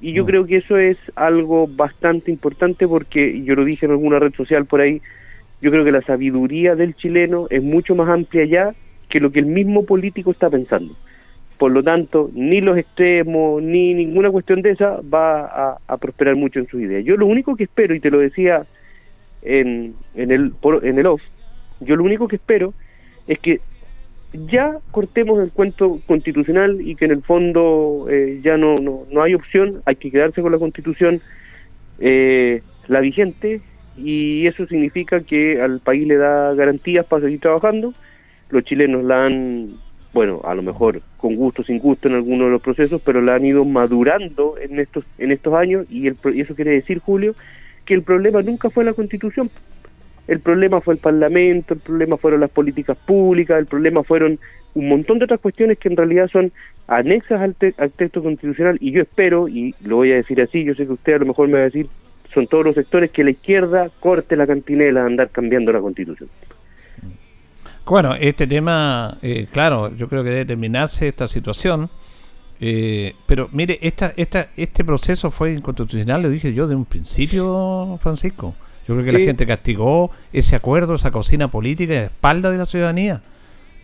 Y 0.00 0.12
yo 0.12 0.22
mm. 0.22 0.26
creo 0.26 0.46
que 0.46 0.58
eso 0.58 0.78
es 0.78 0.98
algo 1.16 1.66
bastante 1.66 2.30
importante 2.30 2.86
porque 2.86 3.42
yo 3.42 3.56
lo 3.56 3.64
dije 3.64 3.86
en 3.86 3.92
alguna 3.92 4.20
red 4.20 4.34
social 4.34 4.66
por 4.66 4.82
ahí, 4.82 5.02
yo 5.60 5.72
creo 5.72 5.84
que 5.84 5.90
la 5.90 6.02
sabiduría 6.02 6.76
del 6.76 6.94
chileno 6.94 7.48
es 7.50 7.60
mucho 7.60 7.96
más 7.96 8.08
amplia 8.08 8.44
ya 8.44 8.72
que 9.08 9.18
lo 9.18 9.32
que 9.32 9.40
el 9.40 9.46
mismo 9.46 9.84
político 9.84 10.30
está 10.30 10.48
pensando. 10.48 10.94
Por 11.62 11.70
lo 11.70 11.84
tanto, 11.84 12.28
ni 12.34 12.60
los 12.60 12.76
extremos, 12.76 13.62
ni 13.62 13.94
ninguna 13.94 14.32
cuestión 14.32 14.62
de 14.62 14.70
esa 14.70 15.00
va 15.02 15.78
a, 15.86 15.96
prosperar 15.96 16.34
mucho 16.34 16.58
en 16.58 16.66
sus 16.66 16.82
ideas. 16.82 17.04
Yo 17.04 17.16
lo 17.16 17.26
único 17.26 17.54
que 17.54 17.62
espero, 17.62 17.94
y 17.94 18.00
te 18.00 18.10
lo 18.10 18.18
decía 18.18 18.66
en, 19.42 19.94
en, 20.16 20.32
el, 20.32 20.54
en 20.82 20.98
el 20.98 21.06
off, 21.06 21.22
yo 21.78 21.94
lo 21.94 22.02
único 22.02 22.26
que 22.26 22.34
espero 22.34 22.74
es 23.28 23.38
que 23.38 23.60
ya 24.32 24.78
cortemos 24.90 25.38
el 25.38 25.52
cuento 25.52 26.00
constitucional 26.08 26.80
y 26.80 26.96
que 26.96 27.04
en 27.04 27.12
el 27.12 27.22
fondo 27.22 28.08
eh, 28.10 28.40
ya 28.42 28.56
no, 28.56 28.74
no, 28.74 29.04
no, 29.08 29.22
hay 29.22 29.34
opción, 29.34 29.82
hay 29.84 29.94
que 29.94 30.10
quedarse 30.10 30.42
con 30.42 30.50
la 30.50 30.58
constitución, 30.58 31.20
eh, 32.00 32.60
la 32.88 32.98
vigente, 32.98 33.60
y 33.96 34.48
eso 34.48 34.66
significa 34.66 35.20
que 35.20 35.62
al 35.62 35.78
país 35.78 36.08
le 36.08 36.16
da 36.16 36.54
garantías 36.54 37.06
para 37.06 37.22
seguir 37.22 37.38
trabajando. 37.38 37.94
Los 38.50 38.64
chilenos 38.64 39.04
la 39.04 39.26
han, 39.26 39.76
bueno, 40.12 40.40
a 40.44 40.54
lo 40.54 40.62
mejor 40.62 41.00
con 41.16 41.36
gusto, 41.36 41.62
sin 41.62 41.78
gusto 41.78 42.08
en 42.08 42.14
algunos 42.14 42.46
de 42.46 42.52
los 42.52 42.62
procesos, 42.62 43.00
pero 43.04 43.20
la 43.20 43.34
han 43.34 43.46
ido 43.46 43.64
madurando 43.64 44.56
en 44.58 44.78
estos, 44.78 45.04
en 45.18 45.32
estos 45.32 45.54
años, 45.54 45.86
y, 45.90 46.06
el, 46.06 46.16
y 46.34 46.40
eso 46.40 46.54
quiere 46.54 46.72
decir, 46.72 46.98
Julio, 46.98 47.34
que 47.86 47.94
el 47.94 48.02
problema 48.02 48.42
nunca 48.42 48.70
fue 48.70 48.84
la 48.84 48.92
constitución, 48.92 49.50
el 50.28 50.40
problema 50.40 50.80
fue 50.80 50.94
el 50.94 51.00
Parlamento, 51.00 51.74
el 51.74 51.80
problema 51.80 52.16
fueron 52.16 52.40
las 52.40 52.50
políticas 52.50 52.96
públicas, 52.96 53.58
el 53.58 53.66
problema 53.66 54.02
fueron 54.02 54.38
un 54.74 54.88
montón 54.88 55.18
de 55.18 55.24
otras 55.24 55.40
cuestiones 55.40 55.78
que 55.78 55.88
en 55.88 55.96
realidad 55.96 56.28
son 56.28 56.52
anexas 56.86 57.40
al, 57.40 57.54
texto 57.54 58.22
constitucional 58.22 58.78
y 58.80 58.92
yo 58.92 59.02
espero, 59.02 59.48
y 59.48 59.74
lo 59.84 59.96
voy 59.96 60.12
a 60.12 60.16
decir 60.16 60.40
así, 60.40 60.64
yo 60.64 60.74
sé 60.74 60.86
que 60.86 60.92
usted 60.92 61.14
a 61.14 61.18
lo 61.18 61.26
mejor 61.26 61.48
me 61.48 61.54
va 61.54 61.60
a 61.60 61.64
decir, 61.64 61.88
son 62.32 62.46
todos 62.46 62.64
los 62.64 62.74
sectores 62.74 63.10
que 63.10 63.24
la 63.24 63.30
izquierda 63.30 63.90
corte 64.00 64.36
la 64.36 64.46
cantinela 64.46 65.00
de 65.00 65.06
andar 65.06 65.30
cambiando 65.30 65.72
la 65.72 65.80
constitución. 65.80 66.28
Bueno, 67.84 68.14
este 68.14 68.46
tema, 68.46 69.18
eh, 69.22 69.46
claro, 69.50 69.94
yo 69.94 70.08
creo 70.08 70.22
que 70.24 70.30
debe 70.30 70.44
terminarse 70.44 71.08
esta 71.08 71.28
situación, 71.28 71.90
eh, 72.60 73.16
pero 73.26 73.48
mire, 73.52 73.78
esta, 73.82 74.14
esta, 74.16 74.48
este 74.56 74.84
proceso 74.84 75.30
fue 75.30 75.52
inconstitucional, 75.52 76.22
lo 76.22 76.30
dije 76.30 76.54
yo 76.54 76.68
de 76.68 76.76
un 76.76 76.84
principio, 76.84 77.98
Francisco. 78.00 78.54
Yo 78.86 78.94
creo 78.94 79.04
que 79.04 79.12
la 79.12 79.18
gente 79.18 79.46
castigó 79.46 80.10
ese 80.32 80.56
acuerdo, 80.56 80.94
esa 80.94 81.10
cocina 81.10 81.48
política 81.48 81.92
a 81.94 82.04
espalda 82.04 82.50
de 82.50 82.58
la 82.58 82.66
ciudadanía. 82.66 83.22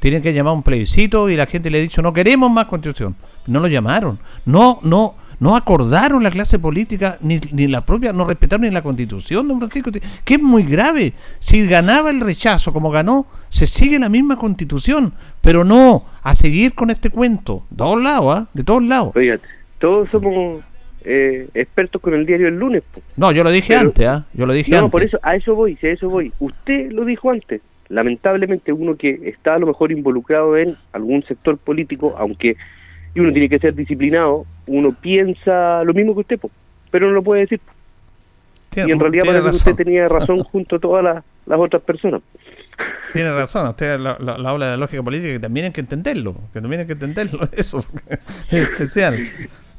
Tienen 0.00 0.22
que 0.22 0.32
llamar 0.32 0.54
un 0.54 0.62
plebiscito 0.62 1.28
y 1.28 1.36
la 1.36 1.46
gente 1.46 1.70
le 1.70 1.78
ha 1.78 1.82
dicho 1.82 2.02
no 2.02 2.12
queremos 2.12 2.50
más 2.50 2.66
constitución. 2.66 3.16
No 3.46 3.60
lo 3.60 3.68
llamaron. 3.68 4.18
No, 4.44 4.80
no, 4.82 5.14
no 5.40 5.56
acordaron 5.56 6.22
la 6.22 6.30
clase 6.30 6.58
política 6.58 7.18
ni, 7.20 7.40
ni 7.52 7.66
la 7.68 7.82
propia, 7.82 8.12
no 8.12 8.26
respetaron 8.26 8.62
ni 8.62 8.70
la 8.70 8.82
constitución, 8.82 9.46
don 9.46 9.58
Francisco, 9.58 9.90
que 10.24 10.34
es 10.34 10.42
muy 10.42 10.64
grave. 10.64 11.12
Si 11.38 11.66
ganaba 11.66 12.10
el 12.10 12.20
rechazo 12.20 12.72
como 12.72 12.90
ganó, 12.90 13.26
se 13.48 13.66
sigue 13.66 13.98
la 13.98 14.08
misma 14.08 14.36
constitución, 14.36 15.12
pero 15.40 15.64
no 15.64 16.04
a 16.22 16.34
seguir 16.34 16.74
con 16.74 16.90
este 16.90 17.10
cuento. 17.10 17.64
De 17.70 17.76
todos 17.76 18.02
lados, 18.02 18.36
¿ah? 18.36 18.48
De 18.52 18.64
todos 18.64 18.82
lados. 18.82 19.12
Oigan, 19.14 19.40
todos 19.78 20.08
somos 20.10 20.62
eh, 21.04 21.48
expertos 21.54 22.02
con 22.02 22.14
el 22.14 22.26
diario 22.26 22.48
el 22.48 22.58
lunes. 22.58 22.82
No, 23.16 23.32
yo 23.32 23.44
lo 23.44 23.50
dije 23.50 23.76
antes, 23.76 24.06
¿ah? 24.06 24.26
Yo 24.34 24.46
lo 24.46 24.52
dije 24.52 24.72
no, 24.72 24.90
por 24.90 25.02
eso, 25.02 25.18
a 25.22 25.36
eso 25.36 25.54
voy, 25.54 25.76
si 25.76 25.86
a 25.86 25.92
eso 25.92 26.08
voy. 26.08 26.32
Usted 26.40 26.90
lo 26.92 27.04
dijo 27.04 27.30
antes. 27.30 27.62
Lamentablemente 27.88 28.70
uno 28.72 28.96
que 28.96 29.18
está 29.24 29.54
a 29.54 29.58
lo 29.58 29.66
mejor 29.66 29.92
involucrado 29.92 30.58
en 30.58 30.76
algún 30.92 31.22
sector 31.22 31.56
político, 31.56 32.16
aunque 32.18 32.56
y 33.18 33.20
uno 33.20 33.32
tiene 33.32 33.48
que 33.48 33.58
ser 33.58 33.74
disciplinado, 33.74 34.46
uno 34.68 34.92
piensa 34.92 35.82
lo 35.82 35.92
mismo 35.92 36.14
que 36.14 36.20
usted, 36.20 36.40
pero 36.92 37.08
no 37.08 37.14
lo 37.14 37.22
puede 37.24 37.42
decir. 37.42 37.60
y 38.76 38.92
en 38.92 39.00
realidad 39.00 39.24
parece 39.26 39.42
que 39.42 39.48
usted 39.48 39.74
tenía 39.74 40.06
razón 40.08 40.44
junto 40.44 40.76
a 40.76 40.78
todas 40.78 41.04
las, 41.04 41.58
otras 41.58 41.82
personas. 41.82 42.22
Tiene 43.12 43.32
razón, 43.32 43.68
usted 43.68 43.98
la, 43.98 44.12
habla 44.12 44.66
de 44.66 44.70
la 44.72 44.76
lógica 44.76 45.02
política 45.02 45.32
que 45.32 45.40
también 45.40 45.66
hay 45.66 45.72
que 45.72 45.80
entenderlo, 45.80 46.36
que 46.52 46.60
también 46.60 46.80
hay 46.80 46.86
que 46.86 46.92
entenderlo, 46.92 47.40
eso 47.56 47.84
es 48.50 48.52
especial. 48.52 49.18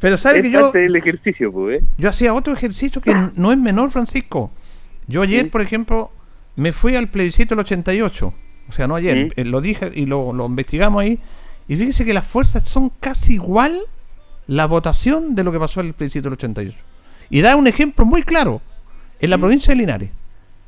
Pero 0.01 0.17
sabe 0.17 0.41
que 0.41 0.51
yo. 0.51 0.73
ejercicio, 0.73 1.51
pues, 1.53 1.81
¿eh? 1.81 1.85
Yo 1.97 2.09
hacía 2.09 2.33
otro 2.33 2.53
ejercicio 2.53 3.01
que 3.01 3.13
no 3.35 3.51
es 3.53 3.57
menor, 3.57 3.89
Francisco. 3.91 4.51
Yo 5.07 5.21
ayer, 5.21 5.49
por 5.49 5.61
ejemplo, 5.61 6.11
me 6.57 6.73
fui 6.73 6.95
al 6.95 7.07
plebiscito 7.07 7.55
del 7.55 7.61
88. 7.61 8.33
O 8.67 8.71
sea, 8.71 8.87
no 8.87 8.95
ayer, 8.95 9.33
eh, 9.35 9.45
lo 9.45 9.61
dije 9.61 9.91
y 9.93 10.05
lo, 10.05 10.33
investigamos 10.45 11.01
ahí. 11.01 11.19
Y 11.69 11.75
fíjese 11.75 12.03
que 12.03 12.13
las 12.13 12.25
fuerzas 12.25 12.67
son 12.67 12.89
casi 12.99 13.35
igual 13.35 13.81
la 14.47 14.65
votación 14.65 15.35
de 15.35 15.43
lo 15.43 15.51
que 15.51 15.59
pasó 15.59 15.79
en 15.79 15.87
el 15.87 15.93
plebiscito 15.93 16.23
del 16.23 16.33
88. 16.33 16.75
Y 17.29 17.41
da 17.41 17.55
un 17.55 17.67
ejemplo 17.67 18.05
muy 18.07 18.23
claro. 18.23 18.61
En 19.19 19.29
la 19.29 19.37
provincia 19.37 19.71
de 19.73 19.79
Linares, 19.79 20.09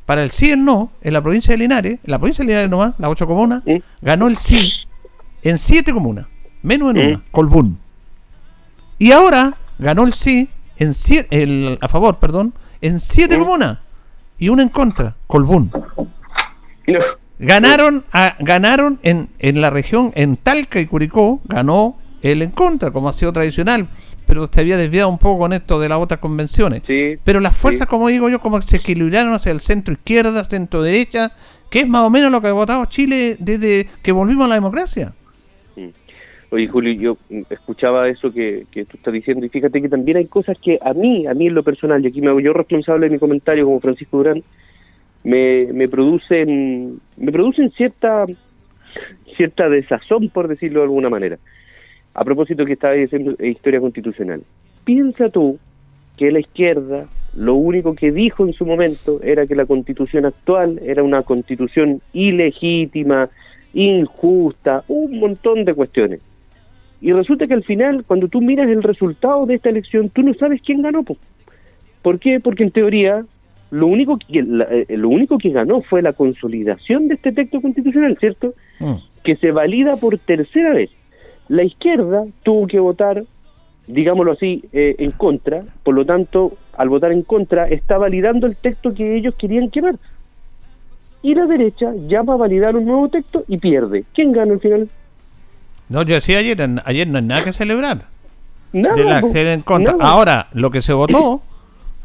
para 0.05 0.23
el 0.23 0.29
sí 0.29 0.49
y 0.49 0.51
el 0.51 0.63
no, 0.63 0.91
en 1.01 1.13
la 1.13 1.21
provincia 1.21 1.53
de 1.53 1.57
Linares, 1.57 1.93
en 1.93 2.11
la 2.11 2.19
provincia 2.19 2.43
de 2.43 2.49
Linares 2.49 2.69
nomás, 2.69 2.93
las 2.99 3.09
ocho 3.09 3.25
comunas, 3.25 3.63
ganó 4.01 4.27
el 4.27 4.37
sí 4.37 4.71
en 5.41 5.57
siete 5.57 5.91
comunas, 5.91 6.27
menos 6.61 6.95
en 6.95 7.07
una, 7.07 7.23
Colbún. 7.31 7.79
Y 8.99 9.11
ahora 9.11 9.57
ganó 9.79 10.03
el 10.03 10.13
sí 10.13 10.49
en 10.77 10.91
el, 11.31 11.79
a 11.81 11.87
favor, 11.87 12.19
perdón, 12.19 12.53
en 12.81 12.99
siete 12.99 13.39
comunas 13.39 13.79
y 14.37 14.49
una 14.49 14.61
en 14.61 14.69
contra, 14.69 15.15
Colbún. 15.25 15.71
Ganaron, 17.41 18.03
a, 18.11 18.35
ganaron 18.39 18.99
en, 19.01 19.27
en 19.39 19.61
la 19.61 19.71
región, 19.71 20.11
en 20.15 20.35
Talca 20.35 20.79
y 20.79 20.85
Curicó, 20.85 21.41
ganó 21.45 21.97
el 22.21 22.43
en 22.43 22.51
contra, 22.51 22.91
como 22.91 23.09
ha 23.09 23.13
sido 23.13 23.33
tradicional, 23.33 23.87
pero 24.27 24.47
se 24.47 24.61
había 24.61 24.77
desviado 24.77 25.09
un 25.09 25.17
poco 25.17 25.39
con 25.39 25.53
esto 25.53 25.79
de 25.79 25.89
las 25.89 25.97
otras 25.97 26.19
convenciones. 26.19 26.83
pero 27.23 27.39
las 27.39 27.57
fuerzas, 27.57 27.87
como 27.87 28.09
digo 28.09 28.29
yo, 28.29 28.39
como 28.39 28.61
se 28.61 28.77
equilibraron 28.77 29.33
hacia 29.33 29.51
el 29.51 29.59
centro 29.59 29.93
izquierda, 29.93 30.43
centro 30.43 30.83
derecha, 30.83 31.31
que 31.71 31.79
es 31.79 31.87
más 31.87 32.03
o 32.03 32.11
menos 32.11 32.31
lo 32.31 32.41
que 32.41 32.47
ha 32.47 32.53
votado 32.53 32.85
Chile 32.85 33.37
desde 33.39 33.87
que 34.03 34.11
volvimos 34.11 34.45
a 34.45 34.49
la 34.49 34.55
democracia. 34.55 35.13
Oye, 36.51 36.67
Julio, 36.67 36.93
yo 36.93 37.17
escuchaba 37.49 38.09
eso 38.09 38.31
que, 38.31 38.65
que 38.69 38.83
tú 38.83 38.97
estás 38.97 39.13
diciendo 39.13 39.45
y 39.45 39.49
fíjate 39.49 39.81
que 39.81 39.87
también 39.87 40.17
hay 40.17 40.25
cosas 40.25 40.57
que 40.61 40.77
a 40.83 40.93
mí, 40.93 41.25
a 41.25 41.33
mí 41.33 41.47
en 41.47 41.55
lo 41.55 41.63
personal, 41.63 42.03
y 42.03 42.09
aquí 42.09 42.21
me 42.21 42.27
hago 42.27 42.41
yo 42.41 42.51
responsable 42.51 43.07
de 43.07 43.13
mi 43.13 43.19
comentario 43.19 43.65
como 43.65 43.79
Francisco 43.79 44.17
Durán, 44.17 44.43
me, 45.23 45.67
me 45.73 45.87
producen 45.87 46.99
me 47.17 47.31
producen 47.31 47.71
cierta 47.71 48.25
cierta 49.35 49.69
desazón, 49.69 50.29
por 50.29 50.47
decirlo 50.47 50.79
de 50.79 50.85
alguna 50.85 51.09
manera. 51.09 51.37
A 52.13 52.25
propósito 52.25 52.65
que 52.65 52.73
estaba 52.73 52.93
diciendo 52.93 53.35
historia 53.43 53.79
constitucional. 53.79 54.43
Piensa 54.83 55.29
tú 55.29 55.57
que 56.17 56.31
la 56.31 56.39
izquierda 56.39 57.07
lo 57.33 57.55
único 57.55 57.95
que 57.95 58.11
dijo 58.11 58.45
en 58.45 58.53
su 58.53 58.65
momento 58.65 59.21
era 59.23 59.47
que 59.47 59.55
la 59.55 59.65
constitución 59.65 60.25
actual 60.25 60.79
era 60.83 61.01
una 61.01 61.23
constitución 61.23 62.01
ilegítima, 62.11 63.29
injusta, 63.73 64.83
un 64.87 65.19
montón 65.19 65.63
de 65.63 65.73
cuestiones. 65.73 66.21
Y 66.99 67.13
resulta 67.13 67.47
que 67.47 67.53
al 67.53 67.63
final, 67.63 68.03
cuando 68.05 68.27
tú 68.27 68.41
miras 68.41 68.69
el 68.69 68.83
resultado 68.83 69.45
de 69.45 69.55
esta 69.55 69.69
elección, 69.69 70.09
tú 70.09 70.21
no 70.21 70.33
sabes 70.33 70.61
quién 70.61 70.81
ganó. 70.81 71.03
¿Por 72.01 72.19
qué? 72.19 72.39
Porque 72.39 72.63
en 72.63 72.71
teoría 72.71 73.25
lo 73.71 73.87
único 73.87 74.17
que 74.17 74.39
eh, 74.39 74.97
lo 74.97 75.09
único 75.09 75.37
que 75.37 75.49
ganó 75.49 75.81
fue 75.81 76.01
la 76.01 76.13
consolidación 76.13 77.07
de 77.07 77.15
este 77.15 77.31
texto 77.31 77.61
constitucional, 77.61 78.17
¿cierto? 78.19 78.53
Mm. 78.79 78.95
Que 79.23 79.37
se 79.37 79.51
valida 79.51 79.95
por 79.95 80.17
tercera 80.19 80.73
vez. 80.73 80.89
La 81.47 81.63
izquierda 81.63 82.25
tuvo 82.43 82.67
que 82.67 82.79
votar, 82.79 83.23
digámoslo 83.87 84.33
así, 84.33 84.63
eh, 84.73 84.95
en 84.99 85.11
contra, 85.11 85.63
por 85.83 85.95
lo 85.95 86.05
tanto, 86.05 86.57
al 86.77 86.89
votar 86.89 87.13
en 87.13 87.23
contra, 87.23 87.67
está 87.67 87.97
validando 87.97 88.45
el 88.45 88.57
texto 88.57 88.93
que 88.93 89.15
ellos 89.15 89.35
querían 89.35 89.69
quemar. 89.69 89.95
Y 91.23 91.33
la 91.33 91.45
derecha 91.45 91.93
llama 92.07 92.33
a 92.33 92.37
validar 92.37 92.75
un 92.75 92.85
nuevo 92.85 93.07
texto 93.07 93.45
y 93.47 93.57
pierde. 93.57 94.03
¿Quién 94.13 94.33
gana 94.33 94.53
al 94.53 94.59
final? 94.59 94.89
No, 95.87 96.01
yo 96.03 96.15
decía 96.15 96.39
ayer, 96.39 96.57
ayer 96.83 97.07
no 97.07 97.19
hay 97.19 97.23
nada 97.23 97.43
que 97.43 97.53
celebrar. 97.53 98.05
de 98.73 99.03
la 99.03 99.19
en 99.19 99.61
contra. 99.61 99.95
Ahora, 99.99 100.47
lo 100.53 100.71
que 100.71 100.81
se 100.81 100.93
votó 100.93 101.41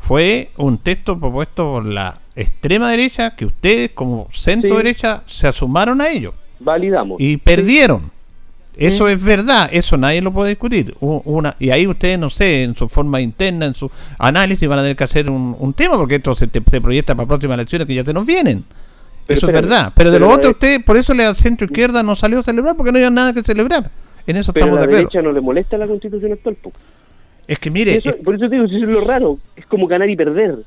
fue 0.06 0.50
un 0.56 0.78
texto 0.78 1.18
propuesto 1.18 1.72
por 1.72 1.86
la 1.86 2.18
extrema 2.34 2.90
derecha 2.90 3.34
que 3.34 3.46
ustedes 3.46 3.90
como 3.92 4.28
centro 4.32 4.76
derecha 4.76 5.22
se 5.26 5.48
asumaron 5.48 6.00
a 6.00 6.08
ello. 6.08 6.34
Validamos. 6.60 7.20
Y 7.20 7.36
perdieron. 7.38 8.10
Eso 8.76 9.08
es 9.08 9.22
verdad, 9.22 9.70
eso 9.72 9.96
nadie 9.96 10.20
lo 10.20 10.32
puede 10.32 10.50
discutir. 10.50 10.94
Una, 11.00 11.56
y 11.58 11.70
ahí 11.70 11.86
ustedes, 11.86 12.18
no 12.18 12.28
sé, 12.28 12.62
en 12.62 12.76
su 12.76 12.88
forma 12.88 13.22
interna, 13.22 13.64
en 13.64 13.74
su 13.74 13.90
análisis, 14.18 14.68
van 14.68 14.80
a 14.80 14.82
tener 14.82 14.96
que 14.96 15.04
hacer 15.04 15.30
un, 15.30 15.72
tema, 15.74 15.96
porque 15.96 16.16
esto 16.16 16.34
se, 16.34 16.46
se 16.50 16.80
proyecta 16.80 17.14
para 17.14 17.26
próximas 17.26 17.54
elecciones 17.54 17.86
que 17.86 17.94
ya 17.94 18.04
se 18.04 18.12
nos 18.12 18.26
vienen 18.26 18.64
eso 19.28 19.46
es 19.48 19.52
verdad. 19.52 19.92
Pero 19.94 20.10
de 20.10 20.18
lo 20.18 20.30
otro, 20.30 20.50
usted, 20.50 20.84
por 20.84 20.96
eso 20.96 21.14
la 21.14 21.34
centro 21.34 21.66
izquierda 21.66 22.02
no 22.02 22.16
salió 22.16 22.40
a 22.40 22.42
celebrar, 22.42 22.76
porque 22.76 22.92
no 22.92 22.98
había 22.98 23.10
nada 23.10 23.32
que 23.32 23.42
celebrar. 23.42 23.90
En 24.26 24.36
eso 24.36 24.52
estamos 24.54 24.76
de 24.76 24.84
acuerdo. 24.84 24.84
a 24.84 24.86
la 24.86 24.96
derecha 24.98 25.22
no 25.22 25.32
le 25.32 25.40
molesta 25.40 25.76
la 25.78 25.86
constitución 25.86 26.32
actual. 26.32 26.56
Es 27.46 27.58
que 27.58 27.70
mire. 27.70 28.02
por 28.24 28.34
eso 28.34 28.48
digo, 28.48 28.64
eso 28.64 28.76
es 28.76 28.88
lo 28.88 29.00
raro. 29.02 29.38
Es 29.54 29.66
como 29.66 29.86
ganar 29.86 30.08
y 30.10 30.16
perder. 30.16 30.58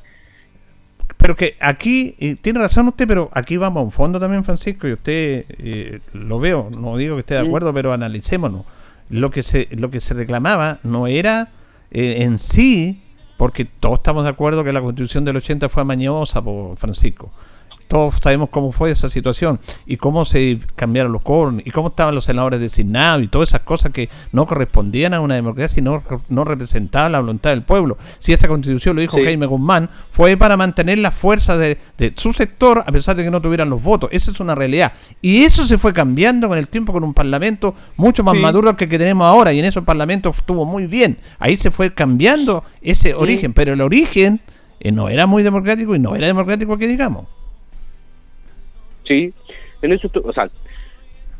Pero 1.17 1.35
que 1.35 1.55
aquí, 1.59 2.15
tiene 2.41 2.59
razón 2.59 2.87
usted, 2.87 3.07
pero 3.07 3.29
aquí 3.33 3.57
vamos 3.57 3.81
a 3.81 3.83
un 3.83 3.91
fondo 3.91 4.19
también, 4.19 4.43
Francisco, 4.45 4.87
y 4.87 4.93
usted 4.93 5.45
eh, 5.49 5.99
lo 6.13 6.39
veo, 6.39 6.69
no 6.71 6.95
digo 6.95 7.15
que 7.15 7.21
esté 7.21 7.33
de 7.33 7.41
acuerdo, 7.41 7.73
pero 7.73 7.91
analicémonos. 7.91 8.63
Lo 9.09 9.29
que 9.29 9.43
se, 9.43 9.67
lo 9.75 9.89
que 9.89 9.99
se 9.99 10.13
reclamaba 10.13 10.79
no 10.83 11.07
era 11.07 11.49
eh, 11.91 12.23
en 12.23 12.37
sí, 12.37 13.01
porque 13.37 13.65
todos 13.65 13.99
estamos 13.99 14.23
de 14.23 14.29
acuerdo 14.29 14.63
que 14.63 14.71
la 14.71 14.81
constitución 14.81 15.25
del 15.25 15.35
80 15.37 15.67
fue 15.67 15.81
amañosa, 15.81 16.41
por 16.41 16.77
Francisco 16.77 17.31
todos 17.89 18.19
sabemos 18.21 18.49
cómo 18.49 18.71
fue 18.71 18.91
esa 18.91 19.09
situación 19.09 19.59
y 19.87 19.97
cómo 19.97 20.23
se 20.23 20.59
cambiaron 20.75 21.11
los 21.11 21.23
cornos 21.23 21.63
y 21.65 21.71
cómo 21.71 21.87
estaban 21.87 22.13
los 22.13 22.25
senadores 22.25 22.59
designados 22.59 23.23
y 23.23 23.27
todas 23.27 23.49
esas 23.49 23.61
cosas 23.61 23.91
que 23.91 24.09
no 24.31 24.45
correspondían 24.45 25.15
a 25.15 25.21
una 25.21 25.33
democracia 25.33 25.79
y 25.79 25.83
no, 25.83 26.03
no 26.29 26.43
representaban 26.43 27.11
la 27.11 27.19
voluntad 27.19 27.49
del 27.49 27.63
pueblo. 27.63 27.97
Si 28.19 28.31
esa 28.31 28.47
constitución, 28.47 28.95
lo 28.95 29.01
dijo 29.01 29.17
Jaime 29.17 29.47
Guzmán, 29.47 29.89
fue 30.11 30.37
para 30.37 30.55
mantener 30.55 30.99
la 30.99 31.09
fuerza 31.09 31.57
de, 31.57 31.79
su 32.15 32.31
sector 32.31 32.83
a 32.85 32.91
pesar 32.91 33.15
de 33.15 33.23
que 33.23 33.31
no 33.31 33.41
tuvieran 33.41 33.71
los 33.71 33.81
votos. 33.81 34.11
Esa 34.13 34.29
es 34.29 34.39
una 34.39 34.53
realidad. 34.53 34.93
Y 35.19 35.41
eso 35.41 35.65
se 35.65 35.79
fue 35.79 35.91
cambiando 35.91 36.47
con 36.47 36.59
el 36.59 36.69
tiempo 36.69 36.93
con 36.93 37.03
un 37.03 37.15
parlamento 37.15 37.73
mucho 37.97 38.23
más 38.23 38.35
maduro 38.35 38.75
que 38.77 38.83
el 38.83 38.89
que 38.91 38.99
tenemos 38.99 39.25
ahora 39.25 39.51
y 39.51 39.57
en 39.57 39.65
eso 39.65 39.79
el 39.79 39.85
parlamento 39.85 40.29
estuvo 40.29 40.63
muy 40.63 40.85
bien. 40.85 41.17
Ahí 41.39 41.57
se 41.57 41.71
fue 41.71 41.91
cambiando 41.91 42.63
ese 42.83 43.15
origen, 43.15 43.53
pero 43.53 43.73
el 43.73 43.81
origen 43.81 44.41
eh, 44.79 44.91
no 44.91 45.09
era 45.09 45.25
muy 45.25 45.41
democrático 45.41 45.95
y 45.95 45.99
no 45.99 46.15
era 46.15 46.27
democrático 46.27 46.77
que 46.77 46.87
digamos. 46.87 47.25
Sí, 49.09 49.33
en 49.81 49.91
eso, 49.91 50.07
o 50.23 50.33
sea, 50.33 50.47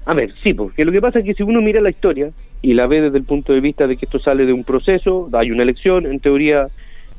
a 0.06 0.14
ver, 0.16 0.32
sí, 0.42 0.56
porque 0.56 0.84
lo 0.84 0.92
que 0.92 1.02
pasa 1.02 1.20
es 1.20 1.26
que 1.26 1.36
si 1.36 1.44
uno 1.44 1.62
mira 1.62 1.80
la 1.82 1.92
historia 1.92 2.32
y 2.64 2.74
la 2.74 2.88
ve 2.88 3.00
desde 3.00 3.20
el 3.20 3.26
punto 3.26 3.54
de 3.54 3.62
vista 3.62 3.86
de 3.86 3.96
que 3.96 4.06
esto 4.06 4.18
sale 4.18 4.48
de 4.48 4.54
un 4.54 4.64
proceso, 4.64 5.30
hay 5.34 5.52
una 5.52 5.62
elección, 5.62 6.08
en 6.08 6.20
teoría 6.20 6.66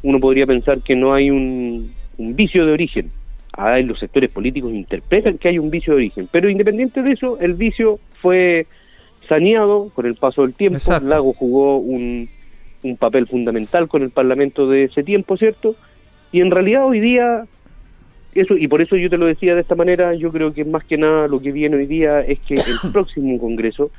uno 0.03 0.19
podría 0.19 0.47
pensar 0.47 0.81
que 0.83 0.97
no 0.97 1.15
hay 1.15 1.31
un, 1.31 1.93
vicio 2.19 2.67
de 2.67 2.73
origen. 2.73 3.13
Ahí 3.53 3.85
los 3.85 4.01
sectores 4.01 4.31
políticos 4.31 4.73
interpretan 4.73 5.39
que 5.39 5.49
hay 5.49 5.59
un 5.61 5.71
vicio 5.71 5.93
de 5.93 5.99
origen, 5.99 6.29
pero 6.33 6.51
independiente 6.51 7.03
de 7.03 7.13
eso, 7.13 7.39
el 7.39 7.55
vicio 7.55 8.01
fue 8.21 8.67
saneado 9.29 9.91
con 9.95 10.07
el 10.07 10.17
paso 10.17 10.43
del 10.43 10.55
tiempo. 10.55 10.79
Lago 11.03 11.33
jugó 11.33 11.77
un, 11.77 12.29
un 12.83 12.97
papel 12.97 13.29
fundamental 13.29 13.87
con 13.87 14.03
el 14.03 14.11
Parlamento 14.11 14.69
de 14.69 14.85
ese 14.85 15.05
tiempo, 15.05 15.37
¿cierto? 15.37 15.77
Y 16.33 16.41
en 16.41 16.51
realidad 16.51 16.87
hoy 16.87 16.99
día, 16.99 17.45
eso 18.35 18.57
y 18.57 18.69
por 18.69 18.81
eso 18.83 18.97
yo 18.97 19.11
te 19.11 19.17
lo 19.19 19.27
decía 19.27 19.55
de 19.55 19.61
esta 19.61 19.75
manera, 19.75 20.15
yo 20.15 20.31
creo 20.31 20.53
que 20.53 20.65
más 20.65 20.85
que 20.85 20.97
nada 20.97 21.29
lo 21.29 21.41
que 21.41 21.53
viene 21.53 21.77
hoy 21.77 21.87
día 21.87 22.21
es 22.21 22.39
que 22.41 22.55
el 22.55 22.63
próximo 22.93 23.39
Congreso 23.39 23.91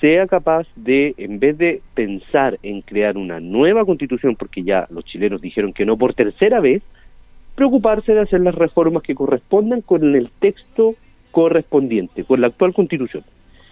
sea 0.00 0.26
capaz 0.26 0.66
de, 0.76 1.14
en 1.16 1.38
vez 1.38 1.56
de 1.56 1.80
pensar 1.94 2.58
en 2.62 2.82
crear 2.82 3.16
una 3.16 3.40
nueva 3.40 3.84
constitución, 3.84 4.36
porque 4.36 4.62
ya 4.62 4.86
los 4.90 5.04
chilenos 5.04 5.40
dijeron 5.40 5.72
que 5.72 5.86
no 5.86 5.96
por 5.96 6.14
tercera 6.14 6.60
vez, 6.60 6.82
preocuparse 7.54 8.12
de 8.12 8.20
hacer 8.20 8.40
las 8.40 8.54
reformas 8.54 9.02
que 9.02 9.14
correspondan 9.14 9.80
con 9.80 10.14
el 10.14 10.30
texto 10.38 10.94
correspondiente, 11.30 12.24
con 12.24 12.40
la 12.40 12.48
actual 12.48 12.74
constitución. 12.74 13.24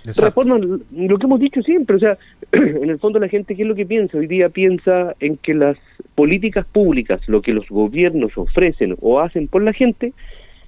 Reforman 0.04 0.82
lo 0.92 1.18
que 1.18 1.26
hemos 1.26 1.40
dicho 1.40 1.62
siempre, 1.62 1.96
o 1.96 1.98
sea, 1.98 2.18
en 2.52 2.90
el 2.90 2.98
fondo 2.98 3.18
la 3.18 3.28
gente, 3.28 3.56
¿qué 3.56 3.62
es 3.62 3.68
lo 3.68 3.74
que 3.74 3.86
piensa? 3.86 4.18
Hoy 4.18 4.26
día 4.26 4.50
piensa 4.50 5.14
en 5.18 5.36
que 5.36 5.54
las 5.54 5.78
políticas 6.14 6.66
públicas, 6.66 7.22
lo 7.26 7.40
que 7.40 7.54
los 7.54 7.66
gobiernos 7.68 8.36
ofrecen 8.36 8.96
o 9.00 9.20
hacen 9.20 9.48
por 9.48 9.62
la 9.62 9.72
gente, 9.72 10.12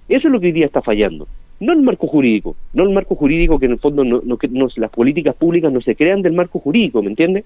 eso 0.08 0.28
es 0.28 0.32
lo 0.32 0.40
que 0.40 0.46
hoy 0.46 0.52
día 0.52 0.66
está 0.66 0.80
fallando. 0.80 1.28
No 1.60 1.74
el 1.74 1.82
marco 1.82 2.06
jurídico, 2.06 2.56
no 2.72 2.84
el 2.84 2.90
marco 2.90 3.14
jurídico 3.14 3.58
que 3.58 3.66
en 3.66 3.72
el 3.72 3.78
fondo 3.78 4.04
no, 4.04 4.22
no, 4.24 4.38
que 4.38 4.48
las 4.76 4.90
políticas 4.90 5.34
públicas 5.34 5.70
no 5.70 5.82
se 5.82 5.96
crean 5.96 6.22
del 6.22 6.32
marco 6.32 6.58
jurídico, 6.58 7.02
¿me 7.02 7.10
entiendes? 7.10 7.44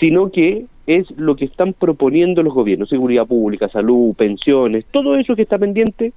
Sino 0.00 0.30
que 0.30 0.66
es 0.88 1.08
lo 1.12 1.36
que 1.36 1.44
están 1.44 1.72
proponiendo 1.72 2.42
los 2.42 2.54
gobiernos, 2.54 2.88
seguridad 2.88 3.26
pública, 3.26 3.68
salud, 3.68 4.14
pensiones, 4.14 4.84
todo 4.90 5.16
eso 5.16 5.36
que 5.36 5.42
está 5.42 5.58
pendiente 5.58 6.12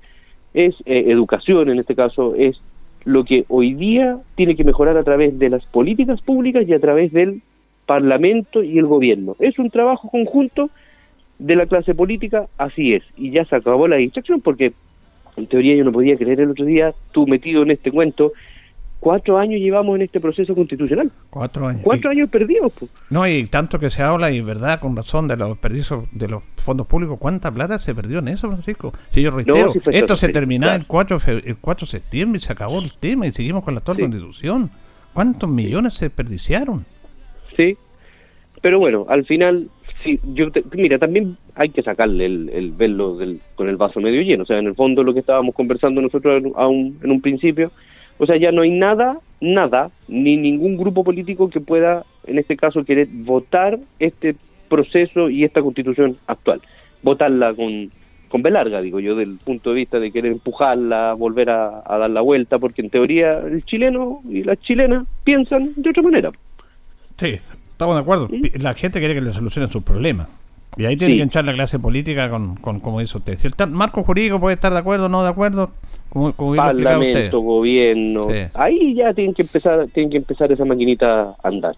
es 0.53 0.75
eh, 0.85 1.05
educación 1.07 1.69
en 1.69 1.79
este 1.79 1.95
caso, 1.95 2.33
es 2.35 2.59
lo 3.05 3.23
que 3.23 3.45
hoy 3.47 3.73
día 3.73 4.17
tiene 4.35 4.55
que 4.55 4.63
mejorar 4.63 4.97
a 4.97 5.03
través 5.03 5.37
de 5.39 5.49
las 5.49 5.65
políticas 5.65 6.21
públicas 6.21 6.67
y 6.67 6.73
a 6.73 6.79
través 6.79 7.11
del 7.11 7.41
Parlamento 7.85 8.61
y 8.61 8.77
el 8.77 8.85
gobierno. 8.85 9.35
Es 9.39 9.57
un 9.57 9.69
trabajo 9.69 10.09
conjunto 10.09 10.69
de 11.39 11.55
la 11.55 11.65
clase 11.65 11.95
política, 11.95 12.47
así 12.57 12.93
es, 12.93 13.03
y 13.17 13.31
ya 13.31 13.45
se 13.45 13.55
acabó 13.55 13.87
la 13.87 13.95
distracción 13.95 14.41
porque 14.41 14.73
en 15.37 15.47
teoría 15.47 15.75
yo 15.75 15.85
no 15.85 15.91
podía 15.91 16.17
creer 16.17 16.41
el 16.41 16.51
otro 16.51 16.65
día, 16.65 16.93
tú 17.11 17.25
metido 17.25 17.63
en 17.63 17.71
este 17.71 17.91
cuento, 17.91 18.33
cuatro 18.99 19.37
años 19.37 19.59
llevamos 19.61 19.95
en 19.95 20.03
este 20.03 20.19
proceso 20.19 20.53
constitucional. 20.53 21.11
Cuatro 21.29 21.67
años. 21.67 21.81
Cuatro 21.83 22.09
años 22.11 22.29
perdidos. 22.29 22.73
No, 23.09 23.27
y 23.27 23.45
tanto 23.45 23.79
que 23.79 23.89
se 23.89 24.03
habla, 24.03 24.31
y 24.31 24.41
verdad, 24.41 24.79
con 24.79 24.95
razón, 24.95 25.27
de 25.27 25.37
los 25.37 25.49
desperdicios 25.49 26.05
de 26.11 26.27
los 26.27 26.43
fondos 26.57 26.87
públicos, 26.87 27.19
¿cuánta 27.19 27.51
plata 27.51 27.77
se 27.79 27.95
perdió 27.95 28.19
en 28.19 28.27
eso, 28.29 28.47
Francisco? 28.47 28.91
Si 29.09 29.21
yo 29.21 29.31
reitero, 29.31 29.73
esto 29.91 30.15
se 30.15 30.29
terminaba 30.29 30.75
el, 30.75 30.85
4 30.85 31.17
el 31.45 31.57
4 31.57 31.85
de 31.85 31.91
septiembre 31.91 32.37
y 32.37 32.41
se 32.41 32.51
acabó 32.51 32.79
el 32.79 32.93
tema 32.93 33.27
y 33.27 33.31
seguimos 33.31 33.63
con 33.63 33.73
la 33.73 33.79
actual 33.79 33.99
constitución. 33.99 34.69
¿Cuántos 35.13 35.49
millones 35.49 35.95
se 35.95 36.05
desperdiciaron? 36.05 36.85
Sí, 37.55 37.77
pero 38.61 38.79
bueno, 38.79 39.05
al 39.09 39.25
final 39.25 39.69
sí, 40.03 40.19
yo 40.33 40.47
mira, 40.73 40.97
también 40.97 41.37
hay 41.55 41.69
que 41.69 41.81
sacarle 41.81 42.25
el, 42.25 42.49
el 42.49 42.71
velo 42.71 43.17
del, 43.17 43.39
con 43.55 43.67
el 43.69 43.75
vaso 43.75 43.99
medio 43.99 44.21
lleno. 44.21 44.43
O 44.43 44.45
sea, 44.45 44.59
en 44.59 44.67
el 44.67 44.75
fondo 44.75 45.03
lo 45.03 45.13
que 45.13 45.19
estábamos 45.19 45.55
conversando 45.55 46.01
nosotros 46.01 46.43
aún 46.55 46.99
en 47.03 47.11
un 47.11 47.21
principio 47.21 47.71
o 48.19 48.25
sea, 48.25 48.37
ya 48.37 48.51
no 48.51 48.61
hay 48.61 48.69
nada, 48.69 49.19
nada, 49.39 49.89
ni 50.09 50.35
ningún 50.35 50.77
grupo 50.77 51.03
político 51.03 51.49
que 51.49 51.61
pueda, 51.61 52.05
en 52.27 52.37
este 52.37 52.57
caso, 52.57 52.83
querer 52.83 53.07
votar 53.09 53.79
este 53.97 54.35
proceso 54.67 55.29
y 55.29 55.45
esta 55.45 55.61
constitución 55.61 56.17
actual. 56.27 56.61
Votarla 57.01 57.53
con, 57.53 57.89
con 58.27 58.41
B 58.43 58.51
larga, 58.51 58.81
digo 58.81 58.99
yo, 58.99 59.15
del 59.15 59.37
punto 59.37 59.69
de 59.69 59.77
vista 59.77 60.01
de 60.01 60.11
querer 60.11 60.33
empujarla, 60.33 61.13
volver 61.13 61.49
a, 61.49 61.81
dar 61.87 62.09
la 62.09 62.19
vuelta, 62.19 62.59
porque 62.59 62.81
en 62.81 62.89
teoría 62.89 63.39
el 63.39 63.63
chileno 63.63 64.21
y 64.29 64.43
las 64.43 64.59
chilenas 64.59 65.07
piensan 65.23 65.69
de 65.77 65.89
otra 65.89 66.03
manera. 66.03 66.31
Sí, 67.17 67.39
estamos 67.71 67.95
de 67.95 68.01
acuerdo. 68.01 68.27
La 68.59 68.73
gente 68.73 68.99
quiere 68.99 69.15
que 69.15 69.21
le 69.21 69.31
solucionen 69.31 69.71
sus 69.71 69.83
problemas. 69.83 70.37
Y 70.77 70.85
ahí 70.85 70.97
tiene 70.97 71.15
que 71.15 71.23
echar 71.23 71.45
la 71.45 71.53
clase 71.53 71.79
política 71.79 72.29
con, 72.29 72.57
con 72.57 72.81
como 72.81 72.99
dice 72.99 73.17
usted. 73.17 73.35
Si 73.35 73.47
el 73.47 73.53
marco 73.71 74.03
jurídico 74.03 74.41
puede 74.41 74.55
estar 74.55 74.73
de 74.73 74.79
acuerdo 74.79 75.05
o 75.05 75.09
no 75.09 75.23
de 75.23 75.29
acuerdo, 75.29 75.71
como, 76.09 76.55
Parlamento, 76.55 77.39
gobierno. 77.41 78.27
Ahí 78.53 78.95
ya 78.95 79.13
tienen 79.13 79.33
que 79.33 79.43
empezar 79.43 79.87
tienen 79.93 80.11
que 80.11 80.17
empezar 80.17 80.51
esa 80.51 80.65
maquinita 80.65 81.35
a 81.41 81.47
andar. 81.47 81.75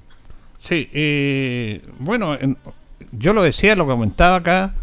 Sí, 0.59 1.82
bueno, 1.99 2.38
yo 3.11 3.34
lo 3.34 3.43
decía, 3.43 3.75
lo 3.75 3.88
comentaba 3.88 4.38
acá, 4.38 4.73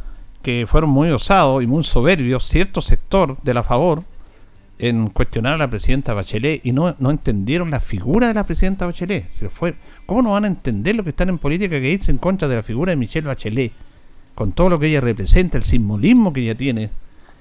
que 0.42 0.66
fueron 0.66 0.90
muy 0.90 1.10
osados 1.10 1.62
y 1.62 1.66
muy 1.66 1.84
soberbios 1.84 2.44
cierto 2.44 2.80
sector 2.80 3.36
de 3.42 3.54
la 3.54 3.62
favor 3.62 4.02
en 4.78 5.08
cuestionar 5.08 5.54
a 5.54 5.58
la 5.58 5.68
presidenta 5.68 6.14
Bachelet 6.14 6.64
y 6.64 6.72
no, 6.72 6.94
no 6.98 7.10
entendieron 7.10 7.70
la 7.70 7.80
figura 7.80 8.28
de 8.28 8.34
la 8.34 8.44
presidenta 8.44 8.86
Bachelet. 8.86 9.26
fue, 9.50 9.74
¿Cómo 10.06 10.22
no 10.22 10.32
van 10.32 10.44
a 10.44 10.48
entender 10.48 10.94
lo 10.96 11.02
que 11.04 11.10
están 11.10 11.28
en 11.28 11.38
política 11.38 11.80
que 11.80 11.90
irse 11.90 12.10
en 12.10 12.18
contra 12.18 12.48
de 12.48 12.56
la 12.56 12.62
figura 12.62 12.90
de 12.90 12.96
Michelle 12.96 13.26
Bachelet? 13.26 13.72
Con 14.34 14.52
todo 14.52 14.68
lo 14.68 14.78
que 14.78 14.86
ella 14.86 15.00
representa, 15.00 15.58
el 15.58 15.64
simbolismo 15.64 16.32
que 16.32 16.42
ella 16.42 16.54
tiene 16.54 16.90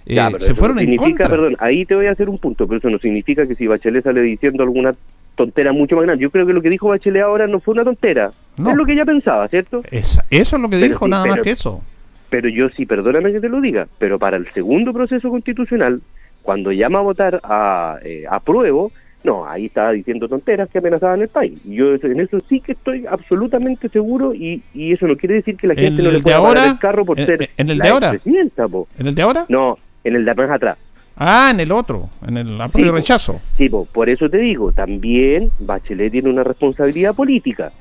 eh, 0.08 0.30
se 0.39 0.55
fueron 0.55 0.80
en 0.80 0.95
contra. 0.95 1.30
Perdón, 1.30 1.55
ahí 1.60 1.86
te 1.86 1.95
voy 1.95 2.08
a 2.08 2.12
hacer 2.12 2.30
un 2.30 2.38
punto, 2.38 2.68
pero 2.68 2.80
eso 2.80 2.89
no 2.89 2.99
significa 2.99 3.45
que 3.47 3.55
si 3.55 3.68
Bachelet 3.68 4.03
sale 4.03 4.22
diciendo 4.22 4.64
alguna 4.64 4.93
tontera 5.36 5.72
mucho 5.72 5.95
más 5.95 6.05
grande. 6.05 6.24
Yo 6.24 6.32
creo 6.32 6.45
que 6.45 6.53
lo 6.53 6.62
que 6.62 6.70
dijo 6.70 6.89
Bachelet 6.89 7.24
ahora 7.24 7.47
no 7.47 7.60
fue 7.60 7.74
una 7.74 7.84
tontera. 7.84 8.32
Es 8.58 8.76
lo 8.76 8.86
que 8.86 8.93
ella 8.93 9.05
pensaba, 9.05 9.47
¿cierto? 9.47 9.84
eso 9.91 10.22
es 10.30 10.51
lo 10.53 10.70
que 10.70 10.78
dijo, 10.78 11.08
nada 11.08 11.26
más 11.26 11.41
que 11.41 11.51
eso. 11.51 11.82
Pero 12.30 12.49
yo 12.49 12.68
sí, 12.70 12.86
perdóname 12.86 13.32
que 13.32 13.39
te 13.39 13.47
lo 13.47 13.62
diga, 13.62 13.88
pero 13.99 14.20
para 14.20 14.36
el 14.36 14.51
segundo 14.53 14.91
proceso 14.91 15.30
constitucional, 15.30 16.01
cuando 16.41 16.72
llama 16.72 16.99
a 16.99 17.03
votar 17.03 17.39
a, 17.43 17.99
eh, 18.03 18.26
apruebo, 18.30 18.91
no, 19.24 19.47
ahí 19.47 19.68
estaba 19.68 19.91
diciendo 19.91 20.28
tonteras 20.28 20.70
que 20.70 20.80
amenazaban 20.80 21.22
el 21.22 21.28
país. 21.28 21.60
Yo 21.64 21.95
en 21.95 22.20
eso 22.20 22.38
sí 22.49 22.60
que 22.60 22.74
estoy 22.74 23.05
absolutamente 23.05 23.89
seguro 23.89 24.34
y, 24.34 24.62
y 24.74 24.93
eso 24.93 25.08
no 25.08 25.16
quiere 25.16 25.36
decir 25.36 25.55
que 25.55 25.68
la 25.68 25.76
gente 25.76 26.03
no 26.03 26.12
le 26.12 26.20
pueda 26.20 26.38
ahora, 26.38 26.66
el 26.66 26.80
carro 26.80 27.05
por 27.05 27.18
ser 27.18 27.49
¿En 27.58 27.70
el 27.70 27.78
de 27.78 27.89
ahora? 27.89 28.20
¿En 28.26 29.08
el 29.08 29.16
de 29.16 29.22
ahora? 29.22 29.45
No, 29.49 29.78
en 30.08 30.16
el 30.16 30.26
de 30.26 30.36
más 30.36 30.49
atrás. 30.49 30.78
Ah, 31.16 31.49
en 31.51 31.60
el 31.60 31.72
otro, 31.72 32.10
en 32.28 32.38
el 32.38 32.62
apoyo 32.62 32.91
rechazo. 32.91 33.39
Sí, 33.53 33.70
por 33.70 34.10
eso 34.10 34.30
te 34.30 34.38
digo, 34.38 34.72
también 34.72 35.51
Bachelet 35.60 36.12
tiene 36.12 36.30
una 36.30 36.43
responsabilidad 36.43 37.16
política. 37.16 37.72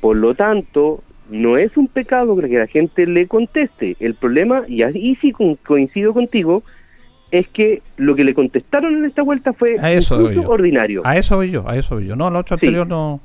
Por 0.00 0.16
lo 0.16 0.34
tanto, 0.34 1.02
no 1.30 1.56
es 1.56 1.74
un 1.76 1.88
pecado 1.88 2.36
que 2.36 2.48
la 2.48 2.66
gente 2.66 3.06
le 3.06 3.26
conteste. 3.26 3.96
El 3.98 4.14
problema, 4.14 4.64
y 4.68 4.82
ahí 4.82 5.16
sí 5.22 5.32
coincido 5.32 6.12
contigo, 6.12 6.62
es 7.30 7.48
que 7.48 7.82
lo 7.96 8.14
que 8.14 8.22
le 8.22 8.34
contestaron 8.34 8.94
en 8.94 9.04
esta 9.04 9.22
vuelta 9.22 9.52
fue 9.52 9.76
a 9.80 9.92
eso 9.92 10.16
ordinario. 10.46 11.02
A 11.04 11.16
eso 11.16 11.36
voy 11.36 11.50
yo, 11.50 11.68
a 11.68 11.76
eso 11.76 11.96
voy 11.96 12.06
yo. 12.06 12.14
No, 12.14 12.30
lo 12.30 12.38
otro 12.38 12.54
anterior 12.54 12.86
no, 12.86 13.20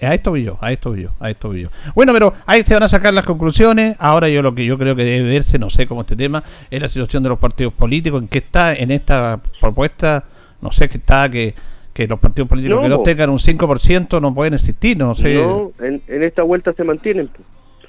A 0.00 0.14
esto 0.14 0.30
voy 0.30 0.42
yo, 0.42 0.58
a 0.60 0.72
esto 0.72 0.90
voy 0.90 1.02
yo, 1.02 1.10
a 1.20 1.30
esto 1.30 1.48
voy 1.48 1.62
yo. 1.62 1.68
Bueno, 1.94 2.12
pero 2.12 2.32
ahí 2.46 2.62
se 2.64 2.74
van 2.74 2.82
a 2.82 2.88
sacar 2.88 3.14
las 3.14 3.24
conclusiones. 3.24 3.96
Ahora 4.00 4.28
yo 4.28 4.42
lo 4.42 4.54
que 4.54 4.64
yo 4.64 4.76
creo 4.76 4.96
que 4.96 5.04
debe 5.04 5.28
verse, 5.28 5.58
no 5.58 5.70
sé 5.70 5.86
cómo 5.86 6.00
este 6.00 6.16
tema, 6.16 6.42
es 6.70 6.82
la 6.82 6.88
situación 6.88 7.22
de 7.22 7.28
los 7.28 7.38
partidos 7.38 7.72
políticos, 7.72 8.22
en 8.22 8.28
qué 8.28 8.38
está 8.38 8.74
en 8.74 8.90
esta 8.90 9.40
propuesta, 9.60 10.24
no 10.60 10.72
sé 10.72 10.88
qué 10.88 10.98
está, 10.98 11.28
que, 11.28 11.54
que 11.92 12.08
los 12.08 12.18
partidos 12.18 12.48
políticos 12.48 12.82
que 12.82 12.88
no 12.88 13.02
tengan 13.02 13.30
un 13.30 13.38
5% 13.38 14.20
no 14.20 14.34
pueden 14.34 14.54
existir, 14.54 14.96
no 14.96 15.14
sé. 15.14 15.34
No, 15.34 15.70
en, 15.78 16.02
esta 16.08 16.42
vuelta 16.42 16.72
se 16.72 16.82
mantienen. 16.82 17.30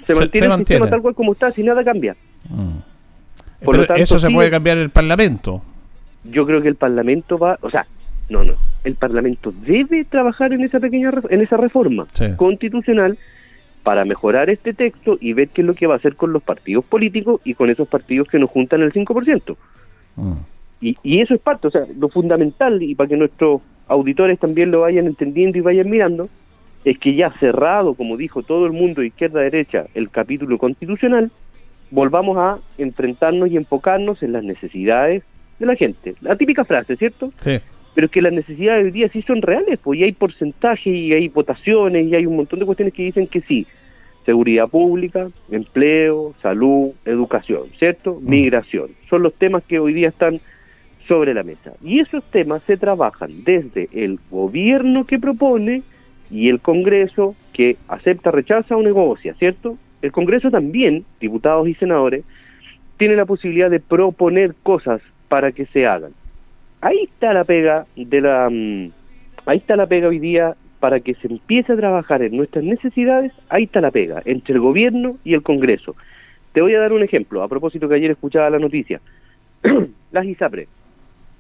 Se, 0.06 0.14
mantiene 0.14 0.46
el 0.46 0.58
sistema 0.58 0.88
tal 0.88 1.02
cual 1.02 1.16
como 1.16 1.34
está, 1.34 1.50
si 1.50 1.64
nada 1.64 1.84
cambia. 1.84 2.16
Mm 2.48 2.95
eso 3.98 4.20
se 4.20 4.30
puede 4.30 4.50
cambiar 4.50 4.78
el 4.78 4.90
Parlamento. 4.90 5.62
Yo 6.24 6.46
creo 6.46 6.62
que 6.62 6.68
el 6.68 6.76
Parlamento 6.76 7.38
va, 7.38 7.58
o 7.62 7.70
sea, 7.70 7.86
no, 8.30 8.44
no, 8.44 8.54
el 8.84 8.96
Parlamento 8.96 9.54
debe 9.66 10.06
trabajar 10.06 10.54
en 10.54 10.64
esa 10.64 10.80
pequeña 10.80 11.12
en 11.30 11.42
esa 11.42 11.58
reforma 11.58 12.08
constitucional 12.38 13.18
para 13.84 14.04
mejorar 14.04 14.50
este 14.50 14.74
texto 14.74 15.18
y 15.22 15.34
ver 15.34 15.50
qué 15.50 15.62
es 15.62 15.68
lo 15.68 15.76
que 15.76 15.86
va 15.86 15.94
a 15.94 15.98
hacer 15.98 16.16
con 16.16 16.34
los 16.34 16.42
partidos 16.42 16.84
políticos 16.86 17.40
y 17.44 17.54
con 17.54 17.70
esos 17.70 17.88
partidos 17.88 18.28
que 18.28 18.40
nos 18.40 18.50
juntan 18.50 18.82
el 18.82 18.92
5%. 18.92 19.56
Mm. 20.16 20.34
Y, 20.82 20.98
y 21.04 21.22
eso 21.22 21.36
es 21.36 21.42
parte, 21.42 21.68
o 21.68 21.72
sea, 21.72 21.84
lo 21.96 22.10
fundamental, 22.10 22.82
y 22.82 22.96
para 22.96 23.10
que 23.10 23.16
nuestros 23.16 23.62
auditores 23.88 24.40
también 24.40 24.72
lo 24.72 24.82
vayan 24.82 25.06
entendiendo 25.06 25.60
y 25.60 25.62
vayan 25.62 25.90
mirando, 25.90 26.30
es 26.84 27.00
que 27.00 27.16
ya 27.16 27.32
cerrado, 27.40 27.94
como 27.94 28.18
dijo 28.18 28.44
todo 28.44 28.66
el 28.66 28.72
mundo, 28.72 29.04
izquierda-derecha, 29.04 29.86
el 29.94 30.10
capítulo 30.10 30.58
constitucional, 30.58 31.32
volvamos 31.92 32.38
a 32.38 32.60
enfrentarnos 32.78 33.50
y 33.50 33.58
enfocarnos 33.58 34.22
en 34.24 34.34
las 34.34 34.44
necesidades 34.44 35.24
de 35.60 35.66
la 35.66 35.76
gente. 35.76 36.16
La 36.22 36.36
típica 36.36 36.66
frase, 36.66 36.96
¿cierto? 36.96 37.32
Sí. 37.42 37.60
Pero 37.94 38.06
es 38.06 38.12
que 38.12 38.22
las 38.22 38.34
necesidades 38.34 38.84
de 38.84 38.90
hoy 38.90 38.92
día 38.92 39.10
sí 39.10 39.22
son 39.22 39.42
reales, 39.42 39.80
pues 39.82 40.00
y 40.00 40.04
hay 40.04 40.12
porcentajes 40.12 40.86
y 40.88 41.14
hay 41.14 41.30
votaciones 41.30 42.06
y 42.08 42.16
hay 42.16 42.26
un 42.26 42.36
montón 42.36 42.60
de 42.60 42.66
cuestiones 42.66 42.94
que 42.94 43.04
dicen 43.04 43.28
que 43.28 43.42
sí. 43.42 43.66
Seguridad 44.26 44.68
pública, 44.68 45.28
empleo, 45.52 46.34
salud, 46.42 46.92
educación, 47.06 47.68
¿cierto? 47.78 48.18
Migración. 48.22 48.90
Son 49.10 49.22
los 49.22 49.34
temas 49.36 49.64
que 49.64 49.80
hoy 49.80 49.94
día 49.94 50.10
están 50.10 50.42
sobre 51.08 51.34
la 51.34 51.44
mesa. 51.44 51.74
Y 51.82 52.00
esos 52.00 52.24
temas 52.32 52.64
se 52.66 52.78
trabajan 52.78 53.44
desde 53.44 53.88
el 53.94 54.20
gobierno 54.30 55.06
que 55.06 55.20
propone 55.20 55.84
y 56.32 56.50
el 56.50 56.60
Congreso 56.60 57.36
que 57.54 57.78
acepta, 57.88 58.32
rechaza 58.32 58.76
o 58.76 58.82
negocia, 58.82 59.36
¿cierto? 59.36 59.78
El 60.06 60.12
Congreso 60.12 60.52
también, 60.52 61.04
diputados 61.20 61.68
y 61.68 61.74
senadores, 61.74 62.24
tiene 62.98 63.16
la 63.16 63.26
posibilidad 63.26 63.72
de 63.72 63.80
proponer 63.80 64.54
cosas 64.62 65.02
para 65.30 65.52
que 65.52 65.66
se 65.66 65.88
hagan. 65.88 66.12
Ahí 66.80 67.06
está 67.06 67.34
la 67.34 67.44
pega 67.44 67.88
de 67.96 68.22
la 68.22 68.48
mm, 68.48 68.92
ahí 69.48 69.58
está 69.58 69.76
la 69.76 69.88
pega 69.88 70.10
hoy 70.10 70.20
día 70.20 70.56
para 70.80 71.00
que 71.00 71.16
se 71.16 71.28
empiece 71.28 71.74
a 71.74 71.76
trabajar 71.76 72.22
en 72.22 72.38
nuestras 72.38 72.64
necesidades, 72.64 73.32
ahí 73.50 73.64
está 73.64 73.82
la 73.82 73.90
pega 73.90 74.22
entre 74.26 74.54
el 74.54 74.60
gobierno 74.60 75.18
y 75.24 75.34
el 75.34 75.42
Congreso. 75.42 75.96
Te 76.54 76.62
voy 76.62 76.76
a 76.76 76.80
dar 76.82 76.94
un 76.94 77.02
ejemplo, 77.02 77.42
a 77.42 77.48
propósito 77.48 77.90
que 77.90 77.96
ayer 77.96 78.12
escuchaba 78.12 78.52
la 78.52 78.60
noticia. 78.60 79.02
las 80.12 80.26
ISAPRE. 80.26 80.68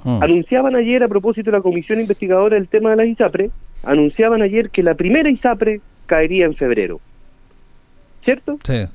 Anunciaban 0.03 0.75
ayer, 0.75 1.03
a 1.03 1.07
propósito 1.07 1.51
de 1.51 1.57
la 1.57 1.61
comisión 1.61 1.99
investigadora 1.99 2.55
del 2.55 2.67
tema 2.67 2.89
de 2.89 2.95
las 2.95 3.07
ISAPRE, 3.07 3.51
anunciaban 3.83 4.41
ayer 4.41 4.71
que 4.71 4.81
la 4.81 4.95
primera 4.95 5.29
ISAPRE 5.29 5.81
caería 6.07 6.45
en 6.45 6.55
febrero. 6.55 6.99
¿Cierto? 8.25 8.57
Sí. 8.63 8.85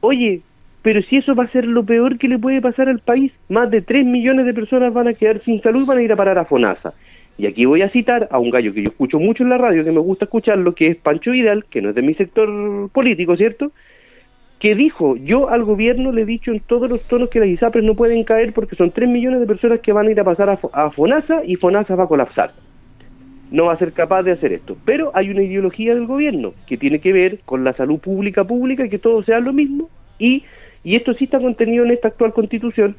Oye, 0.00 0.42
pero 0.82 1.00
si 1.02 1.16
eso 1.16 1.34
va 1.34 1.44
a 1.44 1.48
ser 1.48 1.64
lo 1.64 1.84
peor 1.84 2.18
que 2.18 2.28
le 2.28 2.38
puede 2.38 2.60
pasar 2.60 2.88
al 2.88 2.98
país, 2.98 3.32
más 3.48 3.70
de 3.70 3.82
3 3.82 4.04
millones 4.04 4.46
de 4.46 4.54
personas 4.54 4.92
van 4.92 5.08
a 5.08 5.14
quedar 5.14 5.42
sin 5.44 5.62
salud 5.62 5.82
y 5.82 5.86
van 5.86 5.98
a 5.98 6.02
ir 6.02 6.12
a 6.12 6.16
parar 6.16 6.38
a 6.38 6.44
FONASA. 6.44 6.92
Y 7.38 7.46
aquí 7.46 7.64
voy 7.64 7.82
a 7.82 7.90
citar 7.90 8.28
a 8.30 8.38
un 8.38 8.50
gallo 8.50 8.72
que 8.72 8.82
yo 8.82 8.90
escucho 8.90 9.18
mucho 9.18 9.42
en 9.42 9.50
la 9.50 9.58
radio, 9.58 9.84
que 9.84 9.92
me 9.92 10.00
gusta 10.00 10.24
escucharlo, 10.24 10.74
que 10.74 10.88
es 10.88 10.96
Pancho 10.96 11.32
Vidal, 11.32 11.64
que 11.66 11.82
no 11.82 11.90
es 11.90 11.94
de 11.94 12.02
mi 12.02 12.14
sector 12.14 12.90
político, 12.90 13.36
¿cierto? 13.36 13.72
Que 14.58 14.74
dijo, 14.74 15.16
yo 15.16 15.50
al 15.50 15.64
gobierno 15.64 16.12
le 16.12 16.22
he 16.22 16.24
dicho 16.24 16.50
en 16.50 16.60
todos 16.60 16.88
los 16.88 17.06
tonos 17.06 17.28
que 17.30 17.40
las 17.40 17.48
ISAPRES 17.48 17.84
no 17.84 17.94
pueden 17.94 18.24
caer 18.24 18.52
porque 18.54 18.74
son 18.74 18.90
3 18.90 19.08
millones 19.08 19.40
de 19.40 19.46
personas 19.46 19.80
que 19.80 19.92
van 19.92 20.08
a 20.08 20.10
ir 20.10 20.20
a 20.20 20.24
pasar 20.24 20.50
a, 20.50 20.58
a 20.72 20.90
FONASA 20.90 21.44
y 21.44 21.56
FONASA 21.56 21.94
va 21.94 22.04
a 22.04 22.08
colapsar. 22.08 22.52
No 23.50 23.66
va 23.66 23.74
a 23.74 23.78
ser 23.78 23.92
capaz 23.92 24.22
de 24.24 24.32
hacer 24.32 24.52
esto. 24.52 24.76
Pero 24.84 25.12
hay 25.14 25.30
una 25.30 25.42
ideología 25.42 25.94
del 25.94 26.06
gobierno 26.06 26.52
que 26.66 26.76
tiene 26.76 26.98
que 27.00 27.12
ver 27.12 27.38
con 27.44 27.62
la 27.64 27.72
salud 27.74 27.98
pública 28.00 28.44
pública 28.44 28.84
y 28.84 28.88
que 28.90 28.98
todo 28.98 29.22
sea 29.22 29.38
lo 29.40 29.52
mismo. 29.52 29.88
Y, 30.18 30.44
y 30.82 30.96
esto 30.96 31.14
sí 31.14 31.24
está 31.24 31.38
contenido 31.38 31.84
en 31.84 31.92
esta 31.92 32.08
actual 32.08 32.32
constitución, 32.32 32.96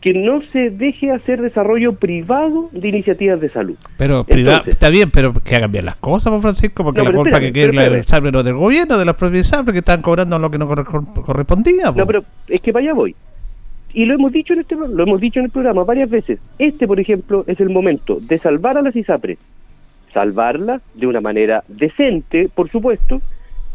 que 0.00 0.12
no 0.12 0.42
se 0.52 0.68
deje 0.70 1.10
hacer 1.10 1.40
desarrollo 1.40 1.94
privado 1.94 2.68
de 2.72 2.88
iniciativas 2.88 3.40
de 3.40 3.48
salud. 3.50 3.76
Pero 3.96 4.24
privado, 4.24 4.64
está 4.66 4.90
bien, 4.90 5.10
pero 5.10 5.32
que 5.32 5.56
hagan 5.56 5.72
bien 5.72 5.86
las 5.86 5.96
cosas, 5.96 6.30
pues, 6.30 6.42
Francisco, 6.42 6.84
porque 6.84 6.98
No, 7.00 7.04
la 7.04 7.10
culpa 7.12 7.28
espérame, 7.30 7.46
que 7.48 7.52
quiere 7.52 7.70
pero 7.72 8.20
la 8.22 8.30
no 8.30 8.42
del 8.42 8.54
gobierno, 8.54 8.98
de 8.98 9.04
las 9.06 9.16
ISAPRE 9.22 9.72
que 9.72 9.78
están 9.78 10.02
cobrando 10.02 10.38
lo 10.38 10.50
que 10.50 10.58
no 10.58 10.68
corre- 10.68 10.84
correspondía. 11.24 11.84
pues. 11.86 11.96
No, 11.96 12.06
pero 12.06 12.22
es 12.48 12.60
que 12.60 12.72
para 12.72 12.84
allá 12.84 12.92
voy. 12.94 13.14
Y 13.94 14.04
lo 14.04 14.14
hemos 14.14 14.32
dicho 14.32 14.52
en 14.52 14.60
este 14.60 14.74
lo 14.74 15.02
hemos 15.04 15.20
dicho 15.20 15.38
en 15.38 15.46
el 15.46 15.50
programa 15.50 15.84
varias 15.84 16.10
veces. 16.10 16.38
Este, 16.58 16.86
por 16.86 17.00
ejemplo, 17.00 17.44
es 17.46 17.58
el 17.60 17.70
momento 17.70 18.18
de 18.20 18.38
salvar 18.40 18.76
a 18.76 18.82
las 18.82 18.94
ISAPRES, 18.94 19.38
salvarlas 20.14 20.80
de 20.94 21.06
una 21.06 21.20
manera 21.20 21.62
decente, 21.68 22.48
por 22.54 22.70
supuesto, 22.70 23.20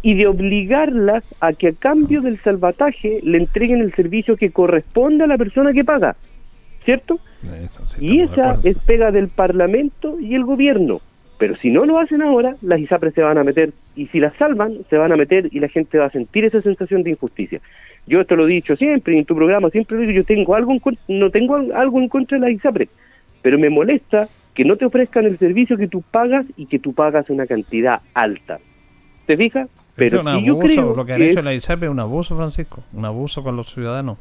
y 0.02 0.16
de 0.16 0.26
obligarlas 0.28 1.24
a 1.42 1.54
que 1.54 1.68
a 1.68 1.74
cambio 1.74 2.22
del 2.22 2.40
salvataje 2.42 3.20
le 3.22 3.38
entreguen 3.38 3.82
el 3.82 3.94
servicio 3.94 4.38
que 4.38 4.50
corresponde 4.50 5.26
a 5.26 5.28
la 5.28 5.38
persona 5.38 5.74
que 5.74 5.84
paga, 5.84 6.16
¿cierto? 6.86 7.20
y 8.00 8.22
esa 8.22 8.54
es 8.64 8.78
pega 8.80 9.12
del 9.12 9.28
Parlamento 9.28 10.18
y 10.20 10.36
el 10.36 10.46
gobierno. 10.46 11.02
Pero 11.38 11.56
si 11.58 11.70
no 11.70 11.86
lo 11.86 12.00
hacen 12.00 12.22
ahora, 12.22 12.56
las 12.62 12.80
ISAPRES 12.82 13.14
se 13.14 13.22
van 13.22 13.38
a 13.38 13.44
meter, 13.46 13.72
y 13.96 14.08
si 14.08 14.20
las 14.20 14.36
salvan, 14.36 14.74
se 14.90 14.98
van 14.98 15.12
a 15.14 15.16
meter 15.18 15.48
y 15.52 15.60
la 15.60 15.70
gente 15.70 15.98
va 15.98 16.06
a 16.08 16.10
sentir 16.12 16.44
esa 16.46 16.62
sensación 16.62 17.04
de 17.04 17.12
injusticia. 17.12 17.62
Yo 18.08 18.20
esto 18.22 18.36
lo 18.36 18.46
he 18.48 18.52
dicho 18.52 18.76
siempre, 18.76 19.18
en 19.18 19.24
tu 19.26 19.36
programa 19.36 19.70
siempre 19.70 19.96
lo 19.98 20.02
digo, 20.02 20.14
yo 20.14 20.24
tengo 20.26 20.56
algo 20.56 20.74
en, 20.74 20.82
no 21.20 21.30
tengo 21.30 21.56
al- 21.56 21.72
algo 21.74 22.00
en 22.00 22.10
contra 22.10 22.38
de 22.38 22.46
las 22.46 22.52
ISAPRES, 22.56 22.90
pero 23.42 23.58
me 23.58 23.70
molesta 23.70 24.28
que 24.60 24.66
no 24.66 24.76
te 24.76 24.84
ofrezcan 24.84 25.24
el 25.24 25.40
servicio 25.40 25.78
que 25.78 25.88
tú 25.88 26.02
pagas 26.02 26.46
y 26.58 26.66
que 26.66 26.80
tú 26.80 26.92
pagas 26.92 27.30
una 27.30 27.48
cantidad 27.48 28.02
alta. 28.14 28.60
¿Te 29.26 29.38
fijas? 29.38 29.70
Pero 29.96 30.18
es 30.20 30.26
un 30.26 30.34
si 30.42 30.46
yo 30.46 30.54
abuso, 30.56 30.68
creo 30.68 30.96
lo 30.98 31.06
que 31.06 31.14
han 31.14 31.20
que 31.20 31.32
hecho 31.32 31.42
la 31.42 31.54
ISAPRE 31.54 31.86
es 31.88 31.92
un 31.94 32.00
abuso, 32.02 32.36
Francisco, 32.36 32.84
un 32.92 33.06
abuso 33.06 33.42
con 33.42 33.56
los 33.56 33.74
ciudadanos. 33.74 34.18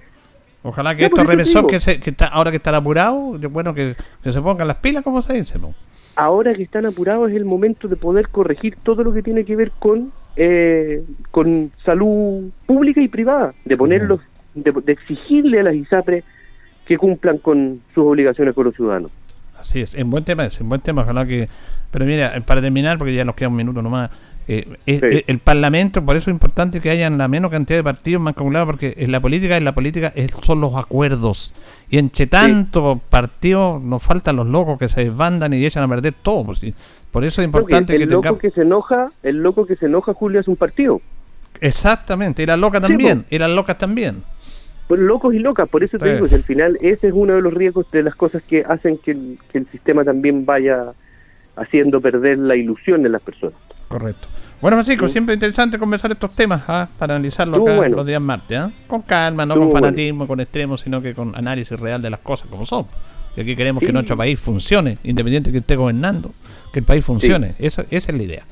Ojalá 0.62 0.95
que 0.95 1.03
No, 1.03 1.07
estos 1.09 1.26
represores 1.26 1.68
que, 1.68 1.80
se- 1.80 1.99
que 1.99 2.11
está, 2.11 2.26
ahora 2.28 2.53
que 2.53 2.59
están 2.59 2.76
apurados, 2.76 3.41
bueno, 3.51 3.74
que, 3.74 3.97
que 4.22 4.30
se 4.30 4.41
pongan 4.41 4.68
las 4.68 4.76
pilas, 4.76 5.03
como 5.03 5.22
se 5.22 5.32
dice. 5.34 5.59
¿no? 5.59 5.74
ahora 6.14 6.55
que 6.55 6.62
están 6.62 6.86
apurados 6.86 7.30
es 7.30 7.36
el 7.36 7.45
momento 7.45 7.89
de 7.89 7.97
poder 7.97 8.28
corregir 8.28 8.76
todo 8.84 9.03
lo 9.03 9.12
que 9.12 9.22
tiene 9.24 9.45
que 9.45 9.57
ver 9.57 9.72
con 9.80 10.12
eh, 10.36 11.03
con 11.32 11.72
salud 11.84 12.49
pública 12.64 13.01
y 13.01 13.09
privada, 13.09 13.55
de 13.64 13.76
ponerlos, 13.76 14.20
de, 14.55 14.70
de 14.84 14.93
exigirle 14.93 15.59
a 15.59 15.62
las 15.64 15.74
ISAPRE 15.74 16.22
que 16.86 16.97
cumplan 16.97 17.39
con 17.39 17.80
sus 17.93 18.05
obligaciones 18.05 18.55
con 18.55 18.66
los 18.66 18.74
ciudadanos. 18.76 19.11
Así 19.68 19.80
es, 19.80 19.94
en 19.94 20.08
buen 20.08 20.24
tema, 20.24 20.46
es 20.46 20.58
en 20.60 20.68
buen 20.68 20.80
tema, 20.80 21.02
ojalá 21.02 21.26
que... 21.26 21.46
Pero 21.90 22.04
mira, 22.06 22.42
para 22.46 22.60
terminar, 22.62 22.96
porque 22.98 23.14
ya 23.14 23.24
nos 23.24 23.34
queda 23.34 23.48
un 23.48 23.56
minuto 23.56 23.82
nomás, 23.82 24.10
eh, 24.46 24.66
eh, 24.86 25.24
el 25.26 25.38
Parlamento, 25.40 26.02
por 26.02 26.16
eso 26.16 26.30
es 26.30 26.34
importante 26.34 26.80
que 26.80 26.88
hayan 26.88 27.18
la 27.18 27.28
menos 27.28 27.50
cantidad 27.50 27.78
de 27.78 27.84
partidos 27.84 28.22
más 28.22 28.34
calculados, 28.34 28.66
porque 28.66 28.94
en 28.96 29.12
la 29.12 29.20
política, 29.20 29.58
en 29.58 29.64
la 29.64 29.72
política 29.74 30.10
es- 30.14 30.30
son 30.42 30.60
los 30.62 30.74
acuerdos. 30.74 31.52
Y 31.90 31.98
entre 31.98 32.26
tanto 32.26 32.98
partido 33.10 33.78
nos 33.82 34.02
faltan 34.02 34.36
los 34.36 34.46
locos 34.46 34.78
que 34.78 34.88
se 34.88 35.04
desbandan 35.04 35.52
y 35.52 35.64
echan 35.66 35.82
a 35.84 35.88
perder 35.88 36.14
todo. 36.22 36.44
Por, 36.46 36.56
si- 36.56 36.72
por 37.10 37.24
eso 37.24 37.42
es 37.42 37.46
importante 37.46 37.94
el 37.94 38.00
que 38.00 38.06
loco 38.06 38.22
tengamos... 38.22 38.40
que 38.40 38.50
se 38.52 38.62
enoja, 38.62 39.10
el 39.22 39.36
loco 39.42 39.66
que 39.66 39.76
se 39.76 39.84
enoja, 39.86 40.14
Julio, 40.14 40.40
es 40.40 40.48
un 40.48 40.56
partido. 40.56 41.00
Exactamente, 41.60 42.42
y 42.42 42.46
las 42.46 42.58
locas 42.58 42.80
Sí, 42.80 42.88
también, 42.88 43.24
y 43.30 43.38
las 43.38 43.50
locas 43.50 43.76
también. 43.78 44.22
Locos 44.89 45.34
y 45.34 45.39
locas, 45.39 45.68
por 45.68 45.82
eso 45.84 45.99
te 45.99 46.07
Sí. 46.07 46.12
digo, 46.14 46.28
que 46.28 46.34
al 46.36 46.43
final 46.45 46.78
ese 46.80 47.09
es 47.09 47.12
uno 47.14 47.34
de 47.34 47.43
los 47.43 47.53
riesgos 47.53 47.91
de 47.91 48.03
las 48.03 48.14
cosas 48.14 48.43
que 48.43 48.64
hacen 48.66 48.99
que 48.99 49.11
el, 49.12 49.39
que 49.53 49.59
el 49.59 49.66
sistema 49.66 50.05
también 50.05 50.47
vaya 50.47 50.93
haciendo 51.57 52.01
perder 52.01 52.39
la 52.39 52.57
ilusión 52.57 53.03
de 53.03 53.09
las 53.09 53.20
personas. 53.20 53.59
Correcto. 53.89 54.28
Bueno, 54.61 54.76
Francisco, 54.76 55.09
siempre 55.09 55.34
interesante 55.34 55.78
conversar 55.78 56.11
estos 56.11 56.34
temas 56.34 56.62
¿ah? 56.68 56.89
para 56.99 57.14
analizarlos 57.14 57.59
Estuvo 57.59 57.68
acá 57.70 57.76
bueno. 57.78 57.97
los 57.97 58.07
días 58.07 58.20
martes. 58.22 58.59
¿ah? 58.59 58.70
Con 58.86 59.03
calma, 59.03 59.45
no 59.47 59.55
con 59.55 59.64
bueno. 59.68 59.80
fanatismo, 59.80 60.26
con 60.26 60.41
extremos, 60.41 60.80
sino 60.80 61.01
que 61.03 61.14
con 61.14 61.34
análisis 61.36 61.78
real 61.78 62.03
de 62.03 62.11
las 62.11 62.20
cosas 62.20 62.49
como 62.49 62.66
son. 62.66 62.86
Y 63.36 63.41
aquí 63.43 63.55
queremos 63.55 63.80
Sí. 63.80 63.86
que 63.86 63.93
nuestro 63.93 64.16
país 64.16 64.41
funcione, 64.41 64.99
independiente 65.05 65.51
de 65.51 65.53
que 65.53 65.59
esté 65.59 65.76
gobernando, 65.76 66.32
que 66.72 66.80
el 66.80 66.84
país 66.84 67.05
funcione. 67.05 67.55
Esa, 67.61 67.82
esa 67.91 68.11
es 68.11 68.16
la 68.18 68.22
idea. 68.24 68.43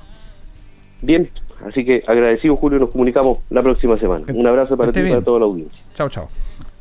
Bien, 1.03 1.29
así 1.65 1.85
que 1.85 2.03
agradecido 2.07 2.57
Julio, 2.57 2.79
nos 2.79 2.91
comunicamos 2.91 3.39
la 3.51 3.63
próxima 3.63 3.99
semana. 3.99 4.27
Un 4.35 4.47
abrazo 4.47 4.77
para 4.77 4.93
ti 4.93 5.01
y 5.01 5.09
para 5.11 5.23
toda 5.23 5.41
la 5.41 5.47
audiencia. 5.47 5.79
Chao, 5.95 6.09
chao. 6.09 6.29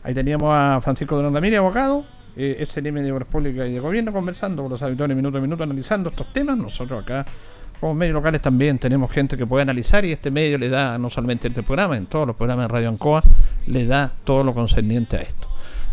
Ahí 0.03 0.13
teníamos 0.13 0.53
a 0.53 0.79
Francisco 0.81 1.15
Durán 1.15 1.33
Ramírez, 1.33 1.59
abogado, 1.59 2.05
eh, 2.37 2.63
SLM 2.65 3.01
de 3.01 3.11
Obras 3.11 3.27
Públicas 3.27 3.67
y 3.67 3.73
de 3.73 3.79
Gobierno, 3.79 4.13
conversando 4.13 4.61
con 4.61 4.71
los 4.71 4.81
habitores 4.83 5.15
minuto 5.15 5.37
a 5.37 5.41
minuto, 5.41 5.63
analizando 5.63 6.09
estos 6.09 6.31
temas. 6.31 6.57
Nosotros 6.57 7.01
acá, 7.01 7.25
como 7.79 7.93
medios 7.95 8.13
locales, 8.13 8.41
también 8.41 8.77
tenemos 8.77 9.11
gente 9.11 9.37
que 9.37 9.47
puede 9.47 9.63
analizar 9.63 10.05
y 10.05 10.11
este 10.11 10.29
medio 10.31 10.57
le 10.57 10.69
da, 10.69 10.97
no 10.97 11.09
solamente 11.09 11.47
en 11.47 11.53
este 11.53 11.63
programa, 11.63 11.97
en 11.97 12.05
todos 12.05 12.27
los 12.27 12.35
programas 12.35 12.67
de 12.67 12.73
Radio 12.73 12.89
Ancoa, 12.89 13.23
le 13.65 13.85
da 13.85 14.11
todo 14.23 14.43
lo 14.43 14.53
concerniente 14.53 15.17
a 15.17 15.21
esto. 15.21 15.44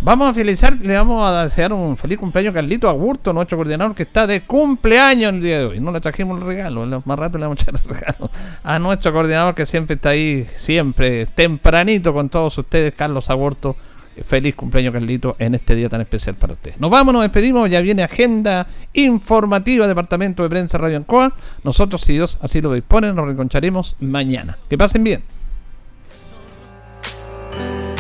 Vamos 0.05 0.29
a 0.29 0.35
finalizar, 0.35 0.77
le 0.81 0.95
vamos 0.97 1.23
a 1.23 1.45
desear 1.45 1.73
un 1.73 1.97
feliz 1.97 2.19
cumpleaños 2.19 2.53
a 2.53 2.57
Carlito 2.57 2.89
Agurto, 2.89 3.33
nuestro 3.33 3.57
coordinador 3.57 3.95
que 3.95 4.03
está 4.03 4.27
de 4.27 4.41
cumpleaños 4.41 5.33
el 5.33 5.41
día 5.41 5.59
de 5.59 5.65
hoy. 5.67 5.81
No 5.81 5.93
le 5.93 6.01
trajimos 6.01 6.39
el 6.41 6.45
regalo, 6.45 6.85
lo- 6.85 7.03
más 7.05 7.17
rato 7.17 7.39
le 7.39 7.45
vamos 7.45 7.61
a 7.61 7.63
echar 7.63 7.75
el 7.81 7.89
regalo 7.89 8.29
a 8.65 8.79
nuestro 8.81 9.13
coordinador 9.13 9.55
que 9.55 9.65
siempre 9.65 9.95
está 9.95 10.09
ahí, 10.09 10.49
siempre 10.57 11.27
tempranito 11.27 12.13
con 12.13 12.29
todos 12.31 12.59
ustedes, 12.59 12.95
Carlos 12.95 13.31
Agurto. 13.31 13.77
Feliz 14.25 14.55
cumpleaños, 14.57 14.93
Carlito, 14.93 15.37
en 15.39 15.55
este 15.55 15.75
día 15.75 15.89
tan 15.89 16.01
especial 16.03 16.35
para 16.35 16.53
ustedes. 16.53 16.79
Nos 16.79 16.91
vamos, 16.91 17.15
nos 17.15 17.23
despedimos. 17.23 17.71
Ya 17.71 17.81
viene 17.81 18.03
agenda 18.03 18.67
informativa, 18.93 19.87
Departamento 19.87 20.43
de 20.43 20.51
Prensa 20.51 20.77
Radio 20.77 20.99
Ancoa. 20.99 21.33
Nosotros, 21.65 22.03
si 22.03 22.13
Dios 22.15 22.39
así 22.43 22.61
lo 22.61 22.75
dispone, 22.75 23.11
nos 23.15 23.25
reencontraremos 23.25 23.97
mañana. 24.01 24.59
Que 24.69 24.77
pasen 24.77 25.03
bien. 25.03 25.23